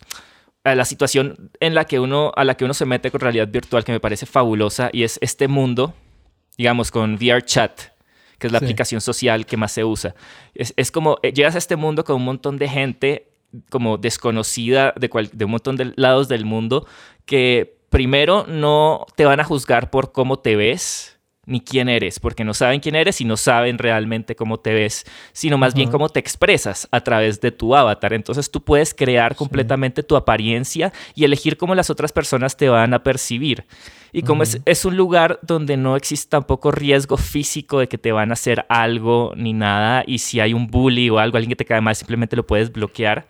a 0.64 0.76
la 0.76 0.86
situación 0.86 1.52
en 1.60 1.74
la 1.74 1.86
que 1.86 2.00
uno, 2.00 2.32
a 2.36 2.44
la 2.44 2.56
que 2.56 2.66
uno 2.66 2.76
se 2.76 2.86
mete 2.86 3.10
con 3.10 3.20
realidad 3.20 3.48
virtual, 3.48 3.84
que 3.84 3.92
me 3.92 4.00
parece 4.00 4.28
fabulosa, 4.28 4.92
y 4.94 5.04
es 5.04 5.18
este 5.22 5.48
mundo, 5.48 5.96
digamos, 6.56 6.92
con 6.92 7.16
VR 7.16 7.42
Chat, 7.42 7.82
que 8.38 8.48
es 8.48 8.54
la 8.54 8.60
aplicación 8.60 9.02
social 9.02 9.46
que 9.48 9.58
más 9.58 9.72
se 9.72 9.84
usa. 9.84 10.14
Es, 10.54 10.92
como, 10.92 11.18
eh, 11.24 11.34
llegas 11.34 11.56
a 11.56 11.58
este 11.58 11.76
mundo 11.76 12.04
con 12.04 12.18
un 12.18 12.26
montón 12.26 12.58
de 12.58 12.70
gente 12.70 13.28
como 13.70 13.98
desconocida 13.98 14.94
de, 14.98 15.10
de 15.32 15.46
un 15.46 15.52
montón 15.52 15.78
de 15.78 15.94
lados 15.96 16.28
del 16.28 16.46
mundo 16.46 16.88
que 17.26 17.78
primero 17.90 18.46
no 18.48 19.06
te 19.16 19.26
van 19.26 19.40
a 19.40 19.44
juzgar 19.44 19.92
por 19.92 20.12
cómo 20.12 20.40
te 20.40 20.56
ves, 20.56 21.13
ni 21.46 21.60
quién 21.60 21.90
eres, 21.90 22.20
porque 22.20 22.44
no 22.44 22.54
saben 22.54 22.80
quién 22.80 22.96
eres 22.96 23.20
y 23.20 23.26
no 23.26 23.36
saben 23.36 23.78
realmente 23.78 24.36
cómo 24.36 24.60
te 24.60 24.74
ves, 24.74 25.06
sino 25.34 25.58
más 25.58 25.74
bien 25.74 25.92
cómo 25.92 26.10
te 26.10 26.20
expresas 26.20 26.88
a 26.92 27.02
través 27.02 27.42
de 27.42 27.52
tu 27.52 27.76
avatar. 27.76 28.14
Entonces 28.14 28.50
tú 28.50 28.64
puedes 28.64 28.94
crear 28.94 29.36
completamente 29.36 30.04
tu 30.04 30.16
apariencia 30.16 30.94
y 31.16 31.26
elegir 31.26 31.58
cómo 31.58 31.76
las 31.76 31.90
otras 31.90 32.12
personas 32.12 32.56
te 32.56 32.70
van 32.70 32.94
a 32.94 33.04
percibir. 33.04 33.66
Y 34.14 34.22
como 34.22 34.44
es, 34.44 34.62
es, 34.66 34.86
un 34.86 34.96
lugar 34.96 35.40
donde 35.42 35.76
no 35.76 35.96
existe 35.96 36.30
tampoco 36.30 36.72
riesgo 36.72 37.18
físico 37.18 37.80
de 37.80 37.88
que 37.88 37.98
te 37.98 38.12
van 38.12 38.30
a 38.30 38.34
hacer 38.34 38.66
algo 38.70 39.34
ni 39.36 39.54
nada, 39.54 40.04
y 40.06 40.20
si 40.20 40.40
hay 40.40 40.54
un 40.54 40.68
bully 40.68 41.10
o 41.10 41.18
algo, 41.18 41.38
alguien 41.38 41.50
que 41.50 41.56
te 41.56 41.66
cae 41.66 41.82
mal, 41.82 41.96
simplemente 41.96 42.36
lo 42.36 42.46
puedes 42.46 42.72
bloquear. 42.72 43.28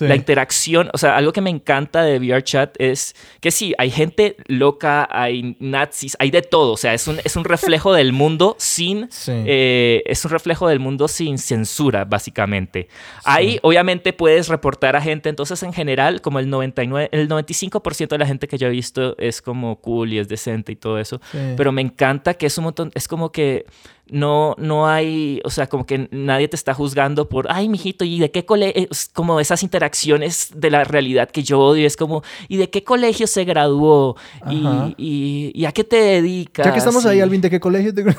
La 0.00 0.16
interacción, 0.16 0.90
o 0.92 0.98
sea, 0.98 1.16
algo 1.16 1.32
que 1.32 1.40
me 1.40 1.50
encanta 1.50 2.02
de 2.02 2.18
VRChat 2.18 2.76
es 2.78 3.14
que 3.40 3.50
sí, 3.50 3.74
hay 3.78 3.90
gente 3.90 4.36
loca, 4.46 5.08
hay 5.10 5.56
nazis, 5.60 6.16
hay 6.18 6.30
de 6.30 6.42
todo, 6.42 6.72
o 6.72 6.76
sea, 6.76 6.94
es 6.94 7.06
un, 7.06 7.20
es 7.24 7.36
un 7.36 7.44
reflejo 7.44 7.92
del 7.92 8.12
mundo 8.12 8.56
sin, 8.58 9.08
eh, 9.28 10.02
es 10.06 10.24
un 10.24 10.30
reflejo 10.30 10.68
del 10.68 10.80
mundo 10.80 11.08
sin 11.08 11.38
censura, 11.38 12.04
básicamente. 12.04 12.88
Ahí, 13.24 13.58
obviamente, 13.62 14.12
puedes 14.12 14.48
reportar 14.48 14.96
a 14.96 15.00
gente, 15.00 15.28
entonces, 15.28 15.62
en 15.62 15.72
general, 15.72 16.20
como 16.20 16.38
el 16.38 16.48
99, 16.50 17.08
el 17.12 17.28
95% 17.28 18.08
de 18.08 18.18
la 18.18 18.26
gente 18.26 18.48
que 18.48 18.58
yo 18.58 18.66
he 18.66 18.70
visto 18.70 19.16
es 19.18 19.42
como 19.42 19.76
cool 19.80 20.12
y 20.12 20.18
es 20.18 20.28
decente 20.28 20.72
y 20.72 20.76
todo 20.76 20.98
eso, 20.98 21.20
pero 21.56 21.72
me 21.72 21.82
encanta 21.82 22.34
que 22.34 22.46
es 22.46 22.58
un 22.58 22.64
montón, 22.64 22.90
es 22.94 23.08
como 23.08 23.32
que 23.32 23.66
no, 24.10 24.54
no 24.58 24.86
hay, 24.86 25.40
o 25.44 25.50
sea, 25.50 25.66
como 25.66 25.86
que 25.86 26.08
nadie 26.10 26.48
te 26.48 26.56
está 26.56 26.74
juzgando 26.74 27.28
por, 27.28 27.46
ay, 27.50 27.68
mijito, 27.68 28.04
¿y 28.04 28.18
de 28.18 28.30
qué 28.30 28.44
colegio? 28.44 28.88
Como 29.12 29.40
esas 29.40 29.62
interacciones 29.62 30.50
de 30.54 30.70
la 30.70 30.84
realidad 30.84 31.30
que 31.30 31.42
yo 31.42 31.60
odio, 31.60 31.86
es 31.86 31.96
como, 31.96 32.22
¿y 32.48 32.58
de 32.58 32.68
qué 32.68 32.84
colegio 32.84 33.26
se 33.26 33.44
graduó? 33.44 34.16
¿Y, 34.50 35.52
y, 35.54 35.64
a 35.64 35.72
qué 35.72 35.84
te 35.84 35.96
dedicas? 35.96 36.66
Ya 36.66 36.72
que 36.72 36.78
estamos 36.78 37.06
ahí, 37.06 37.20
Alvin, 37.20 37.40
¿de 37.40 37.50
qué 37.50 37.60
colegio 37.60 37.94
te 37.94 38.04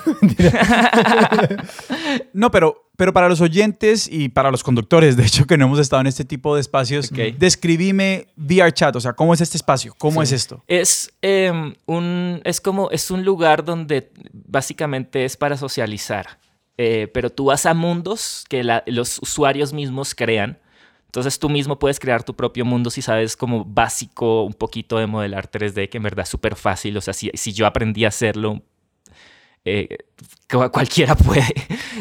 No, 2.33 2.49
pero 2.49 2.89
pero 2.97 3.13
para 3.13 3.29
los 3.29 3.41
oyentes 3.41 4.07
y 4.11 4.29
para 4.29 4.51
los 4.51 4.63
conductores, 4.63 5.17
de 5.17 5.25
hecho, 5.25 5.45
que 5.45 5.57
no 5.57 5.65
hemos 5.65 5.79
estado 5.79 6.01
en 6.01 6.07
este 6.07 6.25
tipo 6.25 6.55
de 6.55 6.61
espacios, 6.61 7.11
describime 7.37 8.27
VR 8.37 8.71
Chat, 8.73 8.95
o 8.95 9.01
sea, 9.01 9.13
¿cómo 9.13 9.33
es 9.33 9.41
este 9.41 9.57
espacio? 9.57 9.93
¿Cómo 9.97 10.21
es 10.21 10.31
esto? 10.31 10.63
Es, 10.67 11.11
em, 11.21 11.73
un, 11.85 12.41
es 12.43 12.61
como, 12.61 12.89
es 12.91 13.11
un 13.11 13.25
lugar 13.25 13.63
donde 13.63 14.11
básicamente 14.33 15.25
es 15.25 15.37
para 15.37 15.57
socializar, 15.57 16.39
eh, 16.77 17.09
pero 17.13 17.29
tú 17.29 17.45
vas 17.45 17.65
a 17.65 17.73
mundos 17.73 18.45
que 18.49 18.63
los 18.87 19.19
usuarios 19.19 19.73
mismos 19.73 20.15
crean. 20.15 20.59
Entonces 21.05 21.39
tú 21.39 21.47
mismo 21.47 21.79
puedes 21.79 21.97
crear 21.97 22.23
tu 22.23 22.35
propio 22.35 22.65
mundo 22.65 22.89
si 22.89 23.01
sabes 23.01 23.37
como 23.37 23.63
básico 23.63 24.43
un 24.43 24.53
poquito 24.53 24.97
de 24.97 25.07
modelar 25.07 25.49
3D, 25.49 25.87
que 25.87 25.95
en 25.95 26.03
verdad 26.03 26.23
es 26.23 26.29
súper 26.29 26.57
fácil. 26.57 26.97
O 26.97 27.01
sea, 27.01 27.13
si, 27.13 27.31
si 27.35 27.53
yo 27.53 27.65
aprendí 27.65 28.03
a 28.03 28.09
hacerlo 28.09 28.61
eh, 29.65 29.97
cualquiera 30.71 31.15
puede. 31.15 31.43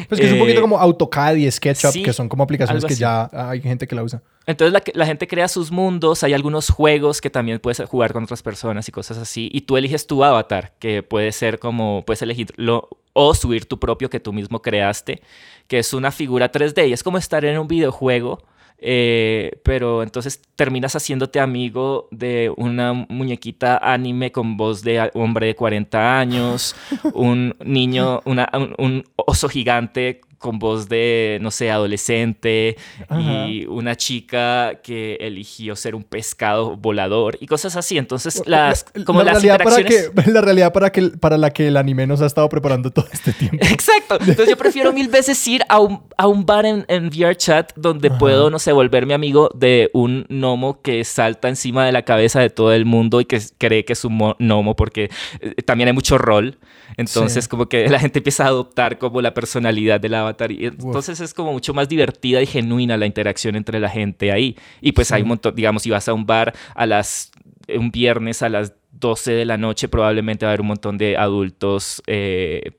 Pues 0.08 0.20
que 0.20 0.26
es 0.26 0.32
un 0.32 0.38
poquito 0.38 0.58
eh, 0.58 0.62
como 0.62 0.78
AutoCAD 0.78 1.36
y 1.36 1.50
SketchUp, 1.50 2.04
que 2.04 2.12
son 2.12 2.28
como 2.28 2.44
aplicaciones 2.44 2.84
que 2.84 2.94
ya 2.94 3.30
hay 3.32 3.60
gente 3.62 3.86
que 3.86 3.94
la 3.94 4.02
usa. 4.02 4.22
Entonces 4.46 4.72
la, 4.72 4.82
la, 4.92 5.06
gente 5.06 5.26
crea 5.26 5.48
sus 5.48 5.72
mundos, 5.72 6.22
hay 6.22 6.34
algunos 6.34 6.68
juegos 6.68 7.22
que 7.22 7.30
también 7.30 7.58
puedes 7.58 7.80
jugar 7.88 8.12
con 8.12 8.24
otras 8.24 8.42
personas 8.42 8.86
y 8.86 8.92
cosas 8.92 9.16
así, 9.16 9.48
y 9.50 9.62
tú 9.62 9.78
eliges 9.78 10.06
tu 10.06 10.22
avatar, 10.22 10.74
que 10.78 11.02
puede 11.02 11.32
ser 11.32 11.58
como, 11.58 12.04
puedes 12.04 12.20
elegirlo 12.20 12.90
o 13.14 13.34
subir 13.34 13.64
tu 13.64 13.80
propio 13.80 14.10
que 14.10 14.20
tú 14.20 14.34
mismo 14.34 14.60
creaste, 14.60 15.22
que 15.66 15.78
es 15.78 15.94
una 15.94 16.10
figura 16.10 16.52
3D 16.52 16.88
y 16.88 16.92
es 16.92 17.02
como 17.02 17.16
estar 17.16 17.46
en 17.46 17.58
un 17.58 17.68
videojuego 17.68 18.44
eh, 18.78 19.52
pero 19.62 20.02
entonces 20.02 20.42
terminas 20.56 20.94
haciéndote 20.94 21.40
amigo 21.40 22.08
de 22.10 22.52
una 22.56 22.92
muñequita 22.92 23.78
anime 23.78 24.32
con 24.32 24.56
voz 24.56 24.82
de 24.82 25.10
hombre 25.14 25.48
de 25.48 25.54
40 25.54 26.18
años, 26.18 26.76
un 27.14 27.56
niño, 27.64 28.20
una, 28.24 28.50
un 28.78 29.04
oso 29.16 29.48
gigante 29.48 30.20
con 30.38 30.58
voz 30.58 30.88
de, 30.88 31.38
no 31.40 31.50
sé, 31.50 31.70
adolescente 31.70 32.76
y 33.10 33.66
una 33.66 33.96
chica 33.96 34.80
que 34.82 35.16
eligió 35.20 35.76
ser 35.76 35.94
un 35.94 36.02
pescado 36.02 36.76
volador 36.76 37.36
y 37.40 37.46
cosas 37.46 37.76
así. 37.76 37.98
Entonces, 37.98 38.42
las, 38.46 38.84
como 39.04 39.20
la 39.22 39.32
las 39.32 39.42
realidad 39.42 39.64
para 39.64 39.82
que, 39.82 40.10
La 40.32 40.40
realidad 40.40 40.72
para, 40.72 40.90
que, 40.90 41.02
para 41.10 41.38
la 41.38 41.50
que 41.50 41.68
el 41.68 41.76
anime 41.76 42.06
nos 42.06 42.20
ha 42.20 42.26
estado 42.26 42.48
preparando 42.48 42.90
todo 42.90 43.06
este 43.12 43.32
tiempo. 43.32 43.58
Exacto. 43.60 44.16
Entonces, 44.20 44.48
yo 44.48 44.56
prefiero 44.56 44.92
mil 44.92 45.08
veces 45.08 45.46
ir 45.46 45.62
a 45.68 45.80
un, 45.80 46.02
a 46.16 46.26
un 46.26 46.44
bar 46.46 46.66
en, 46.66 46.84
en 46.88 47.10
VRChat 47.10 47.72
donde 47.76 48.10
puedo, 48.10 48.50
no 48.50 48.58
sé, 48.58 48.72
volverme 48.72 49.14
amigo 49.14 49.50
de 49.54 49.90
un 49.92 50.26
gnomo 50.28 50.80
que 50.82 51.04
salta 51.04 51.48
encima 51.48 51.86
de 51.86 51.92
la 51.92 52.02
cabeza 52.02 52.40
de 52.40 52.50
todo 52.50 52.72
el 52.72 52.84
mundo 52.84 53.20
y 53.20 53.24
que 53.24 53.40
cree 53.58 53.84
que 53.84 53.92
es 53.92 54.04
un 54.04 54.34
gnomo 54.38 54.76
porque 54.76 55.10
eh, 55.40 55.54
también 55.62 55.88
hay 55.88 55.94
mucho 55.94 56.18
rol. 56.18 56.58
Entonces, 56.96 57.48
como 57.48 57.66
que 57.66 57.88
la 57.88 57.98
gente 57.98 58.20
empieza 58.20 58.44
a 58.44 58.48
adoptar 58.48 58.98
como 58.98 59.20
la 59.20 59.34
personalidad 59.34 60.00
del 60.00 60.14
avatar. 60.24 60.50
Y 60.52 60.66
entonces 60.66 61.20
es 61.20 61.32
como 61.32 61.52
mucho 61.52 61.74
más 61.74 61.88
divertida 61.88 62.42
y 62.42 62.46
genuina 62.46 62.96
la 62.96 63.06
interacción 63.06 63.56
entre 63.56 63.80
la 63.80 63.88
gente 63.88 64.32
ahí. 64.32 64.56
Y 64.80 64.92
pues 64.92 65.12
hay 65.12 65.22
un 65.22 65.28
montón, 65.28 65.54
digamos, 65.54 65.82
si 65.82 65.90
vas 65.90 66.08
a 66.08 66.14
un 66.14 66.26
bar 66.26 66.54
a 66.74 66.86
las 66.86 67.30
un 67.68 67.90
viernes 67.90 68.42
a 68.42 68.48
las 68.48 68.74
12 68.92 69.32
de 69.32 69.44
la 69.44 69.56
noche, 69.56 69.88
probablemente 69.88 70.44
va 70.44 70.50
a 70.50 70.52
haber 70.52 70.60
un 70.60 70.68
montón 70.68 70.98
de 70.98 71.16
adultos 71.16 72.02
eh, 72.06 72.72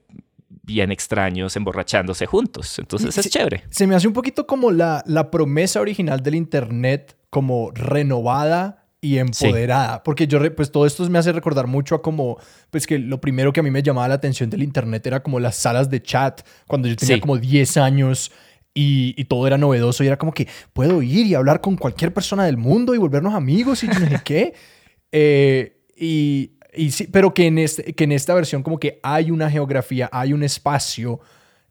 bien 0.62 0.90
extraños 0.90 1.56
emborrachándose 1.56 2.26
juntos. 2.26 2.78
Entonces 2.78 3.16
es 3.18 3.30
chévere. 3.30 3.64
Se 3.70 3.86
me 3.86 3.94
hace 3.94 4.08
un 4.08 4.14
poquito 4.14 4.46
como 4.46 4.70
la, 4.70 5.02
la 5.06 5.30
promesa 5.30 5.80
original 5.80 6.22
del 6.22 6.34
Internet, 6.34 7.16
como 7.30 7.70
renovada 7.72 8.85
y 9.00 9.18
empoderada. 9.18 10.02
Porque 10.02 10.26
yo, 10.26 10.38
pues 10.54 10.70
todo 10.70 10.86
esto 10.86 11.08
me 11.08 11.18
hace 11.18 11.32
recordar 11.32 11.66
mucho 11.66 11.94
a 11.94 12.02
como, 12.02 12.38
pues 12.70 12.86
que 12.86 12.98
lo 12.98 13.20
primero 13.20 13.52
que 13.52 13.60
a 13.60 13.62
mí 13.62 13.70
me 13.70 13.82
llamaba 13.82 14.08
la 14.08 14.14
atención 14.14 14.50
del 14.50 14.62
Internet 14.62 15.06
era 15.06 15.22
como 15.22 15.40
las 15.40 15.56
salas 15.56 15.90
de 15.90 16.02
chat, 16.02 16.42
cuando 16.66 16.88
yo 16.88 16.96
tenía 16.96 17.20
como 17.20 17.36
10 17.38 17.76
años 17.76 18.32
y, 18.74 19.24
todo 19.24 19.46
era 19.46 19.56
novedoso 19.56 20.04
y 20.04 20.06
era 20.06 20.18
como 20.18 20.32
que 20.32 20.48
puedo 20.72 21.00
ir 21.02 21.26
y 21.26 21.34
hablar 21.34 21.60
con 21.60 21.76
cualquier 21.76 22.12
persona 22.12 22.44
del 22.44 22.58
mundo 22.58 22.94
y 22.94 22.98
volvernos 22.98 23.34
amigos 23.34 23.82
y 23.84 23.88
no 23.88 23.94
sé 23.94 24.20
qué. 24.24 24.54
Eh, 25.12 25.84
y, 25.96 26.58
y 26.74 26.90
sí, 26.90 27.06
pero 27.06 27.32
que 27.32 27.46
en, 27.46 27.58
este, 27.58 27.94
que 27.94 28.04
en 28.04 28.12
esta 28.12 28.34
versión 28.34 28.62
como 28.62 28.78
que 28.78 29.00
hay 29.02 29.30
una 29.30 29.48
geografía, 29.48 30.10
hay 30.12 30.34
un 30.34 30.42
espacio, 30.42 31.20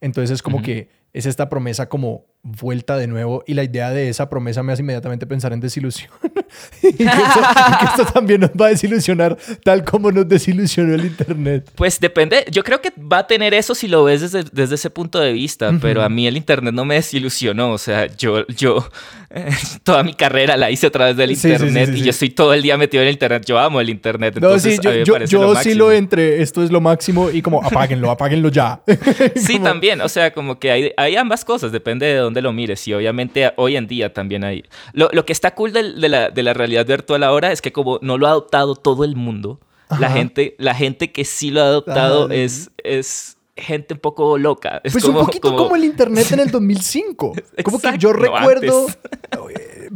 entonces 0.01 0.31
es 0.31 0.41
como 0.41 0.63
que 0.63 0.89
es 1.13 1.25
esta 1.25 1.47
promesa 1.47 1.87
como 1.87 2.25
vuelta 2.45 2.95
de 2.95 3.07
nuevo 3.07 3.43
y 3.47 3.55
la 3.55 3.63
idea 3.63 3.89
de 3.89 4.07
esa 4.07 4.29
promesa 4.29 4.61
me 4.61 4.71
hace 4.71 4.83
inmediatamente 4.83 5.25
pensar 5.25 5.51
en 5.51 5.59
desilusión. 5.59 6.11
y, 6.83 6.93
que 6.93 7.03
esto, 7.03 8.05
también 8.13 8.41
nos 8.41 8.51
va 8.51 8.67
a 8.67 8.69
desilusionar 8.69 9.35
tal 9.63 9.83
como 9.83 10.11
nos 10.11 10.27
desilusionó 10.27 10.93
el 10.93 11.05
Internet. 11.05 11.71
Pues 11.73 11.99
depende, 11.99 12.45
yo 12.51 12.63
creo 12.63 12.81
que 12.81 12.93
va 12.99 13.19
a 13.19 13.27
tener 13.27 13.55
eso 13.55 13.73
si 13.73 13.87
lo 13.87 14.03
ves 14.03 14.21
desde, 14.21 14.43
desde 14.51 14.75
ese 14.75 14.91
punto 14.91 15.19
de 15.19 15.33
vista, 15.33 15.75
pero 15.81 16.03
a 16.03 16.09
mí 16.09 16.27
el 16.27 16.37
Internet 16.37 16.75
no 16.75 16.85
me 16.85 16.95
desilusionó, 16.95 17.71
o 17.71 17.79
sea, 17.79 18.05
yo, 18.15 18.45
yo 18.47 18.87
toda 19.83 20.03
mi 20.03 20.13
carrera 20.13 20.55
la 20.55 20.69
hice 20.69 20.87
a 20.87 20.91
través 20.91 21.17
del 21.17 21.31
Internet 21.31 21.89
y 21.95 22.03
yo 22.03 22.11
estoy 22.11 22.29
todo 22.29 22.53
el 22.53 22.61
día 22.61 22.77
metido 22.77 23.01
en 23.01 23.07
el 23.07 23.13
Internet, 23.13 23.43
yo 23.45 23.57
amo 23.57 23.81
el 23.81 23.89
Internet. 23.89 24.35
Entonces, 24.37 24.79
no, 24.83 24.91
sí, 24.91 24.99
yo, 25.03 25.17
yo, 25.25 25.55
sí 25.55 25.73
lo 25.73 25.91
entre, 25.91 26.43
esto 26.43 26.63
es 26.63 26.71
lo 26.71 26.79
máximo 26.79 27.31
y 27.31 27.41
como 27.41 27.63
apáguenlo, 27.63 28.11
apáguenlo 28.11 28.49
ya. 28.49 28.81
sí, 29.35 29.59
también, 29.59 29.99
o 30.01 30.09
sea, 30.09 30.31
como 30.31 30.59
que 30.59 30.69
hay, 30.69 30.91
hay 30.95 31.15
ambas 31.15 31.43
cosas, 31.43 31.71
depende 31.71 32.05
de 32.05 32.15
dónde 32.15 32.34
lo 32.41 32.53
mires. 32.53 32.87
Y 32.87 32.93
obviamente 32.93 33.53
hoy 33.57 33.75
en 33.75 33.87
día 33.87 34.13
también 34.13 34.43
hay... 34.43 34.63
Lo, 34.93 35.09
lo 35.11 35.25
que 35.25 35.33
está 35.33 35.55
cool 35.55 35.73
de, 35.73 35.83
la, 36.09 36.29
de, 36.29 36.43
la, 36.43 36.53
realidad 36.53 36.85
virtual 36.85 37.23
ahora 37.23 37.51
es 37.51 37.61
que 37.61 37.71
como 37.71 37.99
no 38.01 38.17
lo 38.17 38.27
ha 38.27 38.31
adoptado 38.31 38.75
todo 38.75 39.03
el 39.03 39.15
mundo, 39.15 39.59
la 39.99 40.09
gente, 40.09 40.55
la 40.57 40.73
gente 40.73 41.11
que 41.11 41.25
sí 41.25 41.51
lo 41.51 41.61
ha 41.61 41.65
adoptado 41.65 42.29
es, 42.31 42.71
es 42.83 43.34
gente 43.55 43.93
un 43.93 43.99
poco 43.99 44.37
loca. 44.37 44.81
pues 44.83 45.03
un 45.05 45.15
poquito 45.15 45.55
como... 45.55 45.75
el 45.75 45.85
internet 45.85 46.31
en 46.31 46.39
el 46.39 46.51
2005. 46.51 47.33
como 47.63 47.79
que 47.79 47.97
yo 47.97 48.13
recuerdo... 48.13 48.87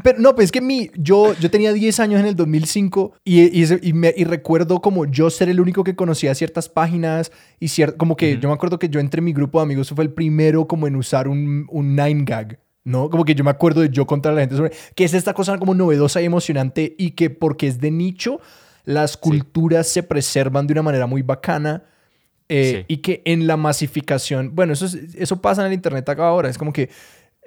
Pero 0.03 0.19
no, 0.19 0.35
pues 0.35 0.45
es 0.45 0.51
que 0.51 0.61
mi, 0.61 0.91
yo, 0.95 1.33
yo 1.39 1.49
tenía 1.49 1.73
10 1.73 1.99
años 1.99 2.19
en 2.19 2.27
el 2.27 2.35
2005 2.35 3.13
y, 3.25 3.41
y, 3.41 3.65
y, 3.81 3.93
me, 3.93 4.13
y 4.15 4.23
recuerdo 4.23 4.81
como 4.81 5.05
yo 5.05 5.29
ser 5.29 5.49
el 5.49 5.59
único 5.59 5.83
que 5.83 5.95
conocía 5.95 6.33
ciertas 6.35 6.69
páginas 6.69 7.31
y 7.59 7.69
como 7.97 8.15
que 8.15 8.37
yo 8.37 8.49
me 8.49 8.55
acuerdo 8.55 8.79
que 8.79 8.87
yo 8.87 8.99
entre 8.99 9.19
mi 9.21 9.33
grupo 9.33 9.59
de 9.59 9.63
amigos 9.63 9.89
fue 9.89 10.03
el 10.03 10.13
primero 10.13 10.67
como 10.67 10.87
en 10.87 10.95
usar 10.95 11.27
un, 11.27 11.65
un 11.69 11.97
9gag. 11.97 12.59
¿no? 12.83 13.09
Como 13.09 13.25
que 13.25 13.35
yo 13.35 13.43
me 13.43 13.51
acuerdo 13.51 13.81
de 13.81 13.89
yo 13.89 14.05
contra 14.05 14.31
la 14.31 14.41
gente 14.41 14.55
sobre 14.55 14.71
que 14.95 15.03
es 15.03 15.13
esta 15.13 15.33
cosa 15.33 15.57
como 15.57 15.73
novedosa 15.73 16.21
y 16.21 16.25
emocionante 16.25 16.95
y 16.97 17.11
que 17.11 17.29
porque 17.29 17.67
es 17.67 17.79
de 17.79 17.91
nicho, 17.91 18.39
las 18.85 19.17
culturas 19.17 19.87
se 19.87 20.03
preservan 20.03 20.65
de 20.67 20.73
una 20.73 20.83
manera 20.83 21.07
muy 21.07 21.21
bacana. 21.21 21.83
Eh, 22.51 22.85
y 22.87 22.97
que 22.97 23.21
en 23.25 23.45
la 23.45 23.57
masificación, 23.57 24.55
bueno, 24.55 24.73
eso, 24.73 24.87
eso 25.15 25.39
pasa 25.39 25.61
en 25.61 25.67
el 25.67 25.73
Internet 25.73 26.09
acá 26.09 26.27
ahora, 26.27 26.49
es 26.49 26.57
como 26.57 26.73
que 26.73 26.89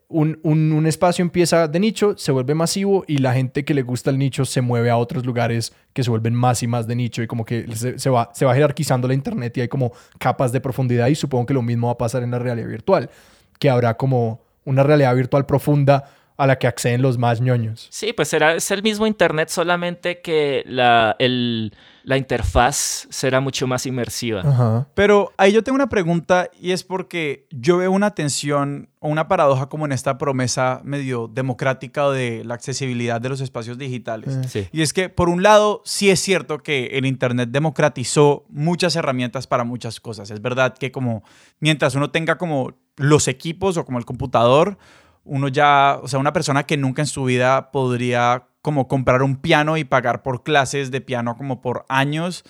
un, 0.09 0.39
un, 0.43 0.87
espacio 0.87 1.23
empieza 1.23 1.67
de 1.67 1.81
nicho, 1.81 2.15
se 2.17 2.33
vuelve 2.33 2.55
masivo 2.55 3.05
y 3.09 3.19
la 3.19 3.33
gente 3.33 3.65
que 3.65 3.75
le 3.75 3.83
gusta 3.83 4.11
el 4.11 4.19
nicho 4.19 4.45
se 4.45 4.61
mueve 4.61 4.91
a 4.91 4.97
otros 4.97 5.25
lugares 5.25 5.73
que 5.93 6.05
se 6.05 6.11
vuelven 6.11 6.35
más 6.35 6.63
y 6.63 6.67
más 6.67 6.87
de 6.87 6.95
nicho 6.95 7.23
y 7.23 7.27
como 7.27 7.45
que 7.45 7.67
se, 7.75 8.11
va, 8.11 8.31
se 8.35 8.45
va 8.45 8.55
jerarquizando 8.55 9.09
la 9.09 9.15
internet 9.15 9.57
y 9.57 9.63
hay 9.63 9.69
como 9.69 9.93
capas 10.19 10.53
de 10.53 10.61
profundidad 10.61 11.09
y 11.09 11.15
supongo 11.15 11.47
que 11.47 11.55
lo 11.55 11.63
mismo 11.63 11.89
va 11.89 11.95
a 11.95 11.99
pasar 11.99 12.23
en 12.23 12.31
la 12.31 12.39
realidad 12.39 12.69
virtual, 12.69 13.11
que 13.59 13.71
habrá 13.71 13.97
como 13.97 14.43
una 14.65 14.83
realidad 14.83 15.17
virtual 15.17 15.47
profunda 15.47 16.05
a 16.37 16.47
la 16.47 16.59
que 16.59 16.67
acceden 16.67 17.03
los 17.03 17.19
más 17.19 17.41
ñoños. 17.41 17.89
Sí, 17.91 18.13
pues 18.13 18.29
será, 18.29 18.55
es 18.55 18.71
el 18.71 18.83
mismo 18.83 19.07
Internet, 19.07 19.49
solamente 19.49 20.21
que 20.21 20.65
la, 20.67 21.17
el, 21.19 21.75
la 22.05 22.17
interfaz 22.17 23.07
será 23.11 23.41
mucho 23.41 23.67
más 23.67 23.87
inmersiva. 23.87 24.41
Ajá. 24.41 24.89
Pero 24.95 25.33
ahí 25.37 25.53
yo 25.53 25.63
tengo 25.63 25.77
una 25.77 25.89
pregunta 25.89 26.49
y 26.61 26.73
es 26.73 26.83
porque 26.83 27.47
yo 27.51 27.79
veo 27.79 27.91
una 27.91 28.13
tensión 28.13 28.89
o 28.99 29.09
una 29.09 29.29
paradoja 29.29 29.69
como 29.69 29.85
en 29.85 29.93
esta 29.93 30.19
promesa 30.19 30.81
medio 30.85 31.29
democrática 31.29 32.09
de 32.11 32.45
la 32.45 32.55
accesibilidad 32.55 33.21
de 33.21 33.29
los 33.29 33.41
espacios 33.41 33.79
digitales. 33.79 34.37
Eh. 34.37 34.49
Sí. 34.49 34.69
Y 34.73 34.83
es 34.83 34.93
que, 34.93 35.09
por 35.09 35.29
un 35.29 35.43
lado, 35.43 35.83
sí 35.85 36.11
es 36.11 36.21
cierto 36.21 36.63
que 36.63 36.87
el 36.93 37.07
Internet 37.07 37.51
democratizó 37.51 38.45
muchas 38.49 38.97
herramientas 38.97 39.47
para 39.47 39.65
muchas 39.65 40.01
cosas. 40.01 40.31
Es 40.31 40.41
verdad 40.41 40.75
que 40.75 40.93
como 40.93 41.25
mientras 41.61 41.95
uno 41.95 42.11
tenga 42.11 42.39
como 42.39 42.75
los 42.97 43.29
equipos 43.29 43.77
o 43.77 43.85
como 43.85 43.99
el 43.99 44.05
computador, 44.05 44.79
uno 45.25 45.49
ya, 45.49 45.99
o 46.03 46.09
sea, 46.09 46.19
una 46.19 46.33
persona 46.33 46.65
que 46.65 46.77
nunca 46.77 47.03
en 47.03 47.07
su 47.07 47.25
vida 47.25 47.71
podría 47.71 48.49
como 48.61 48.89
comprar 48.89 49.23
un 49.23 49.37
piano 49.37 49.77
y 49.77 49.85
pagar 49.85 50.23
por 50.23 50.43
clases 50.45 50.91
de 50.91 51.01
piano 51.01 51.37
como 51.37 51.61
por 51.61 51.85
años, 51.89 52.45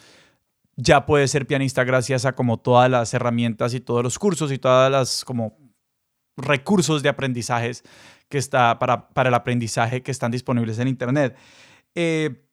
ya 0.77 1.07
puede 1.07 1.29
ser 1.29 1.47
pianista 1.47 1.85
gracias 1.85 2.25
a 2.25 2.35
como 2.35 2.59
todas 2.59 2.91
las 2.91 3.13
herramientas 3.15 3.75
y 3.75 3.81
todos 3.81 4.03
los 4.03 4.19
cursos 4.19 4.53
y 4.53 4.59
todas 4.59 4.91
las 4.91 5.25
como 5.25 5.57
recursos 6.37 7.03
de 7.03 7.09
aprendizajes 7.09 7.83
que 8.29 8.39
está 8.39 8.79
para, 8.79 9.09
para 9.09 9.29
el 9.29 9.35
aprendizaje 9.35 10.03
que 10.03 10.11
están 10.11 10.31
disponibles 10.31 10.79
en 10.79 10.89
Internet. 10.89 11.37
Eh, 11.95 12.47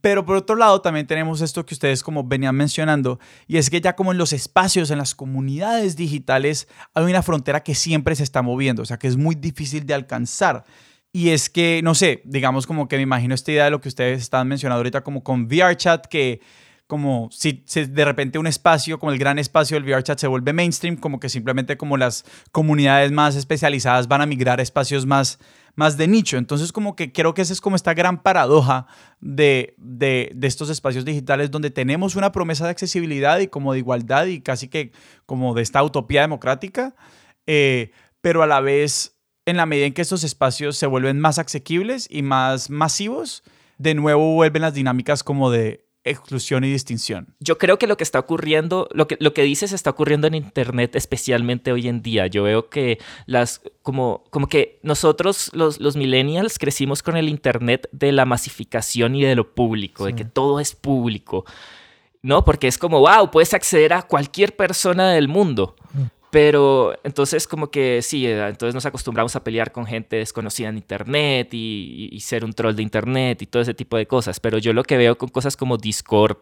pero 0.00 0.24
por 0.24 0.36
otro 0.36 0.56
lado 0.56 0.80
también 0.80 1.06
tenemos 1.06 1.40
esto 1.40 1.64
que 1.66 1.74
ustedes 1.74 2.02
como 2.02 2.24
venían 2.24 2.54
mencionando 2.56 3.18
y 3.46 3.58
es 3.58 3.70
que 3.70 3.80
ya 3.80 3.94
como 3.94 4.12
en 4.12 4.18
los 4.18 4.32
espacios, 4.32 4.90
en 4.90 4.98
las 4.98 5.14
comunidades 5.14 5.96
digitales, 5.96 6.68
hay 6.94 7.04
una 7.04 7.22
frontera 7.22 7.62
que 7.62 7.74
siempre 7.74 8.14
se 8.16 8.22
está 8.22 8.42
moviendo, 8.42 8.82
o 8.82 8.86
sea 8.86 8.98
que 8.98 9.08
es 9.08 9.16
muy 9.16 9.34
difícil 9.34 9.86
de 9.86 9.94
alcanzar. 9.94 10.64
Y 11.12 11.28
es 11.28 11.48
que, 11.48 11.80
no 11.84 11.94
sé, 11.94 12.22
digamos 12.24 12.66
como 12.66 12.88
que 12.88 12.96
me 12.96 13.02
imagino 13.02 13.36
esta 13.36 13.52
idea 13.52 13.66
de 13.66 13.70
lo 13.70 13.80
que 13.80 13.88
ustedes 13.88 14.20
estaban 14.20 14.48
mencionando 14.48 14.78
ahorita 14.78 15.04
como 15.04 15.22
con 15.22 15.46
VRChat, 15.46 16.06
que 16.06 16.40
como 16.86 17.28
si, 17.32 17.62
si 17.66 17.84
de 17.86 18.04
repente 18.04 18.38
un 18.38 18.46
espacio, 18.46 18.98
como 18.98 19.12
el 19.12 19.18
gran 19.18 19.38
espacio 19.38 19.76
del 19.76 19.84
VRChat 19.84 20.18
se 20.18 20.26
vuelve 20.26 20.52
mainstream, 20.52 20.96
como 20.96 21.18
que 21.18 21.28
simplemente 21.28 21.76
como 21.76 21.96
las 21.96 22.24
comunidades 22.52 23.10
más 23.10 23.36
especializadas 23.36 24.06
van 24.06 24.20
a 24.20 24.26
migrar 24.26 24.60
a 24.60 24.62
espacios 24.62 25.06
más, 25.06 25.38
más 25.76 25.96
de 25.96 26.08
nicho. 26.08 26.36
Entonces 26.36 26.72
como 26.72 26.94
que 26.94 27.12
creo 27.12 27.32
que 27.32 27.42
esa 27.42 27.52
es 27.54 27.60
como 27.60 27.76
esta 27.76 27.94
gran 27.94 28.22
paradoja 28.22 28.86
de, 29.20 29.74
de, 29.78 30.30
de 30.34 30.46
estos 30.46 30.68
espacios 30.68 31.04
digitales 31.04 31.50
donde 31.50 31.70
tenemos 31.70 32.16
una 32.16 32.32
promesa 32.32 32.64
de 32.64 32.70
accesibilidad 32.70 33.38
y 33.38 33.48
como 33.48 33.72
de 33.72 33.78
igualdad 33.78 34.26
y 34.26 34.40
casi 34.40 34.68
que 34.68 34.92
como 35.24 35.54
de 35.54 35.62
esta 35.62 35.82
utopía 35.82 36.20
democrática, 36.20 36.94
eh, 37.46 37.92
pero 38.20 38.42
a 38.42 38.46
la 38.46 38.60
vez 38.60 39.14
en 39.46 39.56
la 39.56 39.66
medida 39.66 39.86
en 39.86 39.94
que 39.94 40.02
estos 40.02 40.24
espacios 40.24 40.76
se 40.76 40.86
vuelven 40.86 41.20
más 41.20 41.38
asequibles 41.38 42.08
y 42.10 42.22
más 42.22 42.70
masivos, 42.70 43.42
de 43.78 43.94
nuevo 43.94 44.34
vuelven 44.34 44.62
las 44.62 44.74
dinámicas 44.74 45.22
como 45.22 45.50
de 45.50 45.83
exclusión 46.04 46.64
y 46.64 46.70
distinción. 46.70 47.34
Yo 47.40 47.58
creo 47.58 47.78
que 47.78 47.86
lo 47.86 47.96
que 47.96 48.04
está 48.04 48.18
ocurriendo, 48.18 48.88
lo 48.92 49.08
que, 49.08 49.16
lo 49.20 49.32
que 49.32 49.42
dices 49.42 49.72
está 49.72 49.90
ocurriendo 49.90 50.26
en 50.26 50.34
Internet, 50.34 50.94
especialmente 50.94 51.72
hoy 51.72 51.88
en 51.88 52.02
día. 52.02 52.26
Yo 52.26 52.42
veo 52.44 52.68
que 52.68 52.98
las, 53.26 53.62
como, 53.82 54.24
como 54.30 54.46
que 54.46 54.78
nosotros, 54.82 55.50
los, 55.54 55.80
los 55.80 55.96
millennials, 55.96 56.58
crecimos 56.58 57.02
con 57.02 57.16
el 57.16 57.28
Internet 57.28 57.88
de 57.90 58.12
la 58.12 58.26
masificación 58.26 59.14
y 59.14 59.24
de 59.24 59.34
lo 59.34 59.54
público, 59.54 60.04
de 60.04 60.14
que 60.14 60.24
todo 60.24 60.60
es 60.60 60.74
público. 60.74 61.44
¿No? 62.22 62.42
Porque 62.42 62.68
es 62.68 62.78
como, 62.78 63.00
wow, 63.00 63.30
puedes 63.30 63.52
acceder 63.52 63.92
a 63.92 64.02
cualquier 64.02 64.56
persona 64.56 65.10
del 65.12 65.28
mundo. 65.28 65.76
Pero 66.34 66.98
entonces 67.04 67.46
como 67.46 67.70
que 67.70 68.02
sí, 68.02 68.26
eh, 68.26 68.48
entonces 68.48 68.74
nos 68.74 68.84
acostumbramos 68.84 69.36
a 69.36 69.44
pelear 69.44 69.70
con 69.70 69.86
gente 69.86 70.16
desconocida 70.16 70.68
en 70.68 70.78
Internet 70.78 71.54
y, 71.54 72.08
y, 72.10 72.16
y, 72.16 72.20
ser 72.22 72.44
un 72.44 72.52
troll 72.52 72.74
de 72.74 72.82
Internet 72.82 73.40
y 73.40 73.46
todo 73.46 73.62
ese 73.62 73.72
tipo 73.72 73.96
de 73.96 74.08
cosas. 74.08 74.40
Pero 74.40 74.58
yo 74.58 74.72
lo 74.72 74.82
que 74.82 74.96
veo 74.96 75.16
con 75.16 75.28
cosas 75.28 75.56
como 75.56 75.76
Discord, 75.76 76.38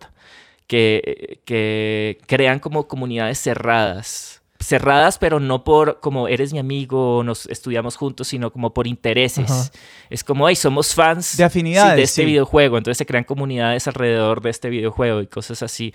que, 0.67 1.41
que 1.45 2.17
crean 2.27 2.59
como 2.59 2.89
comunidades 2.89 3.39
cerradas. 3.39 4.41
Cerradas, 4.59 5.19
pero 5.19 5.41
no 5.41 5.63
por 5.63 6.01
como 6.01 6.27
eres 6.27 6.55
mi 6.55 6.59
amigo, 6.59 7.23
nos 7.23 7.45
estudiamos 7.49 7.97
juntos, 7.97 8.29
sino 8.29 8.51
como 8.51 8.73
por 8.73 8.87
intereses. 8.87 9.51
Ajá. 9.51 9.71
Es 10.09 10.25
como, 10.25 10.49
hey, 10.49 10.57
somos 10.57 10.95
fans 10.95 11.37
de 11.37 11.45
afinidades 11.45 11.93
sí, 11.93 11.97
de 11.97 12.03
este 12.05 12.23
sí. 12.23 12.27
videojuego. 12.27 12.79
Entonces 12.79 12.97
se 12.97 13.05
crean 13.05 13.25
comunidades 13.25 13.87
alrededor 13.89 14.41
de 14.41 14.49
este 14.49 14.71
videojuego 14.71 15.21
y 15.21 15.27
cosas 15.27 15.63
así. 15.63 15.93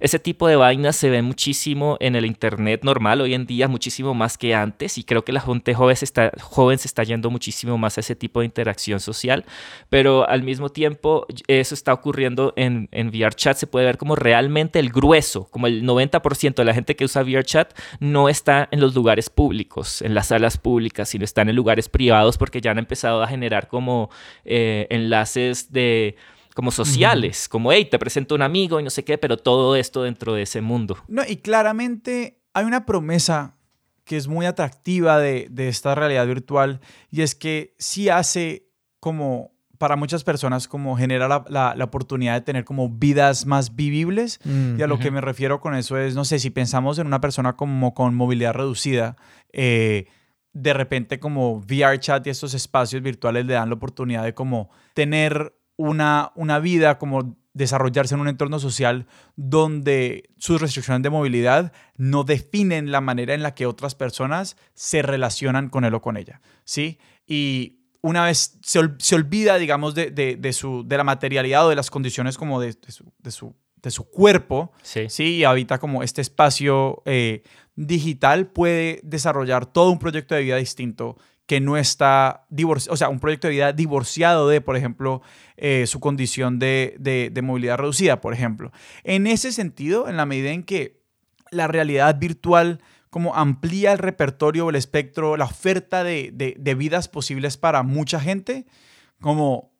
Ese 0.00 0.18
tipo 0.18 0.48
de 0.48 0.56
vainas 0.56 0.96
se 0.96 1.10
ve 1.10 1.22
muchísimo 1.22 1.96
en 2.00 2.16
el 2.16 2.26
internet 2.26 2.82
normal 2.84 3.20
hoy 3.20 3.34
en 3.34 3.46
día, 3.46 3.68
muchísimo 3.68 4.14
más 4.14 4.38
que 4.38 4.54
antes. 4.54 4.98
Y 4.98 5.04
creo 5.04 5.24
que 5.24 5.32
la 5.32 5.40
gente 5.40 5.74
joven 5.74 5.96
se 5.96 6.04
está, 6.04 6.32
joven 6.40 6.78
se 6.78 6.88
está 6.88 7.02
yendo 7.04 7.30
muchísimo 7.30 7.78
más 7.78 7.96
a 7.96 8.00
ese 8.00 8.14
tipo 8.14 8.40
de 8.40 8.46
interacción 8.46 9.00
social. 9.00 9.44
Pero 9.88 10.28
al 10.28 10.42
mismo 10.42 10.68
tiempo, 10.68 11.26
eso 11.46 11.74
está 11.74 11.92
ocurriendo 11.92 12.52
en, 12.56 12.88
en 12.92 13.10
VRChat. 13.10 13.56
Se 13.56 13.66
puede 13.66 13.86
ver 13.86 13.98
como 13.98 14.16
realmente 14.16 14.78
el 14.78 14.90
grueso, 14.90 15.48
como 15.50 15.66
el 15.66 15.84
90% 15.84 16.54
de 16.54 16.64
la 16.64 16.74
gente 16.74 16.96
que 16.96 17.04
usa 17.04 17.22
VRChat 17.22 17.72
no 18.00 18.28
está 18.28 18.68
en 18.70 18.80
los 18.80 18.94
lugares 18.94 19.30
públicos, 19.30 20.02
en 20.02 20.14
las 20.14 20.28
salas 20.28 20.58
públicas, 20.58 21.08
sino 21.08 21.24
están 21.24 21.48
en 21.48 21.56
lugares 21.56 21.88
privados 21.88 22.38
porque 22.38 22.60
ya 22.60 22.70
han 22.70 22.78
empezado 22.78 23.22
a 23.22 23.28
generar 23.28 23.68
como 23.68 24.10
eh, 24.44 24.86
enlaces 24.90 25.72
de 25.72 26.16
como 26.56 26.70
sociales, 26.70 27.36
uh 27.36 27.44
-huh. 27.44 27.50
como, 27.50 27.70
hey, 27.70 27.84
te 27.84 27.98
presento 27.98 28.34
un 28.34 28.40
amigo 28.40 28.80
y 28.80 28.82
no 28.82 28.88
sé 28.88 29.04
qué, 29.04 29.18
pero 29.18 29.36
todo 29.36 29.76
esto 29.76 30.04
dentro 30.04 30.32
de 30.32 30.40
ese 30.40 30.62
mundo. 30.62 30.96
No, 31.06 31.22
y 31.28 31.36
claramente 31.36 32.40
hay 32.54 32.64
una 32.64 32.86
promesa 32.86 33.56
que 34.04 34.16
es 34.16 34.26
muy 34.26 34.46
atractiva 34.46 35.18
de, 35.18 35.48
de 35.50 35.68
esta 35.68 35.94
realidad 35.94 36.26
virtual 36.26 36.80
y 37.10 37.20
es 37.20 37.34
que 37.34 37.74
sí 37.78 38.08
hace 38.08 38.70
como 39.00 39.52
para 39.76 39.96
muchas 39.96 40.24
personas 40.24 40.66
como 40.66 40.96
genera 40.96 41.28
la, 41.28 41.44
la, 41.50 41.74
la, 41.76 41.84
oportunidad 41.84 42.32
de 42.32 42.40
tener 42.40 42.64
como 42.64 42.88
vidas 42.88 43.44
más 43.44 43.76
vivibles. 43.76 44.40
Mm, 44.44 44.80
y 44.80 44.82
a 44.82 44.86
lo 44.86 44.94
uh 44.94 44.98
-huh. 44.98 45.02
que 45.02 45.10
me 45.10 45.20
refiero 45.20 45.60
con 45.60 45.74
eso 45.74 45.98
es, 45.98 46.14
no 46.14 46.24
sé, 46.24 46.38
si 46.38 46.48
pensamos 46.48 46.98
en 46.98 47.06
una 47.06 47.20
persona 47.20 47.54
como 47.54 47.92
con 47.92 48.14
movilidad 48.14 48.54
reducida, 48.54 49.16
eh, 49.52 50.06
de 50.54 50.72
repente 50.72 51.20
como 51.20 51.60
VRChat 51.60 52.26
y 52.26 52.30
estos 52.30 52.54
espacios 52.54 53.02
virtuales 53.02 53.44
le 53.44 53.52
dan 53.52 53.68
la 53.68 53.74
oportunidad 53.74 54.24
de 54.24 54.32
como 54.32 54.70
tener 54.94 55.52
una, 55.76 56.32
una 56.34 56.58
vida, 56.58 56.98
como 56.98 57.36
desarrollarse 57.56 58.14
en 58.14 58.20
un 58.20 58.28
entorno 58.28 58.58
social 58.58 59.06
donde 59.34 60.28
sus 60.36 60.60
restricciones 60.60 61.02
de 61.02 61.08
movilidad 61.08 61.72
no 61.96 62.22
definen 62.22 62.90
la 62.90 63.00
manera 63.00 63.32
en 63.32 63.42
la 63.42 63.54
que 63.54 63.64
otras 63.64 63.94
personas 63.94 64.58
se 64.74 65.00
relacionan 65.00 65.70
con 65.70 65.84
él 65.84 65.94
o 65.94 66.02
con 66.02 66.18
ella, 66.18 66.42
¿sí? 66.64 66.98
Y 67.26 67.78
una 68.02 68.26
vez 68.26 68.58
se, 68.62 68.78
ol 68.78 68.96
se 68.98 69.14
olvida, 69.14 69.56
digamos, 69.56 69.94
de, 69.94 70.10
de, 70.10 70.36
de, 70.36 70.52
su, 70.52 70.86
de 70.86 70.98
la 70.98 71.04
materialidad 71.04 71.66
o 71.66 71.70
de 71.70 71.76
las 71.76 71.90
condiciones 71.90 72.36
como 72.36 72.60
de, 72.60 72.74
de 72.74 72.92
su, 72.92 73.10
de, 73.18 73.30
su, 73.30 73.54
de 73.82 73.90
su 73.90 74.04
cuerpo, 74.04 74.72
sí. 74.82 75.06
¿sí? 75.08 75.36
Y 75.36 75.44
habita 75.44 75.78
como 75.78 76.02
este 76.02 76.20
espacio 76.20 77.02
eh, 77.06 77.42
digital, 77.74 78.48
puede 78.48 79.00
desarrollar 79.02 79.64
todo 79.64 79.90
un 79.90 79.98
proyecto 79.98 80.34
de 80.34 80.42
vida 80.42 80.56
distinto 80.56 81.16
que 81.46 81.60
no 81.60 81.76
está 81.76 82.44
divorciado, 82.50 82.94
o 82.94 82.96
sea, 82.96 83.08
un 83.08 83.20
proyecto 83.20 83.46
de 83.46 83.54
vida 83.54 83.72
divorciado 83.72 84.48
de, 84.48 84.60
por 84.60 84.76
ejemplo, 84.76 85.22
eh, 85.56 85.86
su 85.86 86.00
condición 86.00 86.58
de, 86.58 86.96
de, 86.98 87.30
de, 87.32 87.42
movilidad 87.42 87.78
reducida, 87.78 88.20
por 88.20 88.34
ejemplo. 88.34 88.72
En 89.04 89.26
ese 89.26 89.52
sentido, 89.52 90.08
en 90.08 90.16
la 90.16 90.26
medida 90.26 90.50
en 90.50 90.64
que 90.64 91.00
la 91.50 91.68
realidad 91.68 92.18
virtual 92.18 92.80
como 93.10 93.34
amplía 93.36 93.92
el 93.92 93.98
repertorio, 93.98 94.68
el 94.68 94.76
espectro, 94.76 95.36
la 95.36 95.46
oferta 95.46 96.04
de, 96.04 96.32
de 96.32 96.74
vidas 96.74 97.08
posibles 97.08 97.56
para 97.56 97.82
mucha 97.82 98.20
gente, 98.20 98.66
como 99.20 99.72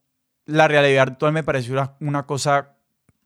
la 0.47 0.69
realidad 0.69 1.07
virtual 1.07 1.33
me 1.33 1.43
pareció 1.43 1.75
una, 1.75 1.97
una 2.01 2.27
cosa 2.27 2.77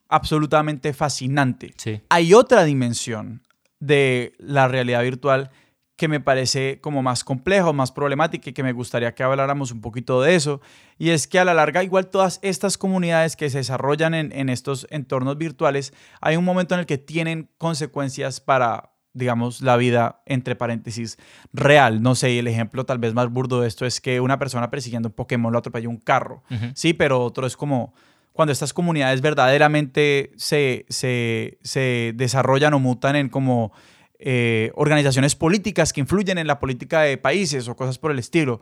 absolutamente 0.09 0.93
fascinante. 0.95 1.75
Sí. 1.77 2.01
Hay 2.09 2.35
otra 2.35 2.65
dimensión 2.65 3.43
de 3.79 4.35
la 4.39 4.67
realidad 4.67 5.03
virtual 5.03 5.51
que 6.01 6.09
me 6.09 6.19
parece 6.19 6.81
como 6.81 7.03
más 7.03 7.25
complejo, 7.25 7.75
más 7.75 7.93
problemática 7.93 8.49
y 8.49 8.53
que 8.55 8.63
me 8.63 8.73
gustaría 8.73 9.15
que 9.15 9.23
habláramos 9.23 9.71
un 9.71 9.83
poquito 9.83 10.23
de 10.23 10.35
eso. 10.35 10.63
Y 10.97 11.11
es 11.11 11.27
que 11.27 11.39
a 11.39 11.45
la 11.45 11.53
larga, 11.53 11.85
igual 11.85 12.07
todas 12.07 12.39
estas 12.41 12.79
comunidades 12.79 13.37
que 13.37 13.51
se 13.51 13.59
desarrollan 13.59 14.15
en, 14.15 14.33
en 14.33 14.49
estos 14.49 14.87
entornos 14.89 15.37
virtuales, 15.37 15.93
hay 16.23 16.37
un 16.37 16.45
momento 16.47 16.73
en 16.73 16.81
el 16.81 16.87
que 16.87 16.97
tienen 16.97 17.51
consecuencias 17.59 18.41
para, 18.41 18.93
digamos, 19.13 19.61
la 19.61 19.77
vida, 19.77 20.23
entre 20.25 20.57
paréntesis, 20.57 21.19
real. 21.53 22.01
No 22.01 22.15
sé, 22.15 22.39
el 22.39 22.47
ejemplo 22.47 22.87
tal 22.87 22.99
vez 22.99 23.13
más 23.13 23.29
burdo 23.29 23.61
de 23.61 23.69
esto 23.69 23.85
es 23.85 24.01
que 24.01 24.21
una 24.21 24.39
persona 24.39 24.71
persiguiendo 24.71 25.11
un 25.11 25.15
Pokémon 25.15 25.53
lo 25.53 25.59
atropella 25.59 25.91
un 25.91 25.99
carro. 25.99 26.43
Uh 26.49 26.55
-huh. 26.55 26.73
Sí, 26.75 26.95
pero 26.95 27.23
otro 27.23 27.47
es 27.47 27.59
como 27.59 27.93
cuando 28.33 28.53
estas 28.53 28.73
comunidades 28.73 29.21
verdaderamente 29.21 30.33
se, 30.37 30.87
se, 30.89 31.59
se 31.63 32.15
desarrollan 32.15 32.73
o 32.73 32.79
mutan 32.79 33.17
en 33.17 33.29
como 33.29 33.73
eh, 34.21 34.71
organizaciones 34.75 35.35
políticas 35.35 35.93
que 35.93 36.01
influyen 36.01 36.39
en 36.39 36.47
la 36.47 36.61
política 36.61 37.01
de 37.01 37.17
países 37.17 37.69
o 37.69 37.77
cosas 37.77 37.99
por 37.99 38.11
el 38.11 38.19
estilo. 38.19 38.61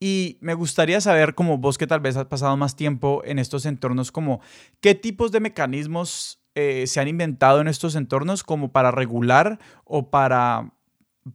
Y 0.00 0.38
me 0.40 0.54
gustaría 0.54 1.00
saber, 1.00 1.34
como 1.34 1.58
vos 1.58 1.78
que 1.78 1.86
tal 1.86 2.00
vez 2.00 2.16
has 2.16 2.26
pasado 2.26 2.56
más 2.56 2.76
tiempo 2.76 3.22
en 3.24 3.38
estos 3.38 3.66
entornos, 3.66 4.12
como 4.12 4.40
qué 4.80 4.94
tipos 4.94 5.32
de 5.32 5.40
mecanismos 5.40 6.40
eh, 6.54 6.86
se 6.86 7.00
han 7.00 7.08
inventado 7.08 7.60
en 7.60 7.68
estos 7.68 7.96
entornos 7.96 8.44
como 8.44 8.70
para 8.70 8.90
regular 8.90 9.58
o 9.84 10.10
para 10.10 10.70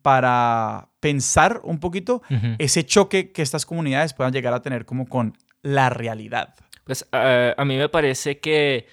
para 0.01 0.89
pensar 0.99 1.61
un 1.63 1.79
poquito 1.79 2.21
ese 2.59 2.85
choque 2.85 3.31
que 3.31 3.41
estas 3.41 3.65
comunidades 3.65 4.13
puedan 4.13 4.31
llegar 4.31 4.53
a 4.53 4.61
tener 4.61 4.85
como 4.85 5.07
con 5.07 5.35
la 5.61 5.89
realidad. 5.89 6.55
Pues 6.83 7.07
ah, 7.11 7.53
a 7.57 7.65
mí 7.65 7.75
me 7.75 7.89
parece 7.89 8.39
que 8.39 8.85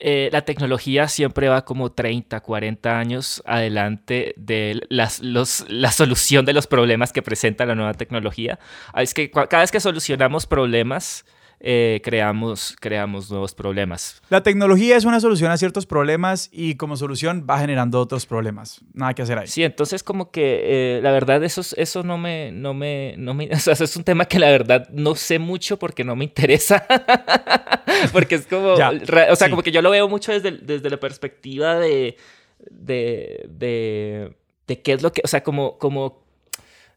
eh, 0.00 0.30
la 0.32 0.42
tecnología 0.46 1.08
siempre 1.08 1.48
va 1.48 1.64
como 1.64 1.92
30, 1.92 2.40
40 2.40 2.98
años 2.98 3.42
adelante 3.46 4.34
de 4.36 4.80
las, 4.88 5.20
los- 5.20 5.64
la 5.68 5.92
solución 5.92 6.44
de 6.46 6.52
los 6.54 6.66
problemas 6.66 7.12
que 7.12 7.22
presenta 7.22 7.66
la 7.66 7.74
nueva 7.74 7.94
tecnología. 7.94 8.58
Ah, 8.92 9.02
Es 9.02 9.14
que 9.14 9.30
cada 9.30 9.60
vez 9.60 9.70
que 9.70 9.80
solucionamos 9.80 10.46
problemas, 10.46 11.24
eh, 11.62 12.00
creamos, 12.02 12.74
creamos 12.80 13.30
nuevos 13.30 13.54
problemas. 13.54 14.22
La 14.30 14.42
tecnología 14.42 14.96
es 14.96 15.04
una 15.04 15.20
solución 15.20 15.50
a 15.50 15.58
ciertos 15.58 15.84
problemas 15.84 16.48
y 16.52 16.76
como 16.76 16.96
solución 16.96 17.46
va 17.48 17.58
generando 17.58 18.00
otros 18.00 18.24
problemas. 18.24 18.80
Nada 18.94 19.12
que 19.12 19.20
hacer 19.22 19.36
ahí. 19.38 19.46
Sí, 19.46 19.62
entonces 19.62 20.02
como 20.02 20.30
que 20.30 20.60
eh, 20.96 21.00
la 21.02 21.12
verdad 21.12 21.44
eso, 21.44 21.60
es- 21.60 21.74
eso 21.76 22.02
no 22.02 22.16
me, 22.16 22.50
no 22.50 22.72
me, 22.72 23.14
no 23.18 23.34
me, 23.34 23.44
o 23.52 23.58
sea, 23.58 23.74
eso 23.74 23.84
es 23.84 23.94
un 23.96 24.04
tema 24.04 24.24
que 24.24 24.38
la 24.38 24.48
verdad 24.50 24.88
no 24.90 25.14
sé 25.14 25.38
mucho 25.38 25.78
porque 25.78 26.02
no 26.02 26.16
me 26.16 26.24
interesa. 26.24 26.86
porque 28.12 28.36
es 28.36 28.46
como, 28.46 28.76
Ya, 28.78 28.90
o 28.90 29.36
sea, 29.36 29.46
sí. 29.46 29.50
como 29.50 29.62
que 29.62 29.72
yo 29.72 29.82
lo 29.82 29.90
veo 29.90 30.08
mucho 30.08 30.32
desde, 30.32 30.52
desde 30.52 30.88
la 30.90 30.98
perspectiva 30.98 31.76
de, 31.78 32.16
de, 32.70 33.46
de, 33.50 34.32
de 34.66 34.80
qué 34.82 34.92
es 34.92 35.02
lo 35.02 35.12
que, 35.12 35.20
o 35.24 35.28
sea, 35.28 35.42
como, 35.42 35.76
como 35.78 36.22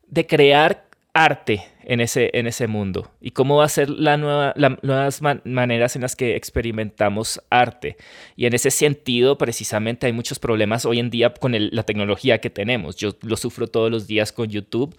de 0.07 0.26
crear 0.26 0.86
arte 1.14 1.64
en 1.86 2.00
ese, 2.02 2.30
en 2.34 2.48
ese 2.48 2.68
mundo 2.68 3.12
y 3.22 3.32
cómo 3.32 3.58
va 3.58 3.66
a 3.66 3.70
ser 3.70 3.90
la 3.90 4.18
nueva, 4.18 4.54
las 4.56 4.82
nuevas 4.84 5.22
man- 5.22 5.42
maneras 5.46 5.96
en 5.96 6.02
las 6.02 6.16
que 6.16 6.36
experimentamos 6.36 7.42
arte. 7.50 7.98
Y 8.36 8.46
en 8.46 8.54
ese 8.54 8.72
sentido, 8.72 9.38
precisamente, 9.38 10.06
hay 10.08 10.14
muchos 10.14 10.40
problemas 10.40 10.86
hoy 10.86 11.00
en 11.00 11.10
día 11.10 11.34
con 11.34 11.54
la 11.54 11.84
tecnología 11.84 12.40
que 12.40 12.50
tenemos. 12.50 12.96
Yo 12.96 13.16
lo 13.22 13.38
sufro 13.38 13.68
todos 13.68 13.92
los 13.92 14.08
días 14.08 14.32
con 14.32 14.48
YouTube. 14.50 14.96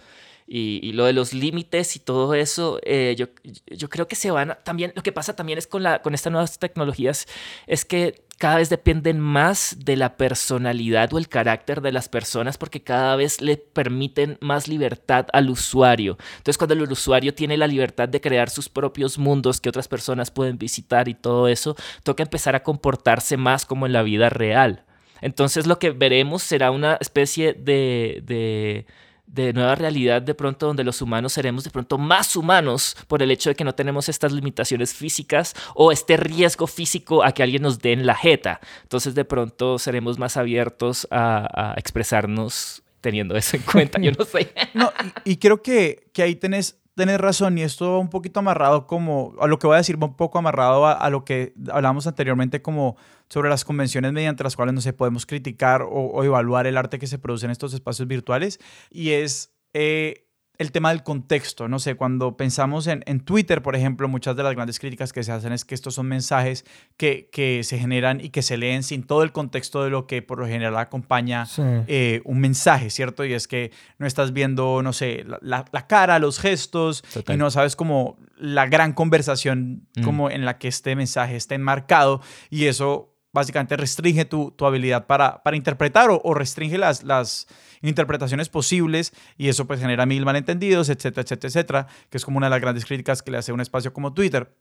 Y, 0.47 0.78
y 0.82 0.93
lo 0.93 1.07
de 1.07 1.14
los 1.14 1.32
límites 1.32 1.97
y 1.97 2.01
todo 2.01 2.35
eso, 2.35 2.78
eh, 2.82 3.14
yo, 3.16 3.28
yo 3.66 3.89
creo 3.89 4.07
que 4.07 4.14
se 4.14 4.30
van 4.30 4.51
a- 4.51 4.55
también, 4.57 4.93
lo 4.95 5.03
que 5.03 5.11
pasa 5.11 5.35
también 5.35 5.59
es 5.59 5.66
con, 5.66 5.82
la, 5.82 6.03
con 6.03 6.12
estas 6.12 6.30
nuevas 6.30 6.59
tecnologías, 6.59 7.26
es 7.66 7.87
que 7.87 8.24
cada 8.39 8.57
vez 8.57 8.68
dependen 8.68 9.20
más 9.20 9.76
de 9.80 9.97
la 9.97 10.16
personalidad 10.16 11.12
o 11.12 11.18
el 11.18 11.28
carácter 11.28 11.80
de 11.80 11.93
las 11.93 12.09
personas 12.09 12.59
porque 12.59 12.82
cada 12.82 13.16
vez 13.16 13.41
le 13.41 13.57
permiten 13.57 14.39
más 14.41 14.68
libertad 14.68 15.26
al 15.32 15.51
usuario. 15.51 16.16
Entonces 16.39 16.59
cuando 16.59 16.74
el 16.74 16.91
usuario 16.91 17.35
tiene 17.35 17.57
la 17.57 17.66
libertad 17.66 18.09
de 18.09 18.20
crear 18.20 18.51
sus 18.51 18.68
propios 18.68 19.18
mundos 19.18 19.61
que 19.61 19.68
otras 19.68 19.89
personas 19.89 20.30
pueden 20.30 20.59
visitar 20.59 21.09
y 21.09 21.14
todo 21.14 21.49
eso, 21.49 21.76
toca 22.03 22.22
empezar 22.22 22.55
a 22.55 22.62
comportarse 22.62 23.37
más 23.37 23.66
como 23.66 23.87
en 23.87 23.93
la 23.93 24.03
vida 24.03 24.30
real. 24.30 24.85
Entonces 25.20 25.66
lo 25.66 25.78
que 25.78 25.91
veremos 25.91 26.43
será 26.43 26.70
una 26.70 26.99
especie 27.01 27.55
de, 27.55 28.20
de, 28.24 28.87
de 29.26 29.52
nueva 29.52 29.74
realidad 29.74 30.22
de 30.22 30.34
pronto 30.34 30.66
donde 30.66 30.84
los 30.84 31.00
humanos 31.02 31.32
seremos 31.32 31.64
de 31.64 31.70
pronto 31.70 31.98
más 31.98 32.36
humanos 32.36 32.96
por 33.08 33.22
el 33.22 33.30
hecho 33.30 33.50
de 33.50 33.56
que 33.56 33.64
no 33.64 33.74
tenemos 33.74 34.08
estas 34.08 34.32
limitaciones 34.32 34.94
físicas 34.94 35.54
o 35.74 35.92
este 35.92 36.16
riesgo 36.16 36.66
físico 36.66 37.24
a 37.24 37.32
que 37.32 37.42
alguien 37.42 37.62
nos 37.62 37.78
dé 37.78 37.92
en 37.92 38.06
la 38.06 38.14
jeta. 38.14 38.60
Entonces 38.82 39.14
de 39.14 39.24
pronto 39.24 39.78
seremos 39.78 40.18
más 40.18 40.36
abiertos 40.36 41.08
a, 41.10 41.74
expresarnos 41.76 42.82
teniendo 43.00 43.36
eso 43.36 43.56
en 43.56 43.62
cuenta. 43.62 43.98
Yo 44.00 44.12
no 44.12 44.24
sé. 44.24 44.52
Y, 45.24 45.36
creo 45.36 45.62
que, 45.62 46.10
que 46.12 46.22
ahí 46.22 46.36
tenés, 46.36 46.78
tenés 46.94 47.18
razón 47.18 47.56
y 47.58 47.62
esto 47.62 47.92
va 47.92 47.98
un 47.98 48.10
poquito 48.10 48.40
amarrado 48.40 48.86
como, 48.86 49.34
a 49.40 49.46
lo 49.46 49.58
que 49.58 49.66
voy 49.66 49.74
a 49.74 49.78
decir 49.78 50.00
va 50.00 50.06
un 50.06 50.16
poco 50.16 50.38
amarrado 50.38 50.86
a, 50.86 50.92
a 50.92 51.10
lo 51.10 51.24
que 51.24 51.54
hablamos 51.70 52.06
anteriormente 52.06 52.62
como 52.62 52.96
sobre 53.28 53.48
las 53.48 53.64
convenciones 53.64 54.12
mediante 54.12 54.44
las 54.44 54.56
cuales 54.56 54.74
no 54.74 54.80
se 54.80 54.92
podemos 54.92 55.26
criticar 55.26 55.82
o, 55.82 55.88
o 55.88 56.24
evaluar 56.24 56.66
el 56.66 56.76
arte 56.76 56.98
que 56.98 57.06
se 57.06 57.18
produce 57.18 57.46
en 57.46 57.52
estos 57.52 57.74
espacios 57.74 58.06
virtuales 58.08 58.60
y 58.90 59.10
es 59.10 59.52
eh, 59.72 60.20
el 60.56 60.70
tema 60.70 60.90
del 60.90 61.02
contexto, 61.02 61.66
no 61.66 61.80
sé, 61.80 61.96
cuando 61.96 62.36
pensamos 62.36 62.86
en, 62.86 63.02
en 63.06 63.18
Twitter, 63.18 63.60
por 63.60 63.74
ejemplo, 63.74 64.06
muchas 64.06 64.36
de 64.36 64.44
las 64.44 64.54
grandes 64.54 64.78
críticas 64.78 65.12
que 65.12 65.24
se 65.24 65.32
hacen 65.32 65.52
es 65.52 65.64
que 65.64 65.74
estos 65.74 65.94
son 65.96 66.06
mensajes 66.06 66.64
que, 66.96 67.28
que 67.32 67.64
se 67.64 67.76
generan 67.76 68.20
y 68.20 68.28
que 68.30 68.40
se 68.40 68.56
leen 68.56 68.84
sin 68.84 69.02
todo 69.02 69.24
el 69.24 69.32
contexto 69.32 69.82
de 69.82 69.90
lo 69.90 70.06
que 70.06 70.22
por 70.22 70.38
lo 70.38 70.46
general 70.46 70.76
acompaña 70.76 71.44
Sí. 71.46 71.62
eh, 71.88 72.22
un 72.24 72.38
mensaje, 72.38 72.90
¿cierto? 72.90 73.24
Y 73.24 73.32
es 73.32 73.48
que 73.48 73.72
no 73.98 74.06
estás 74.06 74.32
viendo, 74.32 74.80
no 74.80 74.92
sé, 74.92 75.24
la, 75.26 75.40
la- 75.42 75.64
la 75.72 75.86
cara, 75.88 76.20
los 76.20 76.38
gestos, 76.38 77.02
Total. 77.12 77.34
y 77.34 77.38
no 77.40 77.50
sabes 77.50 77.74
como 77.74 78.16
la 78.36 78.66
gran 78.66 78.92
conversación 78.92 79.88
Mm. 79.96 80.02
como 80.04 80.30
en 80.30 80.44
la 80.44 80.58
que 80.58 80.68
este 80.68 80.94
mensaje 80.94 81.34
está 81.34 81.56
enmarcado, 81.56 82.20
y 82.48 82.66
eso 82.66 83.10
básicamente 83.35 83.76
restringe 83.76 84.24
tu, 84.24 84.51
tu 84.53 84.64
habilidad 84.64 85.07
para, 85.07 85.43
para 85.43 85.57
interpretar 85.57 86.09
o, 86.11 86.32
restringe 86.35 86.78
las, 86.78 87.03
las 87.03 87.47
interpretaciones 87.82 88.49
posibles, 88.49 89.12
y 89.37 89.49
eso 89.49 89.66
pues 89.66 89.80
genera 89.80 90.07
mil 90.07 90.24
malentendidos, 90.24 90.89
etcétera, 90.89 91.22
etcétera, 91.22 91.49
etcétera, 91.49 91.87
que 92.09 92.16
es 92.16 92.24
como 92.24 92.39
una 92.39 92.47
de 92.47 92.51
las 92.53 92.61
grandes 92.62 92.87
críticas 92.87 93.22
que 93.22 93.30
le 93.30 93.37
hace 93.39 93.53
un 93.53 93.61
espacio 93.61 93.93
como 93.93 94.14
Twitter. 94.14 94.57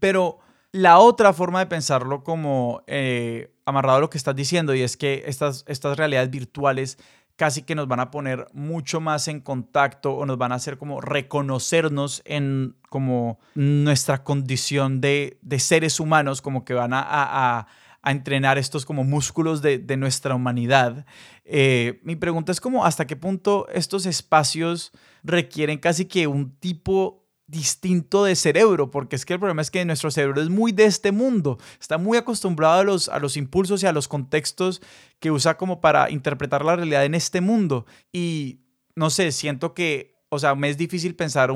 Pero 0.00 0.38
la 0.72 0.98
otra 0.98 1.32
forma 1.32 1.60
de 1.60 1.66
pensarlo 1.66 2.24
como 2.24 2.82
eh, 2.88 3.54
amarrado 3.66 3.98
a 3.98 4.00
lo 4.00 4.10
que 4.10 4.18
estás 4.18 4.34
diciendo 4.34 4.74
y 4.74 4.80
es 4.82 4.96
que 4.96 5.22
estas, 5.26 5.64
estas 5.68 5.96
realidades 5.96 6.30
virtuales 6.30 6.98
casi 7.36 7.62
que 7.62 7.74
nos 7.74 7.88
van 7.88 7.98
a 8.00 8.10
poner 8.12 8.46
mucho 8.52 9.00
más 9.00 9.26
en 9.28 9.40
contacto 9.40 10.12
o 10.14 10.24
nos 10.24 10.38
van 10.38 10.52
a 10.52 10.54
hacer 10.54 10.78
como 10.78 11.00
reconocernos 11.00 12.22
en 12.24 12.76
como 12.88 13.38
nuestra 13.54 14.22
condición 14.22 15.00
de, 15.00 15.38
de 15.42 15.58
seres 15.58 15.98
humanos, 16.00 16.40
como 16.42 16.64
que 16.64 16.74
van 16.74 16.92
a- 16.92 17.02
a- 17.02 17.66
a 18.04 18.12
entrenar 18.12 18.58
estos 18.58 18.84
como 18.84 19.02
músculos 19.02 19.62
de, 19.62 19.78
de 19.78 19.96
nuestra 19.96 20.34
humanidad. 20.34 21.06
Eh, 21.44 22.00
mi 22.04 22.16
pregunta 22.16 22.52
es 22.52 22.60
como 22.60 22.84
hasta 22.84 23.06
qué 23.06 23.16
punto 23.16 23.66
estos 23.72 24.04
espacios 24.04 24.92
requieren 25.22 25.78
casi 25.78 26.04
que 26.04 26.26
un 26.26 26.54
tipo 26.58 27.24
distinto 27.46 28.24
de 28.24 28.36
cerebro, 28.36 28.90
porque 28.90 29.16
es 29.16 29.24
que 29.24 29.32
el 29.34 29.38
problema 29.38 29.62
es 29.62 29.70
que 29.70 29.84
nuestro 29.86 30.10
cerebro 30.10 30.42
es 30.42 30.50
muy 30.50 30.72
de 30.72 30.84
este 30.84 31.12
mundo, 31.12 31.58
está 31.80 31.98
muy 31.98 32.18
acostumbrado 32.18 32.80
a 32.80 32.84
los, 32.84 33.08
a 33.08 33.18
los 33.18 33.36
impulsos 33.38 33.82
y 33.82 33.86
a 33.86 33.92
los 33.92 34.06
contextos 34.06 34.82
que 35.18 35.30
usa 35.30 35.56
como 35.56 35.80
para 35.80 36.10
interpretar 36.10 36.64
la 36.64 36.76
realidad 36.76 37.06
en 37.06 37.14
este 37.14 37.40
mundo. 37.40 37.86
Y 38.12 38.60
no 38.96 39.08
sé, 39.08 39.32
siento 39.32 39.72
que, 39.72 40.14
o 40.28 40.38
sea, 40.38 40.54
me 40.54 40.68
es 40.68 40.76
difícil 40.76 41.16
pensar 41.16 41.50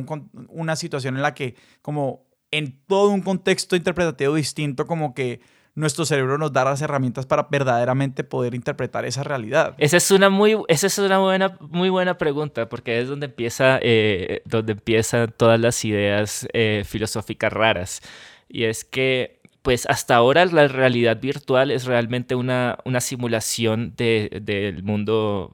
una 0.48 0.76
situación 0.76 1.16
en 1.16 1.22
la 1.22 1.34
que 1.34 1.56
como 1.82 2.26
en 2.50 2.82
todo 2.86 3.10
un 3.10 3.20
contexto 3.20 3.76
interpretativo 3.76 4.34
distinto, 4.34 4.86
como 4.86 5.14
que 5.14 5.40
nuestro 5.78 6.04
cerebro 6.04 6.36
nos 6.38 6.52
da 6.52 6.64
las 6.64 6.82
herramientas 6.82 7.24
para 7.26 7.46
verdaderamente 7.50 8.24
poder 8.24 8.54
interpretar 8.54 9.04
esa 9.04 9.22
realidad. 9.22 9.74
Esa 9.78 9.96
es 9.96 10.10
una 10.10 10.28
muy, 10.28 10.56
esa 10.68 10.86
es 10.88 10.98
una 10.98 11.18
buena, 11.18 11.56
muy 11.60 11.88
buena 11.88 12.18
pregunta, 12.18 12.68
porque 12.68 13.00
es 13.00 13.08
donde 13.08 13.26
empieza, 13.26 13.78
eh, 13.80 14.42
donde 14.44 14.72
empiezan 14.72 15.32
todas 15.36 15.58
las 15.60 15.84
ideas 15.84 16.46
eh, 16.52 16.82
filosóficas 16.86 17.52
raras. 17.52 18.00
Y 18.48 18.64
es 18.64 18.84
que, 18.84 19.40
pues 19.62 19.86
hasta 19.86 20.16
ahora 20.16 20.44
la 20.46 20.66
realidad 20.68 21.20
virtual 21.20 21.70
es 21.70 21.84
realmente 21.84 22.34
una, 22.34 22.78
una 22.84 23.00
simulación 23.00 23.92
de- 23.96 24.40
del 24.42 24.82
mundo 24.82 25.52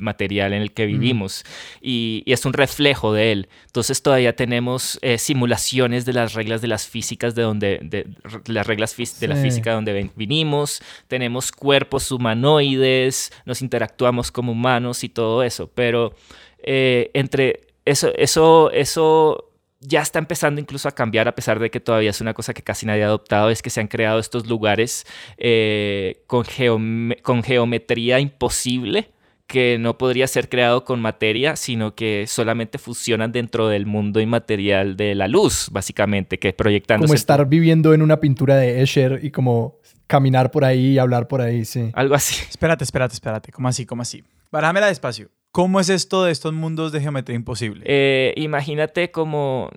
material 0.00 0.52
en 0.52 0.62
el 0.62 0.72
que 0.72 0.86
vivimos 0.86 1.44
y, 1.80 2.22
y 2.26 2.32
es 2.32 2.44
un 2.44 2.52
reflejo 2.52 3.12
de 3.12 3.32
él. 3.32 3.48
Entonces 3.66 4.02
todavía 4.02 4.34
tenemos 4.36 4.98
eh, 5.02 5.18
simulaciones 5.18 6.04
de 6.04 6.12
las 6.12 6.34
reglas 6.34 6.60
de 6.60 6.68
las 6.68 6.86
físicas 6.86 7.34
de 7.34 7.42
donde, 7.42 7.78
de, 7.82 8.06
las 8.46 8.66
reglas 8.66 8.96
de 8.96 9.28
la 9.28 9.36
física 9.36 9.70
de 9.70 9.74
donde 9.76 9.92
ven- 9.92 10.12
vinimos, 10.16 10.82
tenemos 11.08 11.52
cuerpos 11.52 12.10
humanoides, 12.12 13.32
nos 13.44 13.62
interactuamos 13.62 14.30
como 14.30 14.52
humanos 14.52 15.04
y 15.04 15.08
todo 15.08 15.42
eso, 15.42 15.70
pero 15.74 16.14
eh, 16.62 17.10
entre 17.14 17.60
eso, 17.84 18.12
eso, 18.16 18.70
eso 18.72 19.50
ya 19.80 20.00
está 20.02 20.18
empezando 20.18 20.60
incluso 20.60 20.88
a 20.88 20.92
cambiar 20.92 21.28
a 21.28 21.34
pesar 21.34 21.58
de 21.60 21.70
que 21.70 21.80
todavía 21.80 22.10
es 22.10 22.20
una 22.20 22.34
cosa 22.34 22.52
que 22.54 22.62
casi 22.62 22.86
nadie 22.86 23.04
ha 23.04 23.06
adoptado, 23.06 23.50
es 23.50 23.62
que 23.62 23.70
se 23.70 23.80
han 23.80 23.88
creado 23.88 24.18
estos 24.18 24.46
lugares 24.48 25.06
eh, 25.36 26.22
con, 26.26 26.44
geome- 26.44 27.20
con 27.22 27.42
geometría 27.42 28.18
imposible 28.18 29.10
que 29.46 29.78
no 29.78 29.96
podría 29.96 30.26
ser 30.26 30.48
creado 30.48 30.84
con 30.84 31.00
materia, 31.00 31.56
sino 31.56 31.94
que 31.94 32.26
solamente 32.26 32.78
funcionan 32.78 33.32
dentro 33.32 33.68
del 33.68 33.86
mundo 33.86 34.20
inmaterial 34.20 34.96
de 34.96 35.14
la 35.14 35.28
luz, 35.28 35.68
básicamente, 35.70 36.38
que 36.38 36.52
proyectándose... 36.52 37.08
Como 37.08 37.14
estar 37.14 37.46
viviendo 37.46 37.94
en 37.94 38.02
una 38.02 38.18
pintura 38.18 38.56
de 38.56 38.82
Escher 38.82 39.20
y 39.22 39.30
como 39.30 39.78
caminar 40.06 40.50
por 40.50 40.64
ahí 40.64 40.92
y 40.92 40.98
hablar 40.98 41.28
por 41.28 41.40
ahí, 41.40 41.64
sí. 41.64 41.90
Algo 41.94 42.14
así. 42.14 42.44
Espérate, 42.50 42.84
espérate, 42.84 43.14
espérate. 43.14 43.52
¿Cómo 43.52 43.68
así? 43.68 43.86
¿Cómo 43.86 44.02
así? 44.02 44.24
Barámela 44.50 44.86
despacio. 44.86 45.30
¿Cómo 45.52 45.80
es 45.80 45.88
esto 45.88 46.24
de 46.24 46.32
estos 46.32 46.52
mundos 46.52 46.92
de 46.92 47.00
geometría 47.00 47.36
imposible? 47.36 47.82
Eh, 47.86 48.34
imagínate 48.36 49.10
como 49.10 49.70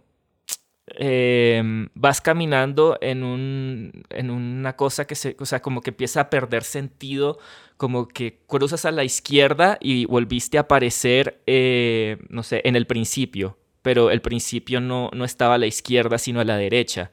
eh, 0.98 1.88
vas 1.94 2.22
caminando 2.22 2.98
en, 3.02 3.24
un, 3.24 4.04
en 4.10 4.30
una 4.30 4.76
cosa 4.76 5.06
que 5.06 5.16
se, 5.16 5.36
o 5.40 5.46
sea, 5.46 5.62
como 5.62 5.82
que 5.82 5.92
empieza 5.92 6.22
a 6.22 6.30
perder 6.30 6.64
sentido, 6.64 7.40
como 7.80 8.10
que 8.10 8.42
cruzas 8.46 8.84
a 8.84 8.92
la 8.92 9.06
izquierda 9.06 9.78
y 9.80 10.04
volviste 10.04 10.58
a 10.58 10.62
aparecer, 10.68 11.42
eh, 11.48 12.18
no 12.28 12.44
sé, 12.44 12.62
en 12.66 12.76
el 12.76 12.86
principio, 12.86 13.58
pero 13.82 14.12
el 14.12 14.22
principio 14.22 14.82
no, 14.82 15.10
no 15.14 15.24
estaba 15.24 15.56
a 15.56 15.58
la 15.58 15.66
izquierda, 15.66 16.18
sino 16.18 16.42
a 16.42 16.44
la 16.44 16.58
derecha. 16.58 17.10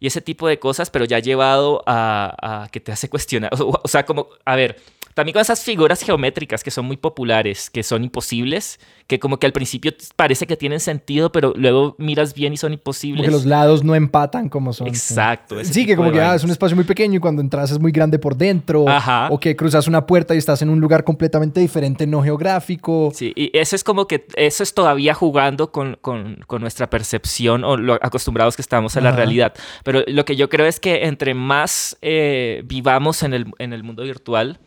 Y 0.00 0.08
ese 0.08 0.20
tipo 0.20 0.48
de 0.48 0.58
cosas, 0.58 0.90
pero 0.90 1.04
ya 1.04 1.20
llevado 1.20 1.84
a, 1.86 2.64
a 2.64 2.68
que 2.68 2.80
te 2.80 2.90
hace 2.90 3.08
cuestionar, 3.08 3.52
o 3.60 3.86
sea, 3.86 4.04
como, 4.04 4.26
a 4.44 4.56
ver, 4.56 4.80
también 5.18 5.32
con 5.32 5.42
esas 5.42 5.64
figuras 5.64 6.00
geométricas 6.00 6.62
que 6.62 6.70
son 6.70 6.84
muy 6.84 6.96
populares, 6.96 7.70
que 7.70 7.82
son 7.82 8.04
imposibles, 8.04 8.78
que 9.08 9.18
como 9.18 9.40
que 9.40 9.46
al 9.46 9.52
principio 9.52 9.90
parece 10.14 10.46
que 10.46 10.56
tienen 10.56 10.78
sentido, 10.78 11.32
pero 11.32 11.52
luego 11.56 11.96
miras 11.98 12.34
bien 12.34 12.52
y 12.52 12.56
son 12.56 12.72
imposibles. 12.72 13.22
Porque 13.22 13.32
los 13.32 13.44
lados 13.44 13.82
no 13.82 13.96
empatan 13.96 14.48
como 14.48 14.72
son. 14.72 14.86
Exacto. 14.86 15.56
Sí, 15.64 15.86
que 15.86 15.96
como 15.96 16.12
que 16.12 16.20
ah, 16.20 16.36
es 16.36 16.44
un 16.44 16.52
espacio 16.52 16.76
muy 16.76 16.84
pequeño 16.84 17.16
y 17.16 17.18
cuando 17.18 17.42
entras 17.42 17.72
es 17.72 17.80
muy 17.80 17.90
grande 17.90 18.20
por 18.20 18.36
dentro. 18.36 18.88
Ajá. 18.88 19.26
O 19.32 19.40
que 19.40 19.56
cruzas 19.56 19.88
una 19.88 20.06
puerta 20.06 20.36
y 20.36 20.38
estás 20.38 20.62
en 20.62 20.68
un 20.68 20.78
lugar 20.78 21.02
completamente 21.02 21.58
diferente, 21.58 22.06
no 22.06 22.22
geográfico. 22.22 23.10
Sí, 23.12 23.32
y 23.34 23.50
eso 23.58 23.74
es 23.74 23.82
como 23.82 24.06
que 24.06 24.24
eso 24.36 24.62
es 24.62 24.72
todavía 24.72 25.14
jugando 25.14 25.72
con, 25.72 25.98
con, 26.00 26.44
con 26.46 26.60
nuestra 26.60 26.90
percepción 26.90 27.64
o 27.64 27.76
lo 27.76 27.94
acostumbrados 27.94 28.54
que 28.54 28.62
estamos 28.62 28.96
a 28.96 29.00
la 29.00 29.10
realidad. 29.10 29.52
Pero 29.82 30.04
lo 30.06 30.24
que 30.24 30.36
yo 30.36 30.48
creo 30.48 30.66
es 30.66 30.78
que 30.78 31.06
entre 31.06 31.34
más 31.34 31.98
eh, 32.02 32.62
vivamos 32.66 33.24
en 33.24 33.34
el, 33.34 33.46
en 33.58 33.72
el 33.72 33.82
mundo 33.82 34.04
virtual, 34.04 34.60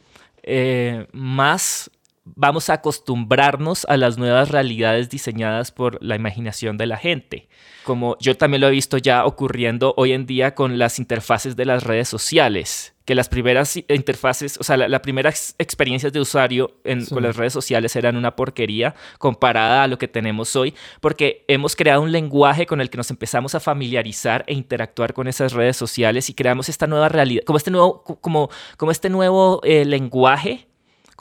eh, 0.44 1.08
más 1.12 1.92
vamos 2.24 2.70
a 2.70 2.74
acostumbrarnos 2.74 3.86
a 3.86 3.98
las 3.98 4.18
nuevas 4.18 4.50
realidades 4.50 5.10
diseñadas 5.10 5.72
por 5.72 6.02
la 6.04 6.16
imaginación 6.16 6.78
de 6.78 6.86
la 6.86 6.98
gente. 6.98 7.50
Como 7.84 8.18
yo 8.20 8.38
también 8.38 8.62
lo 8.62 8.68
he 8.68 8.72
visto 8.72 8.98
ya 8.98 9.26
ocurriendo 9.26 9.94
hoy 9.98 10.14
en 10.14 10.26
día 10.26 10.54
con 10.54 10.78
las 10.78 11.00
interfaces 11.00 11.56
de 11.56 11.66
las 11.66 11.84
redes 11.84 12.08
sociales, 12.08 12.94
que 13.12 13.16
las 13.16 13.28
primeras 13.28 13.76
interfaces, 13.76 14.58
o 14.58 14.64
sea, 14.64 14.78
las 14.78 14.90
la 14.90 15.02
primeras 15.02 15.54
experiencias 15.58 16.14
de 16.14 16.22
usuario 16.22 16.78
con 17.10 17.22
las 17.22 17.36
redes 17.36 17.52
sociales 17.52 17.94
eran 17.98 18.16
una 18.16 18.38
porquería 18.38 18.96
comparada 19.18 19.84
a 19.84 19.88
lo 19.88 19.98
que 19.98 20.08
tenemos 20.08 20.56
hoy, 20.56 20.74
porque 21.02 21.44
hemos 21.50 21.76
creado 21.76 22.04
un 22.04 22.14
lenguaje 22.14 22.66
con 22.66 22.80
el 22.80 22.90
que 22.90 22.96
nos 22.96 23.12
empezamos 23.12 23.54
a 23.54 23.60
familiarizar 23.60 24.46
e 24.48 24.54
interactuar 24.54 25.14
con 25.14 25.28
esas 25.28 25.52
redes 25.52 25.76
sociales 25.76 26.30
y 26.30 26.34
creamos 26.34 26.70
esta 26.70 26.88
nueva 26.88 27.10
realidad, 27.10 27.44
como 27.44 27.58
este 27.58 27.70
nuevo, 27.70 28.02
como, 28.02 28.50
como 28.78 28.94
este 28.94 29.10
nuevo 29.10 29.60
eh, 29.66 29.84
lenguaje 29.84 30.70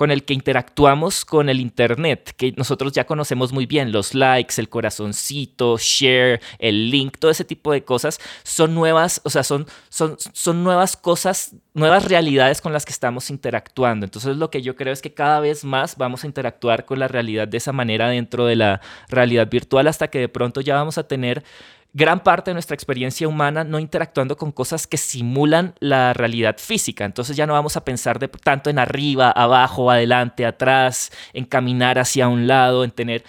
con 0.00 0.10
el 0.10 0.24
que 0.24 0.32
interactuamos 0.32 1.26
con 1.26 1.50
el 1.50 1.60
Internet, 1.60 2.32
que 2.38 2.54
nosotros 2.56 2.94
ya 2.94 3.04
conocemos 3.04 3.52
muy 3.52 3.66
bien, 3.66 3.92
los 3.92 4.14
likes, 4.14 4.54
el 4.56 4.70
corazoncito, 4.70 5.76
share, 5.76 6.40
el 6.58 6.90
link, 6.90 7.18
todo 7.18 7.30
ese 7.30 7.44
tipo 7.44 7.70
de 7.70 7.84
cosas, 7.84 8.18
son 8.42 8.74
nuevas, 8.74 9.20
o 9.24 9.28
sea, 9.28 9.42
son, 9.42 9.66
son, 9.90 10.16
son 10.32 10.64
nuevas 10.64 10.96
cosas, 10.96 11.54
nuevas 11.74 12.06
realidades 12.06 12.62
con 12.62 12.72
las 12.72 12.86
que 12.86 12.92
estamos 12.92 13.28
interactuando. 13.28 14.06
Entonces 14.06 14.38
lo 14.38 14.48
que 14.48 14.62
yo 14.62 14.74
creo 14.74 14.94
es 14.94 15.02
que 15.02 15.12
cada 15.12 15.38
vez 15.38 15.64
más 15.64 15.98
vamos 15.98 16.24
a 16.24 16.28
interactuar 16.28 16.86
con 16.86 16.98
la 16.98 17.06
realidad 17.06 17.46
de 17.46 17.58
esa 17.58 17.72
manera 17.72 18.08
dentro 18.08 18.46
de 18.46 18.56
la 18.56 18.80
realidad 19.10 19.50
virtual 19.50 19.86
hasta 19.86 20.08
que 20.08 20.18
de 20.18 20.30
pronto 20.30 20.62
ya 20.62 20.76
vamos 20.76 20.96
a 20.96 21.06
tener 21.06 21.44
gran 21.92 22.22
parte 22.22 22.50
de 22.50 22.54
nuestra 22.54 22.74
experiencia 22.74 23.26
humana 23.26 23.64
no 23.64 23.78
interactuando 23.78 24.36
con 24.36 24.52
cosas 24.52 24.86
que 24.86 24.96
simulan 24.96 25.74
la 25.80 26.12
realidad 26.12 26.56
física. 26.58 27.04
Entonces 27.04 27.36
ya 27.36 27.46
no 27.46 27.54
vamos 27.54 27.76
a 27.76 27.84
pensar 27.84 28.18
de, 28.18 28.28
tanto 28.28 28.70
en 28.70 28.78
arriba, 28.78 29.30
abajo, 29.30 29.90
adelante, 29.90 30.46
atrás, 30.46 31.10
en 31.32 31.44
caminar 31.44 31.98
hacia 31.98 32.28
un 32.28 32.46
lado, 32.46 32.84
en 32.84 32.90
tener, 32.92 33.24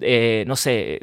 eh, 0.00 0.44
no 0.46 0.56
sé, 0.56 1.00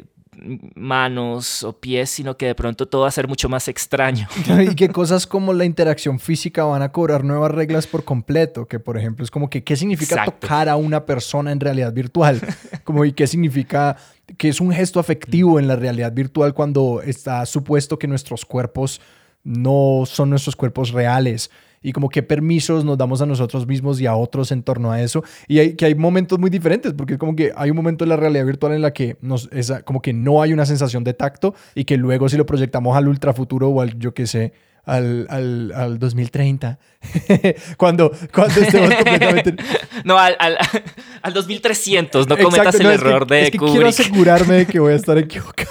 manos 0.74 1.62
o 1.62 1.78
pies, 1.78 2.10
sino 2.10 2.36
que 2.36 2.46
de 2.46 2.54
pronto 2.54 2.86
todo 2.86 3.02
va 3.02 3.08
a 3.08 3.12
ser 3.12 3.28
mucho 3.28 3.48
más 3.48 3.68
extraño. 3.68 4.28
y 4.70 4.74
que 4.74 4.88
cosas 4.88 5.26
como 5.26 5.52
la 5.52 5.64
interacción 5.64 6.18
física 6.18 6.64
van 6.64 6.82
a 6.82 6.92
cobrar 6.92 7.24
nuevas 7.24 7.50
reglas 7.50 7.86
por 7.86 8.04
completo, 8.04 8.66
que 8.66 8.78
por 8.78 8.96
ejemplo 8.96 9.24
es 9.24 9.30
como 9.30 9.50
que 9.50 9.64
qué 9.64 9.76
significa 9.76 10.24
tocar 10.24 10.68
a 10.68 10.76
una 10.76 11.06
persona 11.06 11.52
en 11.52 11.60
realidad 11.60 11.92
virtual, 11.92 12.40
como 12.84 13.04
y 13.04 13.12
qué 13.12 13.26
significa 13.26 13.96
que 14.36 14.48
es 14.48 14.60
un 14.60 14.72
gesto 14.72 15.00
afectivo 15.00 15.58
en 15.58 15.68
la 15.68 15.76
realidad 15.76 16.12
virtual 16.12 16.54
cuando 16.54 17.00
está 17.02 17.44
supuesto 17.46 17.98
que 17.98 18.06
nuestros 18.06 18.44
cuerpos 18.44 19.00
no 19.44 20.02
son 20.04 20.30
nuestros 20.30 20.56
cuerpos 20.56 20.92
reales 20.92 21.50
y 21.82 21.92
como 21.92 22.08
qué 22.08 22.22
permisos 22.22 22.84
nos 22.84 22.98
damos 22.98 23.22
a 23.22 23.26
nosotros 23.26 23.66
mismos 23.66 24.00
y 24.00 24.06
a 24.06 24.14
otros 24.14 24.52
en 24.52 24.62
torno 24.62 24.90
a 24.90 25.00
eso. 25.00 25.22
Y 25.46 25.58
hay, 25.60 25.74
que 25.74 25.86
hay 25.86 25.94
momentos 25.94 26.38
muy 26.38 26.50
diferentes, 26.50 26.92
porque 26.92 27.14
es 27.14 27.18
como 27.18 27.36
que 27.36 27.52
hay 27.56 27.70
un 27.70 27.76
momento 27.76 28.04
en 28.04 28.10
la 28.10 28.16
realidad 28.16 28.44
virtual 28.44 28.72
en 28.72 28.82
la 28.82 28.92
que 28.92 29.16
nos, 29.20 29.48
como 29.84 30.02
que 30.02 30.12
no 30.12 30.42
hay 30.42 30.52
una 30.52 30.66
sensación 30.66 31.04
de 31.04 31.14
tacto 31.14 31.54
y 31.74 31.84
que 31.84 31.96
luego 31.96 32.28
si 32.28 32.36
lo 32.36 32.46
proyectamos 32.46 32.96
al 32.96 33.08
ultrafuturo 33.08 33.68
o 33.68 33.80
al, 33.80 33.98
yo 33.98 34.12
qué 34.12 34.26
sé, 34.26 34.52
al, 34.88 35.26
al, 35.28 35.72
al, 35.74 35.98
2030. 35.98 36.78
cuando, 37.76 38.10
cuando 38.32 38.60
estemos 38.60 38.94
completamente. 38.94 39.54
No, 40.04 40.18
al, 40.18 40.36
al, 40.38 40.56
al 41.22 41.32
2300. 41.34 42.28
No 42.28 42.38
cometas 42.38 42.74
el 42.76 42.86
error 42.86 43.26
de 43.26 43.42
es 43.42 43.50
que 43.50 43.58
Quiero 43.58 43.88
asegurarme 43.88 44.54
de 44.54 44.66
que 44.66 44.80
voy 44.80 44.92
a 44.92 44.96
estar 44.96 45.18
equivocado. 45.18 45.70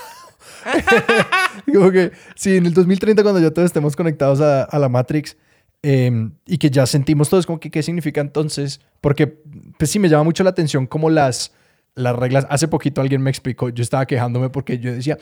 como 1.73 1.91
que, 1.91 2.11
sí, 2.35 2.57
en 2.57 2.65
el 2.67 2.73
2030, 2.73 3.23
cuando 3.23 3.41
ya 3.41 3.51
todos 3.51 3.65
estemos 3.65 3.95
conectados 3.95 4.41
a, 4.41 4.63
a 4.63 4.79
la 4.79 4.89
Matrix 4.89 5.37
em, 5.81 6.31
y 6.45 6.57
que 6.57 6.69
ya 6.69 6.85
sentimos 6.85 7.29
todos, 7.29 7.45
como 7.45 7.59
que, 7.59 7.71
¿qué 7.71 7.81
significa 7.81 8.21
entonces? 8.21 8.81
Porque, 9.01 9.27
pues 9.77 9.89
sí, 9.89 9.97
me 9.97 10.09
llama 10.09 10.25
mucho 10.25 10.43
la 10.43 10.51
atención 10.51 10.85
como 10.85 11.09
las 11.09 11.53
las 11.97 12.15
reglas. 12.15 12.47
Hace 12.49 12.67
poquito 12.67 13.01
alguien 13.01 13.21
me 13.21 13.29
explicó, 13.29 13.69
yo 13.69 13.81
estaba 13.81 14.05
quejándome 14.05 14.49
porque 14.49 14.79
yo 14.79 14.93
decía, 14.93 15.17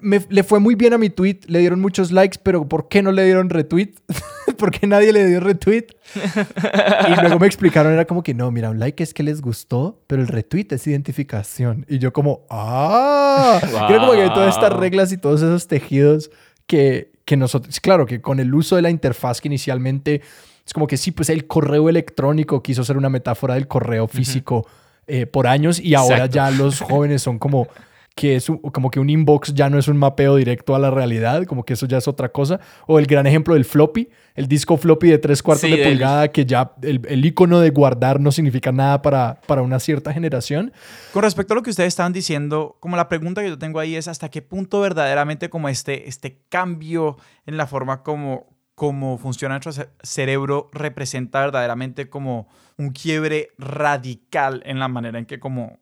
me, 0.00 0.24
le 0.28 0.44
fue 0.44 0.60
muy 0.60 0.76
bien 0.76 0.92
a 0.92 0.98
mi 0.98 1.10
tweet, 1.10 1.40
le 1.46 1.58
dieron 1.58 1.80
muchos 1.80 2.12
likes, 2.12 2.38
pero 2.42 2.68
¿por 2.68 2.88
qué 2.88 3.02
no 3.02 3.12
le 3.12 3.24
dieron 3.24 3.50
retweet? 3.50 3.94
¿Por 4.56 4.70
qué 4.70 4.86
nadie 4.86 5.12
le 5.12 5.26
dio 5.26 5.40
retweet? 5.40 5.86
y 6.14 7.20
luego 7.20 7.38
me 7.38 7.46
explicaron, 7.46 7.92
era 7.92 8.04
como 8.04 8.22
que 8.22 8.32
no, 8.32 8.50
mira, 8.50 8.70
un 8.70 8.78
like 8.78 9.02
es 9.02 9.12
que 9.12 9.22
les 9.22 9.40
gustó, 9.40 10.02
pero 10.06 10.22
el 10.22 10.28
retweet 10.28 10.68
es 10.70 10.86
identificación. 10.86 11.84
Y 11.88 11.98
yo 11.98 12.12
como, 12.12 12.46
ah, 12.48 13.60
creo 13.88 14.00
como 14.00 14.12
que 14.12 14.28
todas 14.28 14.54
estas 14.54 14.72
reglas 14.72 15.12
y 15.12 15.18
todos 15.18 15.42
esos 15.42 15.66
tejidos 15.66 16.30
que, 16.66 17.10
que 17.24 17.36
nosotros, 17.36 17.80
claro, 17.80 18.06
que 18.06 18.20
con 18.20 18.38
el 18.38 18.54
uso 18.54 18.76
de 18.76 18.82
la 18.82 18.90
interfaz 18.90 19.40
que 19.40 19.48
inicialmente... 19.48 20.22
Es 20.66 20.74
como 20.74 20.86
que 20.86 20.96
sí, 20.96 21.10
pues 21.10 21.30
el 21.30 21.48
correo 21.48 21.88
electrónico 21.88 22.62
quiso 22.62 22.84
ser 22.84 22.96
una 22.96 23.08
metáfora 23.08 23.54
del 23.54 23.66
correo 23.66 24.06
físico. 24.06 24.68
Eh, 25.12 25.26
por 25.26 25.48
años 25.48 25.80
y 25.80 25.94
ahora 25.94 26.26
ya 26.26 26.52
los 26.52 26.80
jóvenes 26.80 27.22
son 27.22 27.40
como 27.40 27.66
que 28.14 28.36
es 28.36 28.46
como 28.72 28.90
que 28.90 29.00
un 29.00 29.10
inbox 29.10 29.54
ya 29.54 29.68
no 29.68 29.78
es 29.78 29.88
un 29.88 29.96
mapeo 29.96 30.36
directo 30.36 30.76
a 30.76 30.78
la 30.78 30.90
realidad, 30.90 31.44
como 31.46 31.64
que 31.64 31.72
eso 31.72 31.86
ya 31.86 31.98
es 31.98 32.06
otra 32.06 32.28
cosa. 32.28 32.60
O 32.86 32.98
el 32.98 33.06
gran 33.06 33.26
ejemplo 33.26 33.54
del 33.54 33.64
floppy, 33.64 34.08
el 34.34 34.46
disco 34.46 34.76
floppy 34.76 35.08
de 35.08 35.18
tres 35.18 35.42
cuartos 35.42 35.68
de 35.68 35.78
pulgada, 35.78 36.28
que 36.28 36.44
ya 36.44 36.72
el, 36.82 37.00
el, 37.08 37.24
icono 37.24 37.58
de 37.60 37.70
guardar 37.70 38.20
no 38.20 38.30
significa 38.30 38.70
nada 38.72 39.02
para, 39.02 39.40
para 39.46 39.62
una 39.62 39.80
cierta 39.80 40.12
generación. 40.12 40.72
Con 41.12 41.22
respecto 41.22 41.54
a 41.54 41.56
lo 41.56 41.62
que 41.62 41.70
ustedes 41.70 41.88
estaban 41.88 42.12
diciendo, 42.12 42.76
como 42.78 42.96
la 42.96 43.08
pregunta 43.08 43.42
que 43.42 43.48
yo 43.48 43.58
tengo 43.58 43.80
ahí 43.80 43.96
es 43.96 44.06
hasta 44.06 44.28
qué 44.28 44.42
punto 44.42 44.80
verdaderamente 44.80 45.48
como 45.50 45.68
este, 45.68 46.08
este 46.08 46.42
cambio 46.48 47.16
en 47.46 47.56
la 47.56 47.66
forma 47.66 48.02
como, 48.02 48.46
como 48.80 49.18
funciona 49.18 49.58
nuestro 49.58 49.90
cerebro 50.02 50.70
representa 50.72 51.40
verdaderamente 51.40 52.08
como 52.08 52.48
un 52.78 52.92
quiebre 52.92 53.50
radical 53.58 54.62
en 54.64 54.78
la 54.78 54.88
manera 54.88 55.18
en 55.18 55.26
que 55.26 55.38
como 55.38 55.78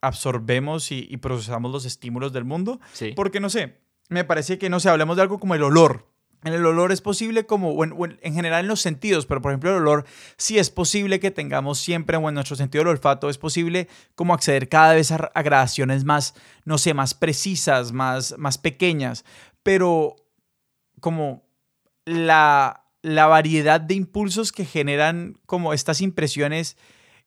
absorbemos 0.00 0.90
y, 0.90 1.14
procesamos 1.18 1.70
los 1.70 1.84
estímulos 1.84 2.32
del 2.32 2.46
mundo. 2.46 2.80
Porque 3.14 3.40
no 3.40 3.50
sé, 3.50 3.76
me 4.08 4.24
parece 4.24 4.56
que 4.56 4.70
no 4.70 4.80
sé, 4.80 4.88
hablemos 4.88 5.16
de 5.16 5.22
algo 5.22 5.38
como 5.38 5.54
el 5.54 5.62
olor. 5.62 6.08
En 6.44 6.54
el 6.54 6.64
olor 6.64 6.92
es 6.92 7.02
posible 7.02 7.44
como, 7.44 7.72
o 7.72 7.84
en, 7.84 8.18
en, 8.22 8.32
general 8.32 8.62
en 8.62 8.68
los 8.68 8.80
sentidos, 8.80 9.26
pero 9.26 9.42
por 9.42 9.52
ejemplo 9.52 9.68
el 9.72 9.82
olor 9.82 10.06
sí 10.38 10.58
es 10.58 10.70
posible 10.70 11.20
que 11.20 11.30
tengamos 11.30 11.78
siempre, 11.78 12.16
o 12.16 12.26
en 12.26 12.36
nuestro 12.36 12.56
sentido 12.56 12.84
del 12.84 12.92
olfato 12.92 13.28
es 13.28 13.36
posible 13.36 13.86
como 14.14 14.32
acceder 14.32 14.70
cada 14.70 14.94
vez 14.94 15.12
a, 15.12 15.16
a 15.16 15.42
gradaciones 15.42 16.04
más, 16.04 16.34
no 16.64 16.78
sé, 16.78 16.94
más 16.94 17.12
precisas, 17.12 17.92
más, 17.92 18.34
más 18.38 18.56
pequeñas, 18.56 19.26
pero 19.62 20.16
como 21.00 21.43
la, 22.04 22.84
la 23.02 23.26
variedad 23.26 23.80
de 23.80 23.94
impulsos 23.94 24.52
que 24.52 24.64
generan 24.64 25.38
como 25.46 25.72
estas 25.72 26.00
impresiones 26.00 26.76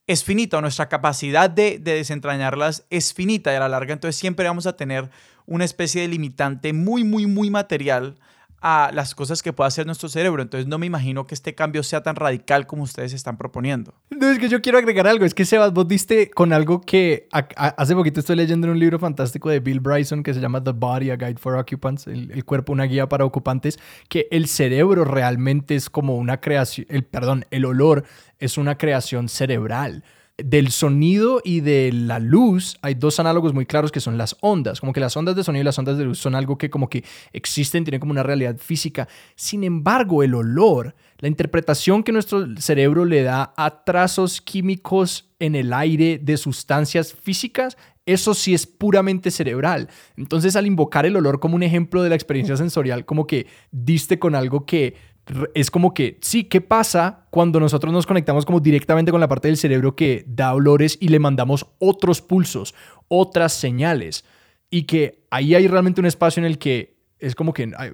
es 0.07 0.23
finita, 0.23 0.61
nuestra 0.61 0.87
capacidad 0.87 1.49
de, 1.49 1.79
de, 1.79 1.95
desentrañarlas 1.95 2.85
es 2.89 3.13
finita 3.13 3.51
y 3.51 3.55
a 3.55 3.59
la 3.59 3.69
larga 3.69 3.93
entonces 3.93 4.19
siempre 4.19 4.47
vamos 4.47 4.65
a 4.65 4.77
tener 4.77 5.09
una 5.45 5.65
especie 5.65 6.01
de 6.01 6.07
limitante 6.07 6.73
muy, 6.73 7.03
muy, 7.03 7.25
muy 7.25 7.49
material 7.49 8.15
a 8.61 8.89
las 8.93 9.13
cosas 9.13 9.43
que 9.43 9.53
puede 9.53 9.67
hacer 9.67 9.85
nuestro 9.85 10.09
cerebro. 10.09 10.41
Entonces 10.41 10.67
no 10.67 10.77
me 10.77 10.85
imagino 10.85 11.27
que 11.27 11.35
este 11.35 11.53
cambio 11.53 11.83
sea 11.83 12.01
tan 12.01 12.15
radical 12.15 12.65
como 12.65 12.83
ustedes 12.83 13.13
están 13.13 13.37
proponiendo. 13.37 13.93
No, 14.09 14.29
es 14.29 14.39
que 14.39 14.49
yo 14.49 14.61
quiero 14.61 14.77
agregar 14.77 15.07
algo. 15.07 15.25
Es 15.25 15.33
que 15.33 15.45
Sebas, 15.45 15.73
vos 15.73 15.87
diste 15.87 16.29
con 16.31 16.53
algo 16.53 16.81
que 16.81 17.27
hace 17.31 17.95
poquito 17.95 18.19
estoy 18.19 18.35
leyendo 18.35 18.67
en 18.67 18.73
un 18.73 18.79
libro 18.79 18.99
fantástico 18.99 19.49
de 19.49 19.59
Bill 19.59 19.79
Bryson 19.79 20.23
que 20.23 20.33
se 20.33 20.39
llama 20.39 20.63
The 20.63 20.71
Body, 20.71 21.11
a 21.11 21.15
Guide 21.15 21.37
for 21.37 21.55
Occupants, 21.55 22.07
el, 22.07 22.45
cuerpo, 22.45 22.73
una 22.73 22.85
guía 22.85 23.07
para 23.07 23.25
ocupantes, 23.25 23.79
que 24.09 24.27
el 24.31 24.47
cerebro 24.47 25.05
realmente 25.05 25.75
es 25.75 25.89
como 25.89 26.15
una 26.15 26.39
creación, 26.39 26.87
el, 26.89 27.03
perdón, 27.03 27.45
el 27.51 27.65
olor 27.65 28.05
es 28.39 28.57
una 28.57 28.77
creación 28.77 29.29
cerebral 29.29 30.03
del 30.37 30.69
sonido 30.69 31.41
y 31.43 31.61
de 31.61 31.91
la 31.91 32.19
luz 32.19 32.77
hay 32.81 32.93
dos 32.93 33.19
análogos 33.19 33.53
muy 33.53 33.65
claros 33.65 33.91
que 33.91 33.99
son 33.99 34.17
las 34.17 34.37
ondas, 34.41 34.79
como 34.79 34.93
que 34.93 34.99
las 34.99 35.17
ondas 35.17 35.35
de 35.35 35.43
sonido 35.43 35.61
y 35.61 35.65
las 35.65 35.79
ondas 35.79 35.97
de 35.97 36.05
luz 36.05 36.19
son 36.19 36.35
algo 36.35 36.57
que 36.57 36.69
como 36.69 36.89
que 36.89 37.03
existen, 37.33 37.83
tienen 37.83 37.99
como 37.99 38.11
una 38.11 38.23
realidad 38.23 38.57
física. 38.57 39.07
Sin 39.35 39.63
embargo, 39.63 40.21
el 40.21 40.35
olor, 40.35 40.95
la 41.17 41.27
interpretación 41.27 42.03
que 42.03 42.11
nuestro 42.11 42.45
cerebro 42.57 43.05
le 43.05 43.23
da 43.23 43.53
a 43.57 43.83
trazos 43.83 44.39
químicos 44.41 45.31
en 45.39 45.55
el 45.55 45.73
aire 45.73 46.19
de 46.21 46.37
sustancias 46.37 47.13
físicas, 47.13 47.75
eso 48.05 48.33
sí 48.33 48.53
es 48.53 48.67
puramente 48.67 49.31
cerebral. 49.31 49.89
Entonces, 50.15 50.55
al 50.55 50.67
invocar 50.67 51.05
el 51.05 51.17
olor 51.17 51.39
como 51.39 51.55
un 51.55 51.63
ejemplo 51.63 52.03
de 52.03 52.09
la 52.09 52.15
experiencia 52.15 52.55
sensorial, 52.57 53.05
como 53.05 53.27
que 53.27 53.47
diste 53.71 54.19
con 54.19 54.35
algo 54.35 54.65
que 54.65 54.95
es 55.53 55.71
como 55.71 55.93
que, 55.93 56.17
sí, 56.21 56.45
¿qué 56.45 56.61
pasa 56.61 57.25
cuando 57.29 57.59
nosotros 57.59 57.93
nos 57.93 58.05
conectamos 58.05 58.45
como 58.45 58.59
directamente 58.59 59.11
con 59.11 59.21
la 59.21 59.27
parte 59.27 59.47
del 59.47 59.57
cerebro 59.57 59.95
que 59.95 60.23
da 60.27 60.53
olores 60.53 60.97
y 61.01 61.09
le 61.09 61.19
mandamos 61.19 61.65
otros 61.79 62.21
pulsos, 62.21 62.73
otras 63.07 63.53
señales? 63.53 64.25
Y 64.69 64.83
que 64.83 65.25
ahí 65.29 65.55
hay 65.55 65.67
realmente 65.67 66.01
un 66.01 66.07
espacio 66.07 66.41
en 66.41 66.45
el 66.45 66.57
que 66.57 66.97
es 67.19 67.35
como 67.35 67.53
que 67.53 67.71
hay, 67.77 67.91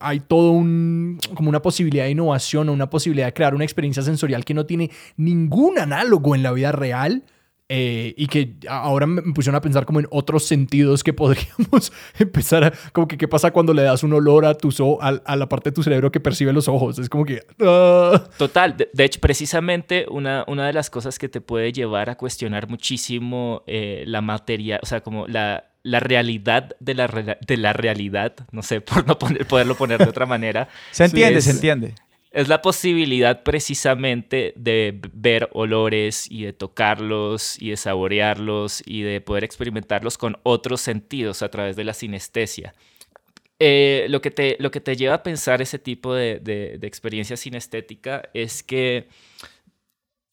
hay, 0.00 0.20
todo 0.20 0.52
un, 0.52 1.18
como 1.34 1.48
una 1.48 1.62
posibilidad 1.62 2.04
de 2.04 2.10
innovación 2.10 2.68
o 2.68 2.72
una 2.72 2.90
posibilidad 2.90 3.26
de 3.26 3.32
crear 3.32 3.54
una 3.54 3.64
experiencia 3.64 4.02
sensorial 4.02 4.44
que 4.44 4.54
no 4.54 4.66
tiene 4.66 4.90
ningún 5.16 5.78
análogo 5.78 6.34
en 6.34 6.42
la 6.42 6.52
vida 6.52 6.72
real 6.72 7.24
eh, 7.72 8.14
y 8.16 8.26
que 8.26 8.56
ahora 8.68 9.06
me 9.06 9.22
pusieron 9.32 9.54
a 9.54 9.60
pensar 9.60 9.86
como 9.86 10.00
en 10.00 10.08
otros 10.10 10.44
sentidos 10.44 11.04
que 11.04 11.12
podríamos 11.14 11.92
empezar 12.18 12.64
a, 12.64 12.72
como 12.92 13.06
que 13.06 13.16
qué 13.16 13.28
pasa 13.28 13.52
cuando 13.52 13.72
le 13.72 13.82
das 13.82 14.02
un 14.02 14.12
olor 14.12 14.44
a, 14.44 14.54
tu 14.54 14.70
a, 15.00 15.36
la 15.36 15.48
parte 15.48 15.70
de 15.70 15.74
tu 15.76 15.84
cerebro 15.84 16.10
que 16.10 16.18
percibe 16.18 16.52
los 16.52 16.66
ojos. 16.66 16.98
Es 16.98 17.08
como 17.08 17.24
que... 17.24 17.46
Ah. 17.60 18.24
Total. 18.36 18.76
De, 18.76 19.04
hecho, 19.04 19.20
precisamente 19.20 20.06
una, 20.10 20.44
una 20.48 20.66
de 20.66 20.72
las 20.72 20.90
cosas 20.90 21.16
que 21.16 21.28
te 21.28 21.40
puede 21.40 21.72
llevar 21.72 22.10
a 22.10 22.16
cuestionar 22.16 22.68
muchísimo 22.68 23.62
eh, 23.68 24.02
la 24.04 24.20
materia, 24.20 24.80
o 24.82 24.86
sea, 24.86 25.00
como 25.02 25.28
la, 25.28 25.70
la 25.84 26.00
realidad 26.00 26.74
de 26.80 26.94
la, 26.94 27.06
de 27.06 27.56
la 27.56 27.72
realidad, 27.72 28.34
no 28.50 28.64
sé, 28.64 28.80
por 28.80 29.06
no 29.06 29.16
poderlo 29.16 29.76
poner 29.76 29.98
de 29.98 30.10
otra 30.10 30.26
manera. 30.26 30.68
se 30.90 31.04
entiende, 31.04 31.40
se 31.40 31.52
entiende. 31.52 31.94
Es 32.30 32.46
la 32.46 32.62
posibilidad 32.62 33.42
precisamente 33.42 34.52
de 34.56 35.00
ver 35.12 35.48
olores 35.52 36.30
y 36.30 36.44
de 36.44 36.52
tocarlos 36.52 37.60
y 37.60 37.70
de 37.70 37.76
saborearlos 37.76 38.82
y 38.86 39.02
de 39.02 39.20
poder 39.20 39.42
experimentarlos 39.42 40.16
con 40.16 40.38
otros 40.44 40.80
sentidos 40.80 41.42
a 41.42 41.50
través 41.50 41.74
de 41.74 41.84
la 41.84 41.92
sinestesia. 41.92 42.72
Eh, 43.58 44.06
lo, 44.08 44.22
que 44.22 44.30
te, 44.30 44.56
lo 44.60 44.70
que 44.70 44.80
te 44.80 44.96
lleva 44.96 45.16
a 45.16 45.22
pensar 45.22 45.60
ese 45.60 45.78
tipo 45.78 46.14
de, 46.14 46.38
de, 46.38 46.78
de 46.78 46.86
experiencia 46.86 47.36
sinestética 47.36 48.22
es 48.32 48.62
que 48.62 49.08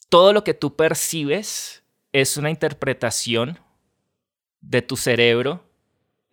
todo 0.10 0.34
lo 0.34 0.44
que 0.44 0.54
tú 0.54 0.76
percibes 0.76 1.84
es 2.14 2.38
una 2.38 2.50
interpretación 2.50 3.60
de 4.62 4.82
tu 4.82 4.96
cerebro 4.96 5.67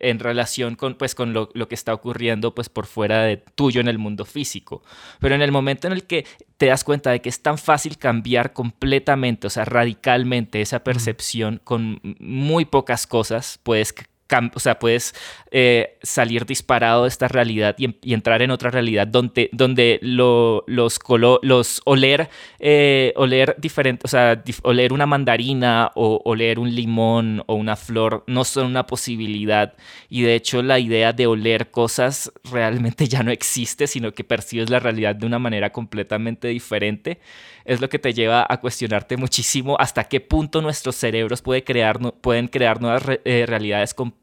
en 0.09 0.19
relación 0.19 0.75
con, 0.75 0.95
pues, 0.95 1.15
con 1.15 1.33
lo, 1.33 1.49
que 1.49 1.75
está 1.75 1.93
ocurriendo 1.93 2.53
pues, 2.53 2.69
por 2.69 2.85
fuera 2.85 3.23
de 3.23 3.37
tuyo 3.37 3.81
en 3.81 3.87
el 3.87 3.97
mundo 3.97 4.23
físico. 4.25 4.83
Pero 5.19 5.35
en 5.35 5.41
el 5.41 5.51
momento 5.51 5.87
en 5.87 5.93
el 5.93 6.03
que 6.03 6.25
te 6.57 6.67
das 6.67 6.83
cuenta 6.83 7.11
de 7.11 7.21
que 7.21 7.29
es 7.29 7.41
tan 7.41 7.57
fácil 7.57 7.97
cambiar 7.97 8.53
completamente, 8.53 9.47
o 9.47 9.49
sea, 9.49 9.65
radicalmente 9.65 10.61
esa 10.61 10.83
percepción 10.83 11.59
con 11.63 11.99
muy 12.19 12.65
pocas 12.65 13.07
cosas, 13.07 13.59
puedes 13.63 13.93
o 14.55 14.59
sea, 14.59 14.79
puedes 14.79 15.13
eh, 15.51 15.97
salir 16.01 16.45
disparado 16.45 17.03
de 17.03 17.09
esta 17.09 17.27
realidad 17.27 17.75
y, 17.77 18.13
entrar 18.13 18.41
en 18.41 18.51
otra 18.51 18.71
realidad 18.71 19.07
donde, 19.07 19.49
donde 19.51 19.99
los, 20.01 20.63
los 20.67 21.81
oler, 21.85 22.29
eh, 22.59 23.13
oler 23.15 23.55
diferente, 23.59 24.01
o 24.03 24.07
sea, 24.07 24.43
oler 24.63 24.93
una 24.93 25.05
mandarina 25.05 25.91
o 25.95 26.21
oler 26.25 26.57
un 26.59 26.73
limón 26.73 27.43
o 27.45 27.55
una 27.55 27.75
flor 27.75 28.23
no 28.27 28.43
son 28.43 28.65
una 28.65 28.87
posibilidad. 28.87 29.73
Y 30.09 30.23
de 30.23 30.35
hecho 30.35 30.63
la 30.63 30.79
idea 30.79 31.13
de 31.13 31.27
oler 31.27 31.69
cosas 31.69 32.31
realmente 32.51 33.07
ya 33.07 33.21
no 33.21 33.31
existe, 33.31 33.85
sino 33.87 34.11
que 34.11 34.23
percibes 34.23 34.69
la 34.69 34.79
realidad 34.79 35.15
de 35.15 35.27
una 35.27 35.39
manera 35.39 35.71
completamente 35.71 36.47
diferente. 36.47 37.19
Es 37.63 37.81
lo 37.81 37.89
que 37.89 37.97
te 37.97 38.13
lleva 38.13 38.45
a 38.47 38.59
cuestionarte 38.59 39.17
muchísimo 39.17 39.75
hasta 39.79 40.03
qué 40.03 40.19
punto 40.19 40.61
nuestros 40.61 40.95
cerebros 40.95 41.41
puede 41.41 41.63
crear, 41.63 41.99
pueden 42.21 42.47
crear 42.47 42.79
nuevas 42.79 43.03
eh, 43.23 43.45
realidades 43.47 43.93
completamente 43.93 44.14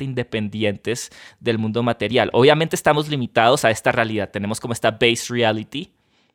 independientes 0.00 1.10
del 1.40 1.58
mundo 1.58 1.82
material. 1.82 2.30
Obviamente 2.32 2.76
estamos 2.76 3.08
limitados 3.08 3.64
a 3.64 3.70
esta 3.70 3.92
realidad, 3.92 4.30
tenemos 4.30 4.60
como 4.60 4.72
esta 4.72 4.90
base 4.90 5.26
reality, 5.30 5.90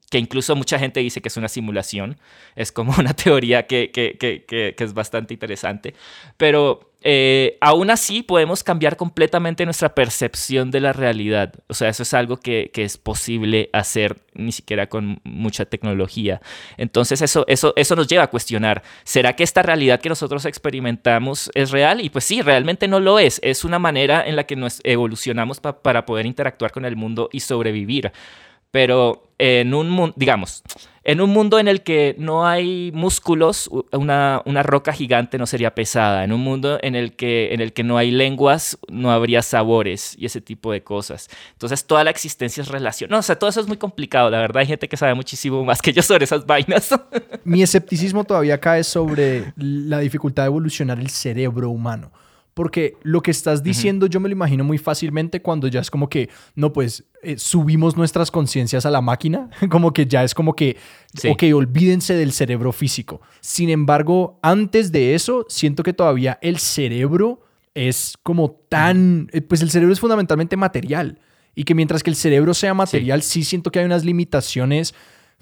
que 0.10 0.20
incluso 0.20 0.56
mucha 0.56 0.78
gente 0.78 1.00
dice 1.00 1.22
que 1.22 1.28
es 1.28 1.38
una 1.38 1.48
simulación, 1.48 2.18
es 2.56 2.72
como 2.72 2.94
una 3.00 3.14
teoría 3.14 3.66
que, 3.68 3.92
que, 3.92 4.18
que, 4.18 4.46
que 4.46 4.84
es 4.84 4.94
bastante 4.94 5.34
interesante, 5.34 5.96
pero 6.38 6.93
eh, 7.06 7.58
aún 7.60 7.90
así 7.90 8.24
podemos 8.24 8.64
cambiar 8.64 8.96
completamente 8.96 9.66
nuestra 9.66 9.94
percepción 9.94 10.72
de 10.72 10.80
la 10.80 10.94
realidad. 10.94 11.54
O 11.68 11.74
sea, 11.74 11.90
eso 11.90 12.04
es 12.04 12.14
algo 12.14 12.38
que, 12.38 12.72
que, 12.74 12.84
es 12.84 12.98
posible 12.98 13.70
hacer 13.74 14.22
ni 14.34 14.54
siquiera 14.54 14.88
con 14.88 15.20
mucha 15.26 15.66
tecnología. 15.66 16.42
Entonces 16.78 17.22
eso, 17.22 17.44
eso, 17.48 17.74
eso 17.76 17.96
nos 17.98 18.08
lleva 18.08 18.24
a 18.24 18.30
cuestionar, 18.30 18.84
¿será 19.04 19.36
que 19.36 19.44
esta 19.44 19.62
realidad 19.62 20.00
que 20.00 20.08
nosotros 20.08 20.46
experimentamos 20.46 21.52
es 21.56 21.72
real? 21.72 22.00
Y 22.00 22.10
pues 22.10 22.24
sí, 22.24 22.42
realmente 22.42 22.88
no 22.88 23.02
lo 23.02 23.20
es. 23.20 23.42
Es 23.44 23.66
una 23.66 23.80
manera 23.80 24.26
en 24.26 24.38
la 24.38 24.46
que 24.46 24.56
nos 24.56 24.80
evolucionamos 24.86 25.60
para 25.60 26.06
poder 26.06 26.26
interactuar 26.26 26.72
con 26.72 26.86
el 26.86 26.96
mundo 26.96 27.30
y 27.34 27.42
sobrevivir. 27.42 28.14
Pero 28.72 29.30
en 29.38 29.74
un 29.74 29.90
mundo, 29.90 30.16
digamos, 30.18 30.64
en 31.06 31.20
un 31.20 31.30
mundo 31.32 31.60
en 31.60 31.68
el 31.68 31.82
que 31.84 32.16
no 32.18 32.48
hay 32.48 32.92
músculos, 32.94 33.70
una, 33.92 34.42
una, 34.46 34.64
roca 34.64 34.94
gigante 34.94 35.38
no 35.38 35.46
sería 35.46 35.76
pesada. 35.76 36.24
En 36.24 36.32
un 36.32 36.42
mundo 36.42 36.80
en 36.82 36.96
el, 36.96 37.16
que, 37.16 37.54
en 37.54 37.60
el 37.60 37.74
que 37.74 37.84
no 37.84 37.98
hay 37.98 38.12
lenguas, 38.12 38.78
no 38.88 39.12
habría 39.12 39.42
sabores 39.42 40.16
y 40.18 40.26
ese 40.26 40.40
tipo 40.40 40.72
de 40.72 40.82
cosas. 40.82 41.30
Entonces, 41.52 41.86
toda 41.86 42.06
la 42.06 42.10
existencia 42.10 42.62
es 42.62 42.70
relación. 42.70 43.10
No, 43.10 43.18
o 43.18 43.22
sea, 43.22 43.38
todo 43.38 43.50
eso 43.50 43.60
es 43.60 43.68
muy 43.68 43.78
complicado. 43.78 44.30
La 44.30 44.40
verdad, 44.40 44.62
hay 44.62 44.68
gente 44.68 44.88
que 44.88 44.96
sabe 44.96 45.14
muchísimo 45.14 45.66
más 45.66 45.82
que 45.82 45.92
yo 45.92 46.02
sobre 46.02 46.24
esas 46.24 46.46
vainas. 46.46 46.90
Mi 47.44 47.62
escepticismo 47.62 48.24
todavía 48.24 48.60
cae 48.60 48.84
sobre 48.86 49.54
la 49.58 50.00
dificultad 50.00 50.44
de 50.44 50.48
evolucionar 50.48 51.00
el 51.00 51.10
cerebro 51.10 51.70
humano. 51.70 52.12
Porque 52.54 52.98
lo 53.02 53.22
que 53.22 53.32
estás 53.32 53.64
diciendo 53.64 54.06
yo 54.06 54.20
me 54.20 54.30
lo 54.30 54.34
imagino 54.34 54.64
muy 54.64 54.78
fácilmente 54.78 55.42
cuando 55.42 55.68
ya 55.68 55.80
es 55.80 55.90
como 55.90 56.08
que, 56.08 56.30
no, 56.56 56.72
pues 56.72 57.04
eh, 57.24 57.38
subimos 57.38 57.98
nuestras 57.98 58.30
conciencias 58.30 58.86
a 58.86 58.92
la 58.92 59.02
máquina, 59.02 59.50
como 59.70 59.92
que 59.92 60.06
ya 60.06 60.24
es 60.24 60.36
como 60.36 60.56
que, 60.56 60.78
ok, 61.28 61.44
olvídense 61.56 62.14
del 62.14 62.32
cerebro 62.32 62.72
físico. 62.72 63.22
Sin 63.42 63.70
embargo, 63.70 64.40
antes 64.42 64.92
de 64.92 65.16
eso, 65.16 65.46
siento 65.50 65.84
que 65.84 65.94
todavía 65.94 66.38
el 66.42 66.60
cerebro 66.60 67.42
es 67.74 68.16
como 68.22 68.52
tan, 68.70 69.30
eh, 69.32 69.42
pues 69.42 69.62
el 69.62 69.72
cerebro 69.72 69.94
es 69.94 70.00
fundamentalmente 70.00 70.58
material. 70.58 71.20
Y 71.56 71.66
que 71.66 71.76
mientras 71.76 72.02
que 72.02 72.10
el 72.10 72.16
cerebro 72.16 72.54
sea 72.54 72.74
material, 72.74 73.22
sí, 73.22 73.44
siento 73.44 73.72
que 73.72 73.80
hay 73.80 73.86
unas 73.86 74.04
limitaciones 74.04 74.96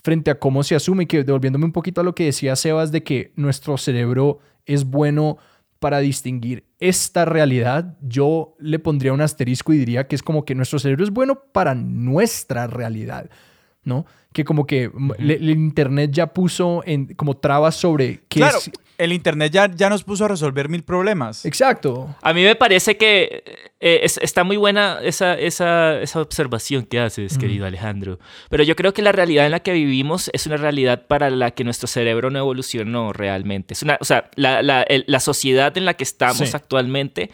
frente 0.03 0.31
a 0.31 0.39
cómo 0.39 0.63
se 0.63 0.75
asume. 0.75 1.03
Y 1.03 1.07
que 1.07 1.23
devolviéndome 1.23 1.65
un 1.65 1.71
poquito 1.71 2.01
a 2.01 2.03
lo 2.03 2.15
que 2.15 2.25
decía 2.25 2.55
Sebas 2.55 2.91
de 2.91 3.03
que 3.03 3.31
nuestro 3.35 3.77
cerebro 3.77 4.39
es 4.65 4.83
bueno 4.83 5.37
para 5.81 5.97
distinguir 5.97 6.63
esta 6.79 7.25
realidad, 7.25 7.97
yo 8.03 8.55
le 8.59 8.77
pondría 8.77 9.13
un 9.13 9.21
asterisco 9.21 9.73
y 9.73 9.79
diría 9.79 10.07
que 10.07 10.15
es 10.15 10.21
como 10.21 10.45
que 10.45 10.53
nuestro 10.53 10.77
cerebro 10.77 11.03
es 11.03 11.09
bueno 11.09 11.41
para 11.51 11.73
nuestra 11.73 12.67
realidad, 12.67 13.31
¿no? 13.83 14.05
Que 14.31 14.45
como 14.45 14.67
que 14.67 14.91
el 15.17 15.49
Internet 15.49 16.11
ya 16.13 16.33
puso 16.33 16.83
en, 16.85 17.15
como 17.15 17.35
trabas 17.37 17.73
sobre 17.77 18.19
qué 18.29 18.41
claro. 18.41 18.59
El 19.01 19.13
Internet 19.13 19.51
ya, 19.51 19.71
ya 19.73 19.89
nos 19.89 20.03
puso 20.03 20.25
a 20.25 20.27
resolver 20.27 20.69
mil 20.69 20.83
problemas. 20.83 21.43
Exacto. 21.45 22.15
A 22.21 22.33
mí 22.33 22.43
me 22.43 22.55
parece 22.55 22.97
que 22.97 23.43
eh, 23.79 24.01
está 24.03 24.43
muy 24.43 24.57
buena 24.57 24.99
esa, 25.01 25.33
esa, 25.33 25.99
esa 25.99 26.21
observación 26.21 26.85
que 26.85 26.99
haces, 26.99 27.37
querido 27.39 27.65
Alejandro. 27.65 28.19
Pero 28.49 28.63
yo 28.63 28.75
creo 28.75 28.93
que 28.93 29.01
la 29.01 29.11
realidad 29.11 29.45
en 29.45 29.51
la 29.51 29.61
que 29.61 29.73
vivimos 29.73 30.29
es 30.33 30.45
una 30.45 30.57
realidad 30.57 31.07
para 31.07 31.31
la 31.31 31.49
que 31.51 31.63
nuestro 31.63 31.87
cerebro 31.87 32.29
no 32.29 32.37
evolucionó 32.37 33.11
realmente. 33.11 33.73
Es 33.73 33.81
una, 33.81 33.97
o 33.99 34.05
sea, 34.05 34.29
la, 34.35 34.61
la, 34.61 34.85
la 34.87 35.19
sociedad 35.19 35.75
en 35.77 35.85
la 35.85 35.95
que 35.95 36.03
estamos 36.03 36.53
actualmente 36.53 37.31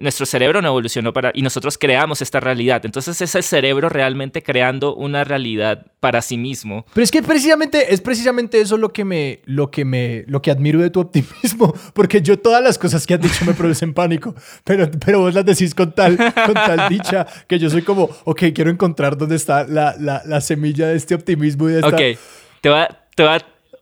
nuestro 0.00 0.26
cerebro 0.26 0.62
no 0.62 0.68
evolucionó 0.68 1.12
para 1.12 1.32
y 1.34 1.42
nosotros 1.42 1.78
creamos 1.78 2.22
esta 2.22 2.40
realidad. 2.40 2.82
Entonces 2.84 3.20
es 3.20 3.34
el 3.34 3.42
cerebro 3.42 3.88
realmente 3.88 4.42
creando 4.42 4.94
una 4.94 5.24
realidad 5.24 5.86
para 6.00 6.22
sí 6.22 6.36
mismo. 6.36 6.84
Pero 6.94 7.04
es 7.04 7.10
que 7.10 7.22
precisamente 7.22 7.92
es 7.92 8.00
precisamente 8.00 8.60
eso 8.60 8.76
lo 8.76 8.92
que 8.92 9.04
me 9.04 9.40
lo 9.44 9.70
que 9.70 9.84
me 9.84 10.24
lo 10.26 10.42
que 10.42 10.50
admiro 10.50 10.80
de 10.80 10.90
tu 10.90 11.00
optimismo, 11.00 11.74
porque 11.94 12.22
yo 12.22 12.38
todas 12.38 12.62
las 12.62 12.78
cosas 12.78 13.06
que 13.06 13.14
has 13.14 13.20
dicho 13.20 13.44
me 13.44 13.54
producen 13.54 13.94
pánico, 13.94 14.34
pero 14.64 14.90
pero 15.04 15.20
vos 15.20 15.34
las 15.34 15.44
decís 15.44 15.74
con 15.74 15.92
tal 15.92 16.16
con 16.16 16.54
tal 16.54 16.88
dicha 16.88 17.26
que 17.46 17.58
yo 17.58 17.70
soy 17.70 17.82
como, 17.82 18.08
ok, 18.24 18.44
quiero 18.54 18.70
encontrar 18.70 19.16
dónde 19.16 19.36
está 19.36 19.64
la, 19.64 19.94
la, 19.98 20.22
la 20.24 20.40
semilla 20.40 20.88
de 20.88 20.96
este 20.96 21.14
optimismo 21.14 21.68
y 21.68 21.72
de 21.72 21.80
esta... 21.80 21.88
Ok, 21.88 22.18
te 22.60 22.68
va, 22.68 22.88
te 23.14 23.22
va, 23.22 23.38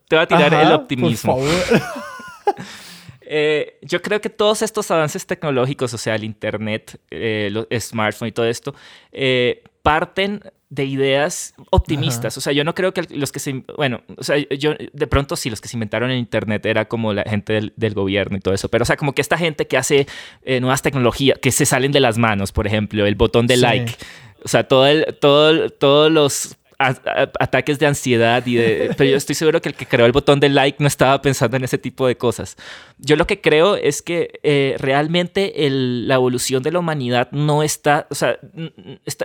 te 0.08 0.16
va 0.16 0.22
a 0.22 0.26
tirar 0.26 0.54
el 0.54 0.72
optimismo. 0.72 1.36
Por 1.36 1.46
favor. 1.46 1.82
Eh, 3.32 3.78
yo 3.82 4.02
creo 4.02 4.20
que 4.20 4.28
todos 4.28 4.60
estos 4.60 4.90
avances 4.90 5.24
tecnológicos, 5.24 5.94
o 5.94 5.98
sea, 5.98 6.16
el 6.16 6.24
Internet, 6.24 7.00
eh, 7.12 7.48
los 7.52 7.68
smartphones 7.80 8.30
y 8.30 8.32
todo 8.32 8.46
esto, 8.46 8.74
eh, 9.12 9.62
parten 9.82 10.40
de 10.68 10.84
ideas 10.84 11.54
optimistas. 11.70 12.36
O 12.36 12.40
sea, 12.40 12.52
yo 12.52 12.64
no 12.64 12.74
creo 12.74 12.92
que 12.92 13.02
los 13.10 13.30
que 13.30 13.38
se... 13.38 13.62
Bueno, 13.76 14.02
o 14.16 14.24
sea, 14.24 14.36
yo 14.36 14.74
de 14.92 15.06
pronto 15.06 15.36
sí, 15.36 15.48
los 15.48 15.60
que 15.60 15.68
se 15.68 15.76
inventaron 15.76 16.10
el 16.10 16.18
Internet 16.18 16.66
era 16.66 16.86
como 16.86 17.12
la 17.12 17.22
gente 17.22 17.70
del, 17.76 17.94
gobierno 17.94 18.36
y 18.36 18.40
todo 18.40 18.52
eso. 18.52 18.68
Pero, 18.68 18.82
o 18.82 18.86
sea, 18.86 18.96
como 18.96 19.12
que 19.12 19.20
esta 19.20 19.38
gente 19.38 19.68
que 19.68 19.76
hace 19.76 20.08
nuevas 20.44 20.82
tecnologías, 20.82 21.38
que 21.38 21.52
se 21.52 21.66
salen 21.66 21.92
de 21.92 22.00
las 22.00 22.18
manos, 22.18 22.50
por 22.50 22.66
ejemplo, 22.66 23.06
el 23.06 23.14
botón 23.14 23.46
de 23.46 23.58
like. 23.58 23.94
O 24.44 24.48
sea, 24.48 24.66
todo 24.66 24.88
el, 24.88 25.16
todo, 25.20 25.70
todos 25.70 26.10
los 26.10 26.56
ataques 26.80 27.78
de 27.78 27.86
ansiedad 27.86 28.44
y 28.46 28.54
de... 28.54 28.94
Pero 28.98 29.10
yo 29.10 29.16
estoy 29.16 29.34
seguro 29.34 29.60
que 29.60 29.68
el 29.68 29.74
que 29.74 29.86
creó 29.86 30.06
el 30.06 30.12
botón 30.12 30.40
de 30.40 30.48
like 30.48 30.78
no 30.80 30.86
estaba 30.86 31.20
pensando 31.20 31.56
en 31.56 31.64
ese 31.64 31.78
tipo 31.78 32.06
de 32.06 32.16
cosas. 32.16 32.56
Yo 32.98 33.16
lo 33.16 33.26
que 33.26 33.40
creo 33.40 33.76
es 33.76 34.00
que 34.00 34.40
eh, 34.42 34.76
realmente 34.78 35.52
la 35.56 36.14
evolución 36.14 36.62
de 36.62 36.72
la 36.72 36.78
humanidad 36.78 37.30
no 37.32 37.62
está, 37.62 38.06
o 38.10 38.14
sea, 38.14 38.38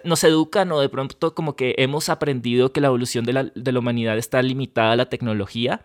nos 0.03 0.23
educan 0.23 0.71
o 0.71 0.81
de 0.81 0.89
pronto 0.89 1.33
como 1.33 1.55
que 1.55 1.75
hemos 1.77 2.09
aprendido 2.09 2.73
que 2.73 2.81
la 2.81 2.87
evolución 2.87 3.23
de 3.25 3.33
la, 3.33 3.43
de 3.55 3.71
la 3.71 3.79
humanidad 3.79 4.17
está 4.17 4.41
limitada 4.41 4.91
a 4.91 4.95
la 4.97 5.05
tecnología 5.05 5.81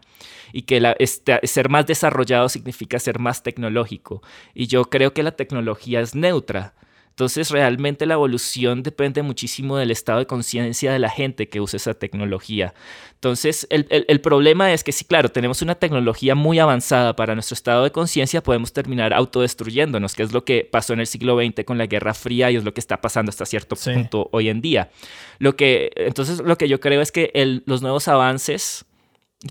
y 0.53 0.63
que 0.63 0.81
la, 0.81 0.97
este, 0.99 1.39
ser 1.47 1.69
más 1.69 1.87
desarrollado 1.87 2.49
significa 2.49 2.99
ser 2.99 3.21
más 3.21 3.43
tecnológico. 3.43 4.23
Y 4.55 4.67
yo 4.67 4.85
creo 4.87 5.13
que 5.13 5.23
la 5.23 5.33
tecnología 5.33 6.01
es 6.01 6.15
neutra. 6.15 6.75
Entonces 7.21 7.51
realmente 7.51 8.07
la 8.07 8.15
evolución 8.15 8.83
depende 8.83 9.21
muchísimo 9.21 9.77
del 9.77 9.91
estado 9.91 10.21
de 10.21 10.27
conciencia 10.27 10.91
de 10.91 10.99
la 10.99 11.11
gente 11.11 11.51
que 11.51 11.61
usa 11.61 11.77
esa 11.77 11.93
tecnología. 11.93 12.73
Entonces 13.13 13.67
el, 13.69 14.21
problema 14.23 14.73
es 14.73 14.83
que 14.83 14.91
si 14.91 15.05
claro, 15.05 15.29
tenemos 15.29 15.61
una 15.61 15.75
tecnología 15.75 16.35
muy 16.35 16.59
avanzada 16.59 17.15
para 17.15 17.35
nuestro 17.35 17.53
estado 17.53 17.85
de 17.85 17.93
conciencia, 17.93 18.43
podemos 18.43 18.73
terminar 18.73 19.13
autodestruyéndonos, 19.13 20.15
que 20.15 20.23
es 20.23 20.33
lo 20.33 20.47
que 20.47 20.67
pasó 20.73 20.95
en 20.95 21.01
el 21.01 21.07
siglo 21.07 21.37
XX 21.39 21.63
con 21.67 21.77
la 21.77 21.85
Guerra 21.85 22.15
Fría 22.15 22.51
y 22.51 22.57
es 22.57 22.65
lo 22.65 22.73
que 22.73 22.81
está 22.81 23.03
pasando 23.03 23.29
hasta 23.29 23.45
cierto 23.45 23.77
punto 23.77 24.31
hoy 24.33 24.49
en 24.49 24.63
día. 24.63 24.89
Lo 25.39 25.57
que, 25.57 25.91
entonces 25.97 26.39
lo 26.39 26.57
que 26.57 26.69
yo 26.69 26.81
creo 26.81 27.03
es 27.03 27.13
que 27.13 27.31
los 27.67 27.83
nuevos 27.83 28.09
avances 28.09 28.87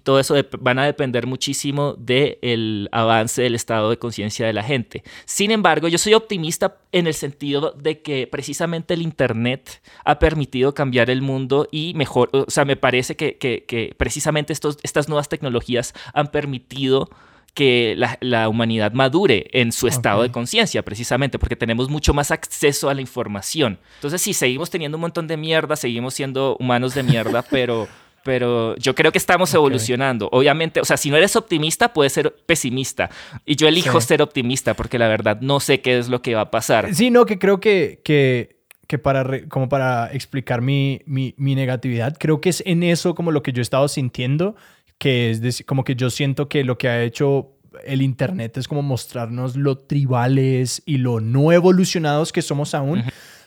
todo 0.04 0.20
eso 0.20 0.36
van 0.60 0.78
a 0.78 0.86
depender 0.86 1.26
muchísimo 1.26 1.96
del 1.98 2.90
avance 2.92 3.42
del 3.42 3.56
estado 3.56 3.90
de 3.90 3.98
conciencia 3.98 4.46
de 4.46 4.54
la 4.54 4.62
gente. 4.62 5.04
Sin 5.26 5.50
embargo, 5.50 5.88
yo 5.88 5.98
soy 5.98 6.14
optimista 6.14 6.78
en 6.92 7.08
el 7.08 7.16
sentido 7.16 7.72
de 7.72 8.02
que 8.02 8.28
precisamente 8.28 8.94
el 8.94 9.02
Internet 9.02 9.82
ha 10.06 10.20
permitido 10.20 10.76
cambiar 10.76 11.10
el 11.10 11.24
mundo 11.24 11.68
y 11.72 11.94
mejor, 11.96 12.30
o 12.34 12.46
sea, 12.50 12.66
me 12.66 12.76
parece 12.76 13.16
que, 13.16 13.96
precisamente 13.98 14.54
estos, 14.54 14.78
estas 14.84 15.10
nuevas 15.10 15.28
tecnologías 15.28 15.94
han 16.14 16.28
permitido 16.28 17.10
que 17.56 17.96
la, 18.22 18.48
humanidad 18.48 18.94
madure 18.94 19.48
en 19.54 19.72
su 19.72 19.88
estado 19.88 20.22
de 20.22 20.32
conciencia, 20.32 20.86
precisamente, 20.86 21.40
porque 21.40 21.56
tenemos 21.56 21.90
mucho 21.90 22.14
más 22.14 22.30
acceso 22.30 22.90
a 22.90 22.94
la 22.94 23.02
información. 23.02 23.80
Entonces, 23.96 24.22
sí, 24.22 24.34
seguimos 24.34 24.70
teniendo 24.70 24.98
un 24.98 25.02
montón 25.02 25.28
de 25.28 25.36
mierda, 25.36 25.76
seguimos 25.76 26.14
siendo 26.14 26.56
humanos 26.60 26.94
de 26.94 27.02
mierda, 27.02 27.42
pero 27.50 27.88
pero 28.24 28.76
yo 28.78 28.96
creo 28.96 29.12
que 29.12 29.18
estamos 29.18 29.54
evolucionando. 29.54 30.30
Obviamente, 30.32 30.82
o 30.82 30.86
sea, 30.86 30.98
si 30.98 31.10
no 31.10 31.18
eres 31.18 31.36
optimista, 31.36 31.94
puedes 31.94 32.14
ser 32.14 32.36
pesimista. 32.46 33.10
Y 33.46 33.56
yo 33.56 33.68
elijo 33.68 34.00
ser 34.02 34.22
optimista 34.22 34.74
porque 34.74 35.00
la 35.00 35.08
verdad 35.08 35.40
no 35.42 35.60
sé 35.60 35.82
qué 35.82 35.98
es 35.98 36.10
lo 36.10 36.22
que 36.22 36.36
va 36.36 36.42
a 36.42 36.52
pasar. 36.52 36.94
Sí, 36.94 37.10
no, 37.10 37.26
que 37.26 37.40
creo 37.40 37.60
que, 37.60 38.02
que, 38.04 38.60
que 38.88 38.98
para, 38.98 39.48
como 39.48 39.70
para 39.70 40.12
explicar 40.14 40.62
mi, 40.62 41.02
mi, 41.06 41.34
mi, 41.38 41.56
negatividad, 41.56 42.18
creo 42.18 42.42
que 42.42 42.50
es 42.50 42.64
en 42.66 42.84
eso 42.84 43.16
como 43.16 43.32
lo 43.32 43.44
que 43.44 43.54
yo 43.54 43.62
he 43.62 43.64
estado 43.64 43.88
sintiendo, 43.88 44.56
que 44.98 45.32
es 45.32 45.64
como 45.66 45.84
que 45.84 45.96
yo 45.96 46.10
siento 46.10 46.50
que 46.50 46.64
lo 46.64 46.78
que 46.78 46.90
ha 46.90 47.04
hecho 47.04 47.56
el 47.86 48.02
Internet 48.02 48.58
es 48.58 48.68
como 48.68 48.82
mostrarnos 48.82 49.56
lo 49.56 49.78
tribales 49.78 50.82
y 50.86 50.98
lo 50.98 51.20
no 51.20 51.52
evolucionados 51.52 52.32
que 52.32 52.42
somos 52.42 52.74
aún, 52.74 53.04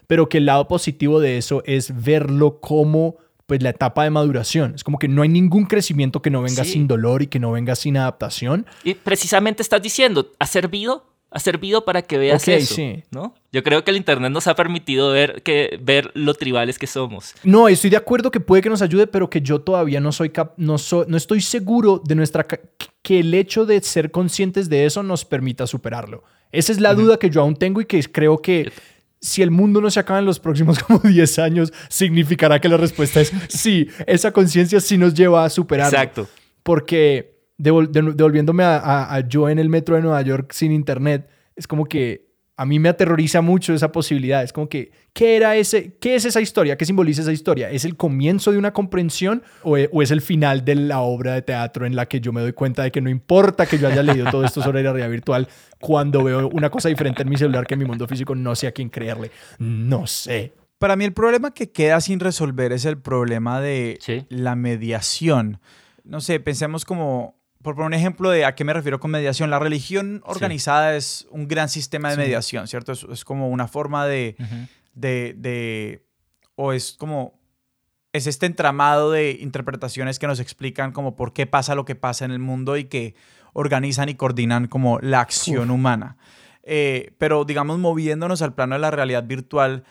pero 0.07 0.29
que 0.29 0.39
el 0.39 0.47
lado 0.47 0.69
positivo 0.69 1.21
de 1.21 1.39
eso 1.39 1.63
es 1.67 2.05
verlo 2.05 2.61
como 2.61 3.17
pues 3.53 3.63
la 3.63 3.69
etapa 3.69 4.05
de 4.05 4.09
maduración. 4.09 4.73
Es 4.75 4.83
como 4.83 4.99
que 4.99 5.09
no 5.09 5.21
hay 5.21 5.29
ningún 5.29 5.67
crecimiento 5.67 6.23
que 6.23 6.31
no 6.31 6.41
venga 6.41 6.65
sin 6.65 6.89
dolor 6.89 7.21
y 7.21 7.27
que 7.27 7.39
no 7.39 7.53
venga 7.53 7.77
sin 7.77 7.99
adaptación. 7.99 8.65
Y 8.83 8.95
precisamente 8.95 9.61
estás 9.61 9.83
diciendo, 9.83 10.31
¿ha 10.39 10.47
servido? 10.47 11.05
Ha 11.31 11.39
servido 11.39 11.85
para 11.85 12.01
que 12.01 12.17
veas 12.17 12.49
eso, 12.49 12.81
¿no? 13.11 13.35
Yo 13.53 13.63
creo 13.63 13.85
que 13.85 13.91
el 13.91 13.99
internet 13.99 14.33
nos 14.33 14.47
ha 14.47 14.55
permitido 14.55 15.11
ver 15.11 15.43
que 15.43 15.79
ver 15.83 16.11
lo 16.15 16.33
tribales 16.33 16.79
que 16.79 16.87
somos. 16.87 17.35
No, 17.45 17.69
estoy 17.69 17.91
de 17.91 17.99
acuerdo 17.99 18.31
que 18.31 18.41
puede 18.41 18.63
que 18.63 18.71
nos 18.71 18.81
ayude, 18.81 19.07
pero 19.07 19.29
que 19.29 19.43
yo 19.43 19.61
todavía 19.61 20.01
no 20.01 20.13
soy 20.13 20.33
no, 20.57 20.77
no 21.07 21.17
estoy 21.19 21.43
seguro 21.43 22.01
de 22.03 22.15
nuestra 22.15 22.47
que 23.03 23.21
el 23.21 23.35
hecho 23.35 23.67
de 23.67 23.83
ser 23.83 24.11
conscientes 24.11 24.71
de 24.71 24.87
eso 24.87 25.03
nos 25.03 25.27
permita 25.27 25.67
superarlo. 25.67 26.25
Esa 26.53 26.73
es 26.73 26.81
la 26.81 26.95
duda 26.95 27.19
que 27.19 27.29
yo 27.29 27.43
aún 27.43 27.57
tengo 27.57 27.83
y 27.83 27.85
que 27.85 28.03
creo 28.05 28.41
que 28.41 28.73
si 29.23 29.41
el 29.41 29.53
mundo 29.53 29.81
no 29.81 29.91
se 29.91 30.01
acaba 30.01 30.19
en 30.19 30.27
los 30.27 30.41
próximos 30.41 30.79
como 30.83 30.99
10 30.99 31.39
años, 31.39 31.73
significará 31.89 32.61
que 32.61 32.69
la 32.69 32.77
respuesta 32.77 33.21
es 33.21 33.33
sí, 33.49 33.89
esa 34.07 34.33
conciencia 34.33 34.81
sí 34.81 34.99
nos 34.99 35.15
lleva 35.15 35.45
a 35.45 35.49
superar. 35.49 35.87
Exacto. 35.87 36.29
Porque 36.63 37.33
devolviéndome 37.57 38.65
a, 38.65 39.15
a, 39.15 39.21
yo 39.21 39.49
en 39.49 39.61
el 39.61 39.69
metro 39.69 39.95
de 39.95 40.03
Nueva 40.03 40.21
York 40.23 40.53
sin 40.53 40.73
internet, 40.73 41.29
es 41.55 41.69
como 41.69 41.87
que 41.87 42.32
a 42.63 42.65
mí 42.65 42.79
me 42.79 42.89
aterroriza 42.89 43.43
mucho 43.43 43.75
esa 43.75 43.91
posibilidad. 43.91 44.41
Es 44.45 44.53
como 44.53 44.69
que, 44.69 44.93
¿qué 45.13 45.35
era 45.37 45.57
ese? 45.57 45.97
¿Qué 46.01 46.15
es 46.15 46.25
esa 46.25 46.41
historia? 46.41 46.77
¿Qué 46.77 46.85
simboliza 46.85 47.23
esa 47.23 47.33
historia? 47.33 47.69
¿Es 47.69 47.85
el 47.85 47.97
comienzo 47.97 48.53
de 48.53 48.59
una 48.59 48.73
comprensión 48.73 49.43
o, 49.65 49.77
e, 49.77 49.91
es 50.01 50.13
el 50.13 50.21
final 50.21 50.65
de 50.65 50.77
la 50.77 51.01
obra 51.01 51.35
de 51.35 51.43
teatro 51.43 51.87
en 51.87 51.97
la 51.97 52.07
que 52.07 52.21
yo 52.21 52.33
me 52.33 52.41
doy 52.41 52.53
cuenta 52.53 52.85
de 52.85 52.93
que 52.93 53.01
no 53.01 53.11
importa 53.11 53.67
que 53.67 53.79
yo 53.79 53.89
haya 53.89 54.05
leído 54.05 54.31
todo 54.31 54.45
esto 54.45 54.63
sobre 54.63 54.81
la 54.85 54.93
realidad 54.93 55.11
virtual, 55.11 55.49
cuando 55.81 56.23
veo 56.23 56.49
una 56.51 56.71
cosa 56.71 56.89
diferente 56.89 57.23
en 57.23 57.31
mi 57.31 57.37
celular 57.37 57.67
que 57.67 57.75
en 57.75 57.81
mi 57.81 57.85
mundo 57.85 58.07
físico, 58.07 58.37
no 58.37 58.55
sé 58.55 58.69
a 58.69 58.73
quién 58.73 58.91
creerle. 58.91 59.33
No 59.59 60.07
sé. 60.07 60.53
Para 60.79 60.95
mí 60.95 61.05
el 61.05 61.13
problema 61.13 61.53
que 61.53 61.73
queda 61.73 62.01
sin 62.01 62.21
resolver 62.21 62.71
es 62.71 62.85
el 62.85 62.97
problema 62.97 63.61
de 63.61 63.99
la 64.29 64.55
mediación. 64.55 65.59
No 66.05 66.21
sé, 66.21 66.39
pensemos 66.39 66.85
como 66.85 67.42
por 67.63 67.75
poner 67.75 67.87
un 67.87 67.95
ejemplo 67.95 68.31
de 68.31 68.45
a 68.45 68.55
qué 68.55 68.65
me 68.65 68.73
refiero 68.73 69.01
con 69.01 69.11
mediación, 69.11 69.51
la 69.51 69.59
religión 69.59 70.23
organizada 70.25 70.97
es 70.97 71.27
un 71.31 71.49
gran 71.49 71.69
sistema 71.69 72.11
de 72.11 72.17
mediación, 72.17 72.69
¿cierto? 72.69 72.93
Es, 72.93 73.25
como 73.25 73.49
una 73.49 73.69
forma 73.69 74.07
de, 74.07 74.37
de, 74.95 75.35
de, 75.37 76.05
o 76.57 76.73
es 76.73 76.97
como, 76.99 77.41
es 78.13 78.27
este 78.27 78.47
entramado 78.47 79.13
de 79.13 79.33
interpretaciones 79.41 80.19
que 80.19 80.27
nos 80.27 80.41
explican 80.41 80.93
como 80.93 81.17
por 81.17 81.33
qué 81.33 81.47
pasa 81.47 81.75
lo 81.75 81.85
que 81.85 81.95
pasa 81.95 82.25
en 82.25 82.33
el 82.33 82.39
mundo 82.39 82.77
y 82.77 82.85
que 82.85 83.15
organizan 83.53 84.09
y 84.09 84.15
coordinan 84.15 84.67
como 84.67 84.99
la 85.01 85.21
acción 85.21 85.71
humana. 85.71 86.17
Eh, 86.63 87.15
pero 87.19 87.45
digamos, 87.45 87.79
moviéndonos 87.79 88.43
al 88.43 88.55
plano 88.55 88.75
de 88.75 88.81
la 88.81 88.91
realidad 88.91 89.25
virtual, 89.25 89.85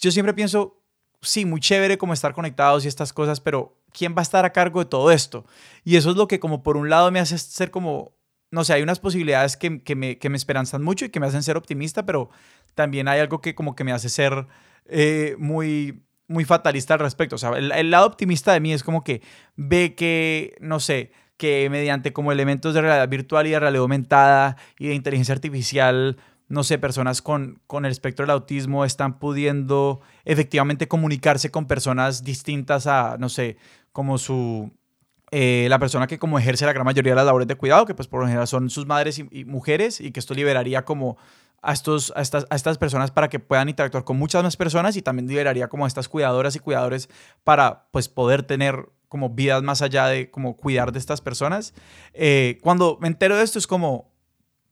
yo 0.00 0.10
siempre 0.10 0.34
pienso, 0.34 0.82
sí, 1.20 1.44
muy 1.44 1.60
chévere 1.60 1.98
como 1.98 2.12
estar 2.12 2.32
conectados 2.34 2.84
y 2.84 2.88
estas 2.88 3.12
cosas, 3.12 3.40
pero 3.40 3.77
¿quién 3.92 4.14
va 4.14 4.20
a 4.20 4.22
estar 4.22 4.44
a 4.44 4.52
cargo 4.52 4.80
de 4.80 4.86
todo 4.86 5.10
esto? 5.10 5.44
Y 5.84 5.96
eso 5.96 6.10
es 6.10 6.16
lo 6.16 6.28
que 6.28 6.40
como 6.40 6.62
por 6.62 6.76
un 6.76 6.90
lado 6.90 7.10
me 7.10 7.20
hace 7.20 7.38
ser 7.38 7.70
como, 7.70 8.12
no 8.50 8.64
sé, 8.64 8.74
hay 8.74 8.82
unas 8.82 9.00
posibilidades 9.00 9.56
que, 9.56 9.82
que, 9.82 9.94
me, 9.96 10.18
que 10.18 10.28
me 10.28 10.36
esperanzan 10.36 10.82
mucho 10.82 11.04
y 11.04 11.10
que 11.10 11.20
me 11.20 11.26
hacen 11.26 11.42
ser 11.42 11.56
optimista, 11.56 12.04
pero 12.06 12.30
también 12.74 13.08
hay 13.08 13.20
algo 13.20 13.40
que 13.40 13.54
como 13.54 13.74
que 13.74 13.84
me 13.84 13.92
hace 13.92 14.08
ser 14.08 14.46
eh, 14.86 15.36
muy, 15.38 16.02
muy 16.28 16.44
fatalista 16.44 16.94
al 16.94 17.00
respecto. 17.00 17.36
O 17.36 17.38
sea, 17.38 17.50
el, 17.50 17.90
lado 17.90 18.06
optimista 18.06 18.52
de 18.52 18.60
mí 18.60 18.72
es 18.72 18.82
como 18.82 19.02
que 19.04 19.22
ve 19.56 19.94
que, 19.94 20.56
no 20.60 20.80
sé, 20.80 21.12
que 21.36 21.68
mediante 21.70 22.12
como 22.12 22.32
elementos 22.32 22.74
de 22.74 22.80
realidad 22.80 23.08
virtual 23.08 23.46
y 23.46 23.50
de 23.50 23.60
realidad 23.60 23.82
aumentada 23.82 24.56
y 24.78 24.88
de 24.88 24.94
inteligencia 24.94 25.34
artificial 25.34 26.16
no 26.48 26.64
sé, 26.64 26.78
personas 26.78 27.20
con, 27.20 27.60
con 27.66 27.84
el 27.84 27.92
espectro 27.92 28.24
del 28.24 28.30
autismo 28.30 28.84
están 28.84 29.18
pudiendo 29.18 30.00
efectivamente 30.24 30.88
comunicarse 30.88 31.50
con 31.50 31.66
personas 31.66 32.24
distintas 32.24 32.86
a, 32.86 33.16
no 33.18 33.28
sé, 33.28 33.58
como 33.92 34.18
su, 34.18 34.70
eh, 35.30 35.66
la 35.68 35.78
persona 35.78 36.06
que 36.06 36.18
como 36.18 36.38
ejerce 36.38 36.64
la 36.64 36.72
gran 36.72 36.86
mayoría 36.86 37.12
de 37.12 37.16
las 37.16 37.26
labores 37.26 37.48
de 37.48 37.54
cuidado, 37.54 37.84
que 37.84 37.94
pues 37.94 38.08
por 38.08 38.20
lo 38.20 38.26
general 38.26 38.46
son 38.46 38.70
sus 38.70 38.86
madres 38.86 39.18
y, 39.18 39.44
mujeres, 39.44 40.00
y 40.00 40.10
que 40.10 40.20
esto 40.20 40.34
liberaría 40.34 40.84
como 40.84 41.18
a, 41.60 41.72
estos, 41.72 42.12
a, 42.16 42.22
estas, 42.22 42.46
a 42.48 42.56
estas 42.56 42.78
personas 42.78 43.10
para 43.10 43.28
que 43.28 43.38
puedan 43.38 43.68
interactuar 43.68 44.04
con 44.04 44.18
muchas 44.18 44.42
más 44.42 44.56
personas 44.56 44.96
y 44.96 45.02
también 45.02 45.28
liberaría 45.28 45.68
como 45.68 45.84
a 45.84 45.88
estas 45.88 46.08
cuidadoras 46.08 46.56
y 46.56 46.60
cuidadores 46.60 47.10
para 47.44 47.88
pues 47.90 48.08
poder 48.08 48.42
tener 48.42 48.88
como 49.08 49.30
vidas 49.30 49.62
más 49.62 49.82
allá 49.82 50.06
de 50.06 50.30
como 50.30 50.56
cuidar 50.56 50.92
de 50.92 50.98
estas 50.98 51.20
personas. 51.20 51.74
Eh, 52.14 52.58
cuando 52.62 52.98
me 53.00 53.08
entero 53.08 53.36
de 53.36 53.44
esto 53.44 53.58
es 53.58 53.66
como 53.66 54.12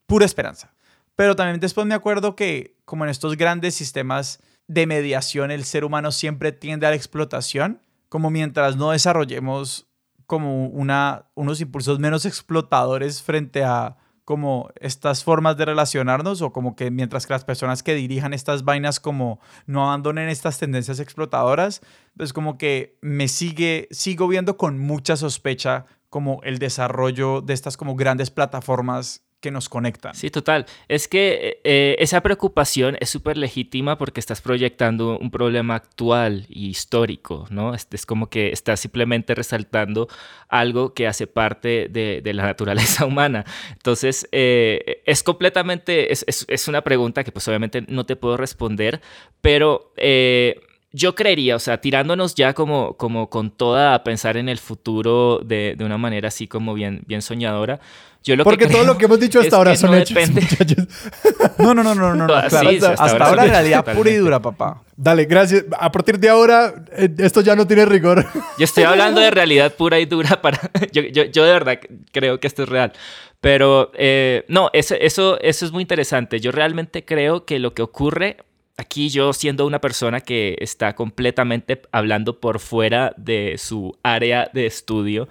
pura 0.07 0.25
esperanza. 0.25 0.73
Pero 1.15 1.35
también 1.35 1.59
después 1.59 1.85
me 1.85 1.95
acuerdo 1.95 2.35
que 2.35 2.77
como 2.85 3.03
en 3.03 3.09
estos 3.09 3.37
grandes 3.37 3.75
sistemas 3.75 4.39
de 4.67 4.85
mediación 4.85 5.51
el 5.51 5.65
ser 5.65 5.83
humano 5.83 6.11
siempre 6.11 6.51
tiende 6.51 6.85
a 6.85 6.91
la 6.91 6.95
explotación 6.95 7.81
como 8.09 8.29
mientras 8.29 8.75
no 8.77 8.91
desarrollemos 8.91 9.87
como 10.25 10.67
una, 10.67 11.27
unos 11.35 11.61
impulsos 11.61 11.99
menos 11.99 12.25
explotadores 12.25 13.21
frente 13.21 13.63
a 13.63 13.97
como 14.25 14.69
estas 14.81 15.23
formas 15.23 15.55
de 15.55 15.63
relacionarnos 15.63 16.41
o 16.41 16.51
como 16.51 16.75
que 16.75 16.91
mientras 16.91 17.25
que 17.25 17.31
las 17.31 17.45
personas 17.45 17.81
que 17.81 17.95
dirijan 17.95 18.33
estas 18.33 18.65
vainas 18.65 18.99
como 18.99 19.39
no 19.67 19.85
abandonen 19.85 20.27
estas 20.27 20.59
tendencias 20.59 20.99
explotadoras, 20.99 21.79
pues 22.17 22.33
como 22.33 22.57
que 22.57 22.97
me 23.01 23.29
sigue, 23.29 23.87
sigo 23.89 24.27
viendo 24.27 24.57
con 24.57 24.79
mucha 24.79 25.15
sospecha 25.15 25.85
como 26.09 26.41
el 26.43 26.59
desarrollo 26.59 27.39
de 27.39 27.53
estas 27.53 27.77
como 27.77 27.95
grandes 27.95 28.29
plataformas 28.29 29.26
nos 29.51 29.69
conectan. 29.69 30.15
Sí, 30.15 30.29
total. 30.29 30.65
Es 30.87 31.07
que 31.07 31.61
eh, 31.63 31.95
esa 31.99 32.21
preocupación 32.21 32.97
es 32.99 33.09
súper 33.09 33.37
legítima 33.37 33.97
porque 33.97 34.19
estás 34.19 34.41
proyectando 34.41 35.17
un 35.17 35.31
problema 35.31 35.75
actual 35.75 36.45
y 36.49 36.67
histórico, 36.67 37.45
¿no? 37.49 37.73
Es, 37.73 38.05
como 38.05 38.29
que 38.29 38.51
estás 38.51 38.79
simplemente 38.79 39.35
resaltando 39.35 40.07
algo 40.49 40.93
que 40.93 41.07
hace 41.07 41.27
parte 41.27 41.87
de, 41.89 42.21
la 42.33 42.43
naturaleza 42.43 43.05
humana. 43.07 43.45
Entonces, 43.71 44.27
eh, 44.31 45.01
es 45.05 45.23
completamente, 45.23 46.11
es, 46.11 46.25
es, 46.27 46.67
una 46.67 46.81
pregunta 46.81 47.23
que 47.23 47.31
pues 47.31 47.47
obviamente 47.47 47.83
no 47.87 48.05
te 48.05 48.15
puedo 48.15 48.37
responder, 48.37 49.01
pero... 49.41 49.93
Eh, 49.97 50.61
yo 50.97 51.15
creería, 51.15 51.55
o 51.55 51.59
sea, 51.59 51.79
tirándonos 51.79 52.35
ya 52.35 52.53
como, 52.53 52.97
como 52.97 53.29
con 53.29 53.51
toda 53.51 53.93
a 53.93 54.03
pensar 54.03 54.35
en 54.35 54.49
el 54.49 54.57
futuro 54.57 55.39
de, 55.45 55.75
de 55.77 55.85
una 55.85 55.97
manera 55.97 56.27
así 56.27 56.47
como 56.47 56.73
bien, 56.73 57.03
bien 57.05 57.21
soñadora. 57.21 57.79
Yo 58.23 58.35
lo 58.35 58.43
Porque 58.43 58.65
que 58.65 58.71
todo 58.71 58.81
creo 58.81 58.93
lo 58.93 58.97
que 58.97 59.05
hemos 59.05 59.19
dicho 59.19 59.39
hasta 59.41 59.55
ahora 59.55 59.75
son 59.75 59.91
no 59.91 59.97
hechos, 59.97 60.29
muchachos. 60.29 60.87
No, 61.59 61.73
no, 61.73 61.81
no, 61.83 61.95
no, 61.95 62.13
no, 62.13 62.15
no, 62.15 62.27
claro. 62.49 62.49
sí, 62.49 62.75
hasta, 62.75 62.91
hasta 62.91 63.05
hasta 63.05 63.25
ahora 63.25 63.45
realidad 63.45 63.85
pura 63.95 64.09
y 64.09 64.15
dura, 64.15 64.41
papá. 64.41 64.83
Dale, 64.95 65.25
gracias. 65.25 65.65
A 65.79 65.91
partir 65.91 66.19
de 66.19 66.27
ahora, 66.27 66.73
eh, 66.91 67.09
esto 67.19 67.41
ya 67.41 67.55
no 67.55 67.65
tiene 67.65 67.85
rigor. 67.85 68.25
Yo 68.57 68.65
estoy 68.65 68.83
hablando 68.83 69.21
de 69.21 69.31
realidad 69.31 69.73
pura 69.75 69.99
y 69.99 70.05
dura 70.05 70.41
para... 70.41 70.59
Yo, 70.91 71.03
yo, 71.03 71.23
yo 71.23 71.45
de 71.45 71.51
verdad 71.51 71.79
creo 72.11 72.39
que 72.39 72.47
esto 72.47 72.63
es 72.63 72.69
real. 72.69 72.91
Pero 73.39 73.91
eh, 73.93 74.43
no, 74.47 74.69
eso, 74.73 74.95
eso, 74.95 75.39
eso 75.39 75.65
es 75.65 75.71
muy 75.71 75.83
interesante. 75.83 76.39
Yo 76.39 76.51
realmente 76.51 77.05
creo 77.05 77.45
que 77.45 77.59
lo 77.59 77.73
que 77.73 77.83
ocurre 77.83 78.37
aquí, 78.77 79.09
yo 79.09 79.33
siendo 79.33 79.65
una 79.65 79.81
persona 79.81 80.21
que 80.21 80.55
está 80.59 80.95
completamente 80.95 81.81
hablando 81.91 82.39
por 82.39 82.59
fuera 82.59 83.13
de 83.17 83.55
su 83.57 83.97
área 84.03 84.49
de 84.53 84.67
estudio, 84.67 85.27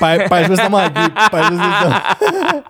Para 0.00 0.40
eso 0.40 0.54
estamos 0.54 0.82
aquí. 0.82 1.00
pa' 1.30 1.40
eso 1.40 1.54
estamos. 1.54 2.64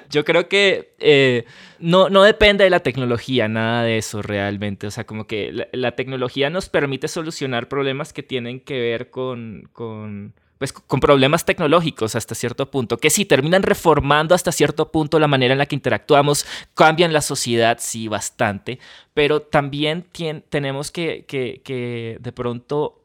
yo 0.10 0.24
creo 0.24 0.48
que 0.48 0.94
eh, 1.00 1.44
no, 1.80 2.08
no 2.08 2.22
depende 2.22 2.64
de 2.64 2.70
la 2.70 2.80
tecnología, 2.80 3.48
nada 3.48 3.82
de 3.82 3.98
eso 3.98 4.22
realmente. 4.22 4.86
O 4.86 4.90
sea, 4.90 5.04
como 5.04 5.26
que 5.26 5.52
la, 5.52 5.68
la 5.72 5.92
tecnología 5.92 6.48
nos 6.48 6.68
permite 6.68 7.08
solucionar 7.08 7.68
problemas 7.68 8.12
que 8.12 8.22
tienen 8.22 8.60
que 8.60 8.80
ver 8.80 9.10
con, 9.10 9.68
con, 9.72 10.34
pues, 10.58 10.72
con 10.72 11.00
problemas 11.00 11.44
tecnológicos 11.44 12.14
hasta 12.14 12.34
cierto 12.34 12.70
punto, 12.70 12.98
que 12.98 13.10
sí 13.10 13.24
terminan 13.24 13.62
reformando 13.62 14.34
hasta 14.34 14.52
cierto 14.52 14.90
punto 14.92 15.18
la 15.18 15.28
manera 15.28 15.52
en 15.52 15.58
la 15.58 15.66
que 15.66 15.76
interactuamos, 15.76 16.46
cambian 16.74 17.12
la 17.12 17.20
sociedad, 17.22 17.78
sí, 17.80 18.08
bastante, 18.08 18.78
pero 19.14 19.40
también 19.42 20.04
tenemos 20.50 20.90
que, 20.90 21.24
que- 21.26 21.62
que 21.64 22.18
de 22.20 22.32
pronto 22.32 23.02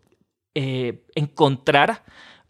eh, 0.55 1.03
encontrar 1.15 2.03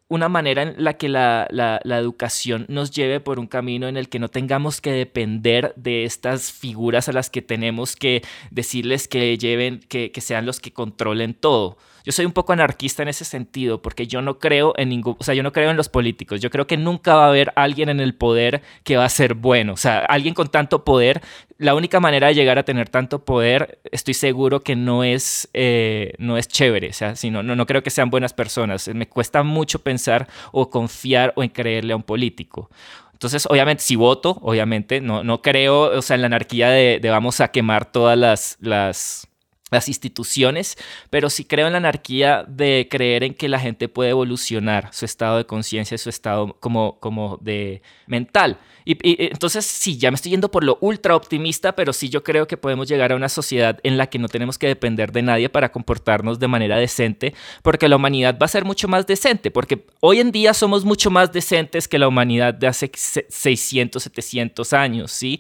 una 0.10 0.30
manera 0.30 0.62
en 0.62 0.76
la 0.84 0.94
que 0.98 1.10
la, 1.10 1.48
la- 1.50 1.80
la 1.84 1.98
educación 1.98 2.66
nos 2.70 2.92
lleve 2.92 3.20
por 3.20 3.40
un 3.40 3.48
camino 3.48 3.88
en 3.88 3.98
el 3.98 4.10
que 4.10 4.20
no 4.20 4.28
tengamos 4.30 4.80
que 4.82 4.92
depender 4.92 5.74
de 5.76 6.04
estas 6.04 6.52
figuras 6.52 7.10
a 7.10 7.14
las 7.14 7.30
que 7.30 7.42
tenemos 7.42 7.96
que 7.96 8.22
decirles 8.52 9.08
que 9.08 9.38
lleven, 9.38 9.80
que, 9.80 10.12
que 10.12 10.22
sean 10.22 10.46
los 10.46 10.60
que 10.60 10.72
controlen 10.72 11.34
todo. 11.34 11.78
Yo 12.04 12.12
soy 12.12 12.26
un 12.26 12.34
poco 12.34 12.52
anarquista 12.54 13.02
en 13.02 13.10
ese 13.10 13.24
sentido, 13.24 13.82
porque 13.82 14.08
yo 14.08 14.22
no 14.22 14.38
creo 14.38 14.74
en 14.78 14.90
ningún, 14.90 15.16
o 15.18 15.24
sea, 15.24 15.34
yo 15.34 15.44
no 15.44 15.54
creo 15.54 15.72
en 15.72 15.78
los 15.78 15.88
políticos. 15.88 16.42
Yo 16.42 16.50
creo 16.50 16.68
que 16.68 16.76
nunca 16.76 17.16
va 17.16 17.26
a 17.26 17.30
haber 17.30 17.54
alguien 17.56 17.88
en 17.88 18.02
el 18.02 18.14
poder 18.14 18.62
que 18.84 18.98
va 18.98 19.06
a 19.06 19.10
ser 19.10 19.36
bueno. 19.36 19.74
O 19.74 19.78
sea, 19.78 20.00
alguien 20.00 20.34
con 20.34 20.50
tanto 20.50 20.84
poder, 20.84 21.22
la 21.58 21.76
única 21.76 22.02
manera 22.02 22.28
de 22.28 22.36
llegar 22.36 22.60
a 22.60 22.64
tener 22.64 22.90
tanto 22.90 23.24
poder, 23.24 23.80
estoy 23.92 24.14
seguro 24.14 24.64
que 24.64 24.76
no 24.76 25.06
es, 25.06 25.50
eh, 25.54 26.14
no 26.18 26.38
es 26.38 26.50
chévere. 26.50 26.90
O 26.90 26.94
sea, 26.94 27.16
si 27.16 27.30
no, 27.32 27.42
no, 27.42 27.56
no 27.56 27.66
creo 27.66 27.84
que 27.84 27.90
sean 27.90 28.10
buenas 28.10 28.34
personas. 28.34 28.90
Me 28.90 29.08
cuesta 29.08 29.44
mucho 29.44 29.80
pensar 29.80 30.28
o 30.52 30.70
confiar 30.70 31.32
o 31.38 31.44
en 31.44 31.50
creerle 31.50 31.94
a 31.94 31.96
un 31.96 32.04
político. 32.04 32.70
Entonces, 33.14 33.48
obviamente, 33.50 33.82
si 33.84 33.96
voto, 33.96 34.38
obviamente, 34.42 35.00
no, 35.00 35.24
no 35.24 35.42
creo, 35.42 35.98
o 35.98 36.02
sea, 36.02 36.16
en 36.16 36.22
la 36.22 36.28
anarquía 36.28 36.70
de, 36.70 37.00
de 37.02 37.10
vamos 37.10 37.40
a 37.40 37.48
quemar 37.50 37.90
todas 37.90 38.18
las, 38.18 38.58
las, 38.60 39.30
las 39.74 39.88
instituciones, 39.88 40.78
pero 41.10 41.30
sí 41.30 41.44
creo 41.46 41.68
en 41.68 41.74
la 41.74 41.78
anarquía 41.80 42.46
de 42.48 42.88
creer 42.90 43.24
en 43.24 43.34
que 43.34 43.50
la 43.50 43.60
gente 43.60 43.90
puede 43.90 44.12
evolucionar 44.12 44.90
su 44.94 45.06
estado 45.06 45.38
de 45.38 45.46
conciencia, 45.46 45.98
su 45.98 46.10
estado 46.10 46.56
como, 46.60 47.00
como 47.00 47.38
de 47.42 47.82
mental. 48.08 48.58
Y, 48.86 48.94
y- 49.08 49.28
entonces, 49.32 49.66
sí, 49.66 49.98
ya 49.98 50.12
me 50.12 50.16
estoy 50.16 50.32
yendo 50.32 50.52
por 50.52 50.64
lo 50.64 50.78
ultra 50.82 51.16
optimista, 51.16 51.74
pero 51.76 51.94
sí 51.94 52.10
yo 52.10 52.24
creo 52.24 52.48
que 52.48 52.58
podemos 52.58 52.88
llegar 52.90 53.12
a 53.12 53.16
una 53.16 53.30
sociedad 53.30 53.80
en 53.84 53.98
la 53.98 54.08
que 54.08 54.20
no 54.20 54.28
tenemos 54.28 54.58
que 54.58 54.68
depender 54.68 55.12
de 55.12 55.22
nadie 55.22 55.50
para 55.50 55.72
comportarnos 55.72 56.38
de 56.40 56.48
manera 56.48 56.78
decente, 56.78 57.34
porque 57.62 57.88
la 57.88 57.96
humanidad 57.96 58.38
va 58.42 58.46
a 58.46 58.50
ser 58.50 58.66
mucho 58.66 58.88
más 58.88 59.08
decente, 59.08 59.52
porque 59.52 59.86
hoy 60.02 60.20
en 60.20 60.32
día 60.32 60.54
somos 60.54 60.84
mucho 60.86 61.10
más 61.12 61.32
decentes 61.32 61.88
que 61.88 61.98
la 61.98 62.08
humanidad 62.10 62.54
de 62.54 62.68
hace 62.68 62.92
se- 62.94 63.26
600, 63.30 64.04
700 64.04 64.74
años, 64.74 65.12
¿sí? 65.12 65.40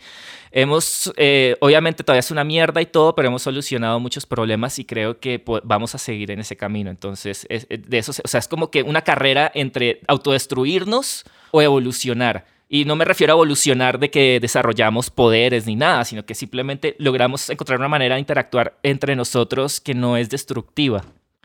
Hemos, 0.55 1.11
eh, 1.17 1.55
obviamente 1.61 2.03
todavía 2.03 2.19
es 2.19 2.29
una 2.29 2.43
mierda 2.43 2.79
y 2.79 2.85
todo, 2.85 3.15
pero 3.15 3.27
hemos 3.27 3.41
solucionado 3.41 3.99
muchos 3.99 4.27
problemas 4.27 4.77
y 4.77 4.85
creo 4.85 5.19
que 5.19 5.43
vamos 5.63 5.95
a 5.95 5.97
seguir 5.97 6.29
en 6.29 6.39
ese 6.39 6.55
camino. 6.55 6.91
Entonces, 6.91 7.47
es- 7.49 7.65
es- 7.69 7.89
de 7.89 7.97
eso, 7.97 8.11
o 8.23 8.27
sea, 8.27 8.37
es 8.39 8.47
como 8.47 8.69
que 8.69 8.83
una 8.83 9.01
carrera 9.01 9.51
entre 9.55 10.01
autodestruirnos 10.07 11.23
o 11.49 11.61
evolucionar. 11.63 12.45
Y 12.69 12.85
no 12.85 12.95
me 12.95 13.03
refiero 13.05 13.33
a 13.33 13.35
evolucionar 13.35 13.97
de 13.99 14.11
que 14.11 14.39
desarrollamos 14.39 15.09
poderes 15.09 15.65
ni 15.65 15.75
nada, 15.75 16.05
sino 16.05 16.23
que 16.25 16.35
simplemente 16.35 16.95
logramos 16.99 17.49
encontrar 17.49 17.79
una 17.79 17.87
manera 17.87 18.15
de 18.15 18.19
interactuar 18.21 18.77
entre 18.83 19.15
nosotros 19.15 19.79
que 19.81 19.95
no 19.95 20.17
es 20.17 20.29
destructiva. 20.29 21.03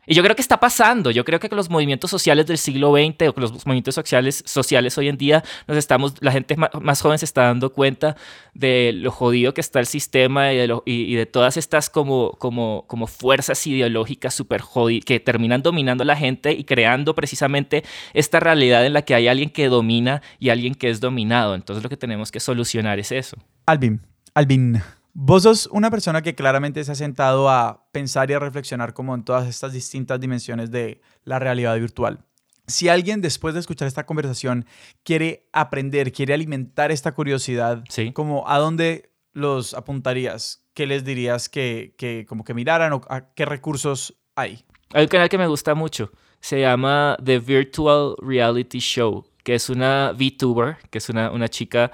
Y 0.09 0.15
yo 0.15 0.23
creo 0.23 0.35
que 0.35 0.41
está 0.43 0.59
pasando. 0.59 1.11
Yo 1.11 1.25
creo 1.25 1.39
que 1.39 1.49
con 1.49 1.57
los 1.57 1.69
movimientos 1.69 2.11
sociales 2.11 2.47
del 2.47 2.57
siglo 2.59 2.93
XX 2.95 3.29
o 3.29 3.35
con 3.35 3.43
los 3.43 3.67
movimientos 3.67 3.95
sociales, 3.95 4.43
sociales 4.47 4.97
hoy 4.97 5.09
en 5.09 5.19
día, 5.19 5.45
nos 5.67 5.77
estamos, 5.77 6.15
la 6.21 6.33
gente 6.33 6.57
más 6.57 7.01
joven 7.03 7.19
se 7.19 7.27
está 7.27 7.43
dando 7.43 7.73
cuenta 7.73 8.17
de 8.55 8.93
lo 8.95 9.11
jodido 9.11 9.53
que 9.55 9.61
está 9.61 9.81
el 9.81 9.87
sistema 9.87 10.53
y 10.53 10.57
de, 10.57 10.67
lo- 10.67 10.83
y 10.87 11.15
de 11.15 11.27
todas 11.27 11.57
estas 11.59 11.91
como, 11.91 12.33
como, 12.39 12.85
como 12.87 13.07
fuerzas 13.07 13.67
ideológicas 13.67 14.35
súper 14.35 14.63
jodidas 14.63 15.05
que 15.05 15.21
terminan 15.21 15.63
dominando 15.63 16.03
a 16.03 16.07
la 16.07 16.17
gente 16.17 16.53
y 16.53 16.65
creando 16.65 17.15
precisamente 17.15 17.85
esta 18.15 18.41
realidad 18.41 18.87
en 18.87 18.95
la 18.95 19.03
que 19.03 19.15
hay 19.15 19.29
alguien 19.29 19.51
que 19.51 19.69
domina 19.69 20.23
y 20.39 20.49
alguien 20.49 20.75
que 20.75 20.89
es 20.89 21.01
dominado. 21.01 21.55
Entonces 21.55 21.83
lo 21.83 21.91
que 21.91 21.97
tenemos 21.99 22.33
que 22.33 22.41
solucionar 22.41 22.99
es 22.99 23.13
eso. 23.13 23.37
Alvin, 23.67 24.01
Alvin, 24.35 24.81
vos 25.13 25.43
sos 25.43 25.69
una 25.73 25.91
persona 25.91 26.23
que 26.23 26.35
claramente 26.35 26.85
se 26.85 26.93
ha 26.93 26.95
sentado 26.95 27.49
a 27.51 27.89
pensar 27.93 28.31
y 28.31 28.35
a 28.35 28.39
reflexionar 28.39 28.95
como 28.95 29.15
en 29.15 29.25
todas 29.25 29.49
estas 29.49 29.73
distintas 29.73 30.21
dimensiones 30.21 30.71
de 30.71 31.01
la 31.25 31.39
realidad 31.39 31.77
virtual. 31.79 32.25
Si 32.67 32.89
alguien 32.89 33.23
después 33.23 33.55
de 33.55 33.61
escuchar 33.61 33.89
esta 33.89 34.05
conversación 34.07 34.67
quiere 35.03 35.49
aprender, 35.53 36.13
quiere 36.13 36.35
alimentar 36.35 36.93
esta 36.93 37.13
curiosidad, 37.13 37.83
Sí. 37.89 38.13
como 38.13 38.47
¿a 38.49 38.59
dónde 38.59 39.11
los 39.33 39.73
apuntarías? 39.75 40.65
¿Qué 40.75 40.87
les 40.87 41.05
dirías 41.05 41.49
que, 41.49 41.95
que 41.97 42.27
como 42.29 42.45
que 42.45 42.55
miraran 42.55 42.93
o 42.93 43.01
a 43.09 43.33
qué 43.35 43.47
recursos 43.47 44.19
hay? 44.37 44.65
Hay 44.93 45.03
un 45.05 45.09
canal 45.09 45.29
que 45.29 45.39
me 45.39 45.47
gusta 45.47 45.75
mucho. 45.75 46.13
Se 46.41 46.61
llama 46.61 47.17
The 47.25 47.39
Virtual 47.41 48.15
Reality 48.21 48.79
Show, 48.79 49.25
que 49.43 49.55
es 49.55 49.71
una 49.71 50.13
VTuber, 50.13 50.77
que 50.91 50.99
es 50.99 51.09
una, 51.09 51.31
una 51.31 51.49
chica 51.49 51.91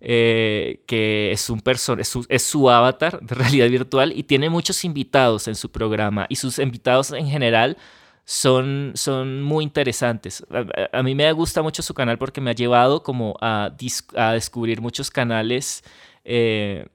eh, 0.00 0.82
que 0.86 1.32
es, 1.32 1.50
un 1.50 1.60
person 1.60 2.00
es, 2.00 2.08
su, 2.42 2.70
avatar 2.70 3.20
de 3.20 3.34
realidad 3.34 3.68
virtual 3.68 4.12
y 4.14 4.22
tiene 4.22 4.48
muchos 4.50 4.84
invitados 4.84 5.48
en 5.48 5.54
su 5.54 5.70
programa. 5.70 6.26
Y 6.28 6.36
sus 6.36 6.58
invitados 6.58 7.12
en 7.12 7.26
general 7.26 7.76
son, 8.24 8.92
son 8.94 9.42
muy 9.42 9.64
interesantes. 9.64 10.44
A, 10.92 11.02
mí 11.02 11.14
me 11.14 11.32
gusta 11.32 11.62
mucho 11.62 11.82
su 11.82 11.94
canal 11.94 12.18
porque 12.18 12.40
me 12.40 12.50
ha 12.50 12.54
llevado 12.54 13.02
como 13.02 13.36
a, 13.40 13.72
a 14.16 14.32
descubrir 14.32 14.80
muchos 14.80 15.10
canales. 15.10 15.82
eh, 16.24 16.86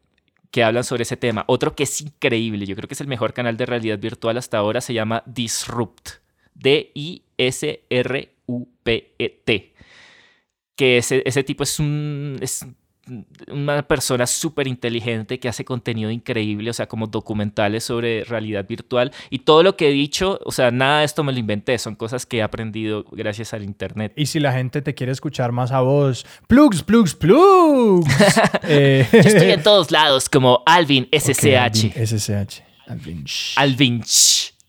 que 0.53 0.63
hablan 0.63 0.83
sobre 0.83 1.01
ese 1.01 1.17
tema. 1.17 1.43
Otro 1.47 1.75
que 1.75 1.81
es 1.81 1.99
increíble, 1.99 2.67
yo 2.67 2.75
creo 2.75 2.87
que 2.87 2.93
es 2.93 3.01
el 3.01 3.07
mejor 3.07 3.33
canal 3.33 3.57
de 3.57 3.65
realidad 3.65 3.97
virtual 3.97 4.37
hasta 4.37 4.59
ahora, 4.59 4.81
se 4.81 4.93
llama 4.93 5.23
Disrupt. 5.25 6.09
D-I-S-R-U-P-E-T. 6.53 7.73
Que 10.75 10.97
ese, 10.97 11.23
ese 11.25 11.43
tipo 11.43 11.63
es, 11.63 11.79
un, 11.79 12.39
una 13.49 13.85
persona 13.85 14.25
súper 14.25 14.67
inteligente 14.67 15.39
que 15.39 15.49
hace 15.49 15.65
contenido 15.65 16.09
increíble, 16.09 16.69
o 16.69 16.73
sea, 16.73 16.87
como 16.87 17.07
documentales 17.07 17.83
sobre 17.83 18.23
realidad 18.23 18.65
virtual. 18.67 19.11
Y 19.29 19.39
todo 19.39 19.63
lo 19.63 19.75
que 19.75 19.89
he 19.89 19.91
dicho, 19.91 20.39
o 20.45 20.51
sea, 20.51 20.71
nada 20.71 20.99
de 20.99 21.05
esto 21.05 21.23
me 21.23 21.33
lo 21.33 21.39
inventé, 21.39 21.77
son 21.77 21.95
cosas 21.95 22.25
que 22.25 22.37
he 22.37 22.41
aprendido 22.41 23.05
gracias 23.11 23.53
al 23.53 23.63
Internet. 23.63 24.13
Y 24.15 24.27
si 24.27 24.39
la 24.39 24.53
gente 24.53 24.81
te 24.81 24.93
quiere 24.93 25.11
escuchar 25.11 25.51
más 25.51 25.71
a 25.71 25.81
vos, 25.81 26.25
plugs, 26.47 26.83
plugs, 26.83 27.13
plugs. 27.15 28.07
Eh, 28.63 29.05
Yo 29.11 29.19
estoy 29.19 29.51
en 29.51 29.63
todos 29.63 29.91
lados 29.91 30.29
como 30.29 30.63
Alvin 30.65 31.03
ok, 31.11 31.19
SCH. 31.19 31.55
Alvin, 31.55 31.91
SSH. 31.91 32.61
Alvin. 32.87 33.25
Alvin. 33.57 34.03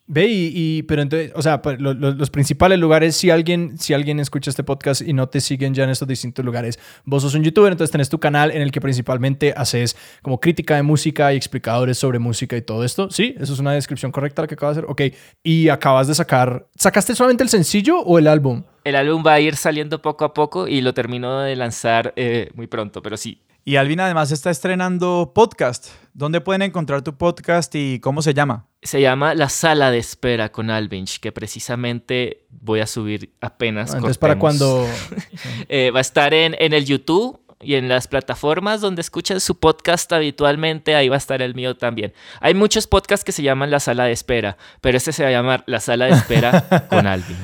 Ve 0.06 0.26
y, 0.26 0.52
y- 0.54 0.82
pero 0.82 1.00
entonces, 1.00 1.32
o 1.34 1.40
sea, 1.40 1.62
pues, 1.62 1.80
lo- 1.80 1.94
lo- 1.94 2.10
los 2.12 2.28
principales 2.28 2.78
lugares, 2.78 3.16
si 3.16 3.30
alguien, 3.30 3.78
si 3.78 3.94
alguien 3.94 4.20
escucha 4.20 4.50
este 4.50 4.62
podcast 4.62 5.00
y 5.00 5.14
no 5.14 5.30
te 5.30 5.40
siguen 5.40 5.72
ya 5.72 5.84
en 5.84 5.90
estos 5.90 6.06
distintos 6.06 6.44
lugares, 6.44 6.78
vos 7.06 7.22
sos 7.22 7.34
un 7.34 7.42
youtuber, 7.42 7.72
entonces 7.72 7.90
tenés 7.90 8.10
tu 8.10 8.20
canal 8.20 8.50
en 8.50 8.60
el 8.60 8.70
que 8.70 8.82
principalmente 8.82 9.54
haces 9.56 9.96
como 10.20 10.40
crítica 10.40 10.76
de 10.76 10.82
música 10.82 11.32
y 11.32 11.36
explicadores 11.36 11.96
sobre 11.96 12.18
música 12.18 12.54
y 12.54 12.60
todo 12.60 12.84
esto. 12.84 13.10
¿Sí? 13.10 13.34
¿Eso 13.40 13.54
es 13.54 13.58
una 13.60 13.72
descripción 13.72 14.12
correcta 14.12 14.42
la 14.42 14.48
que 14.48 14.54
acabas 14.54 14.76
de 14.76 14.82
hacer? 14.82 14.90
Ok. 14.90 15.16
Y 15.42 15.70
acabas 15.70 16.06
de 16.06 16.14
sacar, 16.14 16.66
¿sacaste 16.76 17.14
solamente 17.14 17.42
el 17.42 17.48
sencillo 17.48 18.00
o 18.00 18.18
el 18.18 18.28
álbum? 18.28 18.64
El 18.84 18.96
álbum 18.96 19.24
va 19.26 19.32
a 19.32 19.40
ir 19.40 19.56
saliendo 19.56 20.02
poco 20.02 20.26
a 20.26 20.34
poco 20.34 20.68
y 20.68 20.82
lo 20.82 20.92
termino 20.92 21.40
de 21.40 21.56
lanzar 21.56 22.12
eh, 22.16 22.50
muy 22.54 22.66
pronto, 22.66 23.00
pero 23.00 23.16
sí. 23.16 23.40
Y 23.64 23.76
Alvin 23.76 24.00
además 24.00 24.30
está 24.30 24.50
estrenando 24.50 25.32
podcast. 25.34 25.86
¿Dónde 26.14 26.40
pueden 26.40 26.62
encontrar 26.62 27.02
tu 27.02 27.16
podcast 27.16 27.74
y 27.74 27.98
cómo 27.98 28.22
se 28.22 28.34
llama? 28.34 28.66
Se 28.82 29.00
llama 29.00 29.34
La 29.34 29.48
Sala 29.48 29.90
de 29.90 29.98
Espera 29.98 30.52
con 30.52 30.70
Alvinch, 30.70 31.18
que 31.18 31.32
precisamente 31.32 32.46
voy 32.50 32.78
a 32.78 32.86
subir 32.86 33.34
apenas. 33.40 33.92
Entonces, 33.92 34.18
para 34.18 34.38
cuando... 34.38 34.86
Eh, 35.68 35.90
va 35.90 35.98
a 35.98 36.02
estar 36.02 36.34
en, 36.34 36.54
en 36.58 36.72
el 36.72 36.84
YouTube, 36.84 37.40
y 37.60 37.74
en 37.74 37.88
las 37.88 38.06
plataformas 38.06 38.80
donde 38.80 39.00
escuchan 39.00 39.40
su 39.40 39.58
podcast 39.58 40.12
habitualmente, 40.12 40.94
ahí 40.94 41.08
va 41.08 41.16
a 41.16 41.18
estar 41.18 41.42
el 41.42 41.54
mío 41.54 41.76
también. 41.76 42.12
Hay 42.40 42.54
muchos 42.54 42.86
podcasts 42.86 43.24
que 43.24 43.32
se 43.32 43.42
llaman 43.42 43.70
La 43.70 43.80
Sala 43.80 44.04
de 44.04 44.12
Espera, 44.12 44.56
pero 44.80 44.96
este 44.96 45.12
se 45.12 45.22
va 45.22 45.30
a 45.30 45.32
llamar 45.32 45.64
La 45.66 45.80
Sala 45.80 46.06
de 46.06 46.12
Espera 46.12 46.86
con 46.90 47.06
Alvin. 47.06 47.38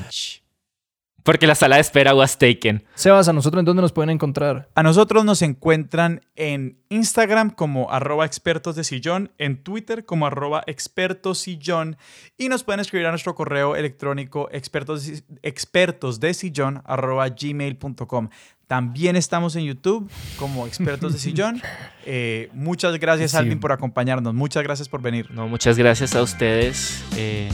Porque 1.23 1.45
la 1.47 1.55
sala 1.55 1.75
de 1.75 1.81
espera 1.81 2.15
was 2.15 2.37
taken. 2.39 2.83
Sebas, 2.95 3.27
¿a 3.27 3.33
nosotros 3.33 3.59
en 3.61 3.65
dónde 3.65 3.81
nos 3.81 3.91
pueden 3.91 4.09
encontrar? 4.09 4.69
A 4.73 4.81
nosotros 4.83 5.23
nos 5.23 5.41
encuentran 5.41 6.21
en 6.35 6.79
Instagram 6.89 7.51
como 7.51 7.91
arroba 7.91 8.25
expertos 8.25 8.75
de 8.75 8.83
sillón, 8.83 9.31
en 9.37 9.61
Twitter 9.63 10.03
como 10.05 10.25
arroba 10.25 10.63
expertos 10.65 11.37
sillón 11.37 11.97
y 12.37 12.49
nos 12.49 12.63
pueden 12.63 12.79
escribir 12.79 13.05
a 13.07 13.11
nuestro 13.11 13.35
correo 13.35 13.75
electrónico 13.75 14.49
expertos, 14.51 15.23
expertos 15.43 16.19
de 16.19 16.33
sillón 16.33 16.81
arroba 16.85 17.27
gmail.com. 17.29 18.29
También 18.67 19.17
estamos 19.17 19.55
en 19.57 19.65
YouTube 19.65 20.09
como 20.39 20.65
expertos 20.65 21.11
de 21.13 21.19
sillón. 21.27 21.61
Eh, 22.05 22.49
muchas 22.53 22.97
gracias, 22.99 23.31
Sí. 23.31 23.37
Alvin, 23.37 23.59
por 23.59 23.71
acompañarnos. 23.73 24.33
Muchas 24.33 24.63
gracias 24.63 24.87
por 24.89 25.01
venir. 25.01 25.29
No, 25.31 25.47
muchas 25.47 25.77
gracias 25.77 26.15
a 26.15 26.21
ustedes. 26.23 27.03
eh, 27.17 27.49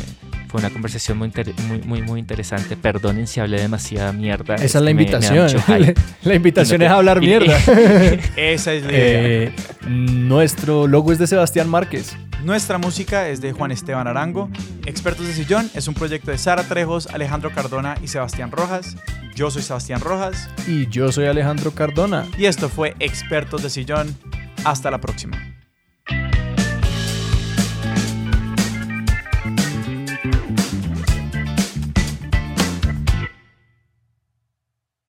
fue 0.48 0.60
una 0.60 0.70
conversación 0.70 1.18
muy, 1.18 1.28
inter- 1.28 1.54
muy, 1.68 1.80
muy, 1.80 2.02
muy 2.02 2.20
interesante. 2.20 2.76
Perdonen 2.78 3.28
si 3.28 3.40
hablé 3.40 3.60
demasiada 3.62 4.12
mierda. 4.14 4.56
Esa 4.56 4.66
es 4.66 4.74
la 4.76 4.82
me- 4.82 4.94
me 4.94 5.02
invitación. 5.04 5.48
la 6.24 6.36
invitación 6.36 6.80
no 6.80 6.86
es 6.86 6.92
hablar 6.92 7.20
mierda. 7.22 7.58
Esa 8.38 8.74
es 8.74 8.84
la 8.84 8.92
idea. 8.92 9.22
Eh, 9.48 9.52
nuestro 9.88 10.88
logo 10.88 11.12
es 11.12 11.20
de 11.20 11.28
Sebastián 11.28 11.70
Márquez. 11.70 12.16
Nuestra 12.44 12.78
música 12.78 13.28
es 13.30 13.42
de 13.42 13.52
Juan 13.52 13.72
Esteban 13.72 14.08
Arango. 14.08 14.50
Expertos 14.86 15.28
de 15.28 15.34
Sillón 15.34 15.70
es 15.74 15.88
un 15.88 15.94
proyecto 15.96 16.32
de 16.32 16.38
Sara 16.38 16.64
Trejos, 16.64 17.08
Alejandro 17.08 17.52
Cardona 17.52 17.96
y 18.02 18.08
Sebastián 18.08 18.52
Rojas. 18.52 18.96
Yo 19.36 19.52
soy 19.52 19.62
Sebastián 19.62 20.00
Rojas 20.02 20.50
Y 20.68 20.88
yo 20.88 21.12
soy 21.12 21.26
Alejandro 21.26 21.72
Cardona. 21.72 22.26
y 22.38 22.46
esto 22.46 22.70
fue 22.70 22.96
Expertos 23.00 23.64
de 23.64 23.70
Sillón. 23.70 24.16
Hasta 24.64 24.90
la 24.92 25.00
próxima. 25.00 25.38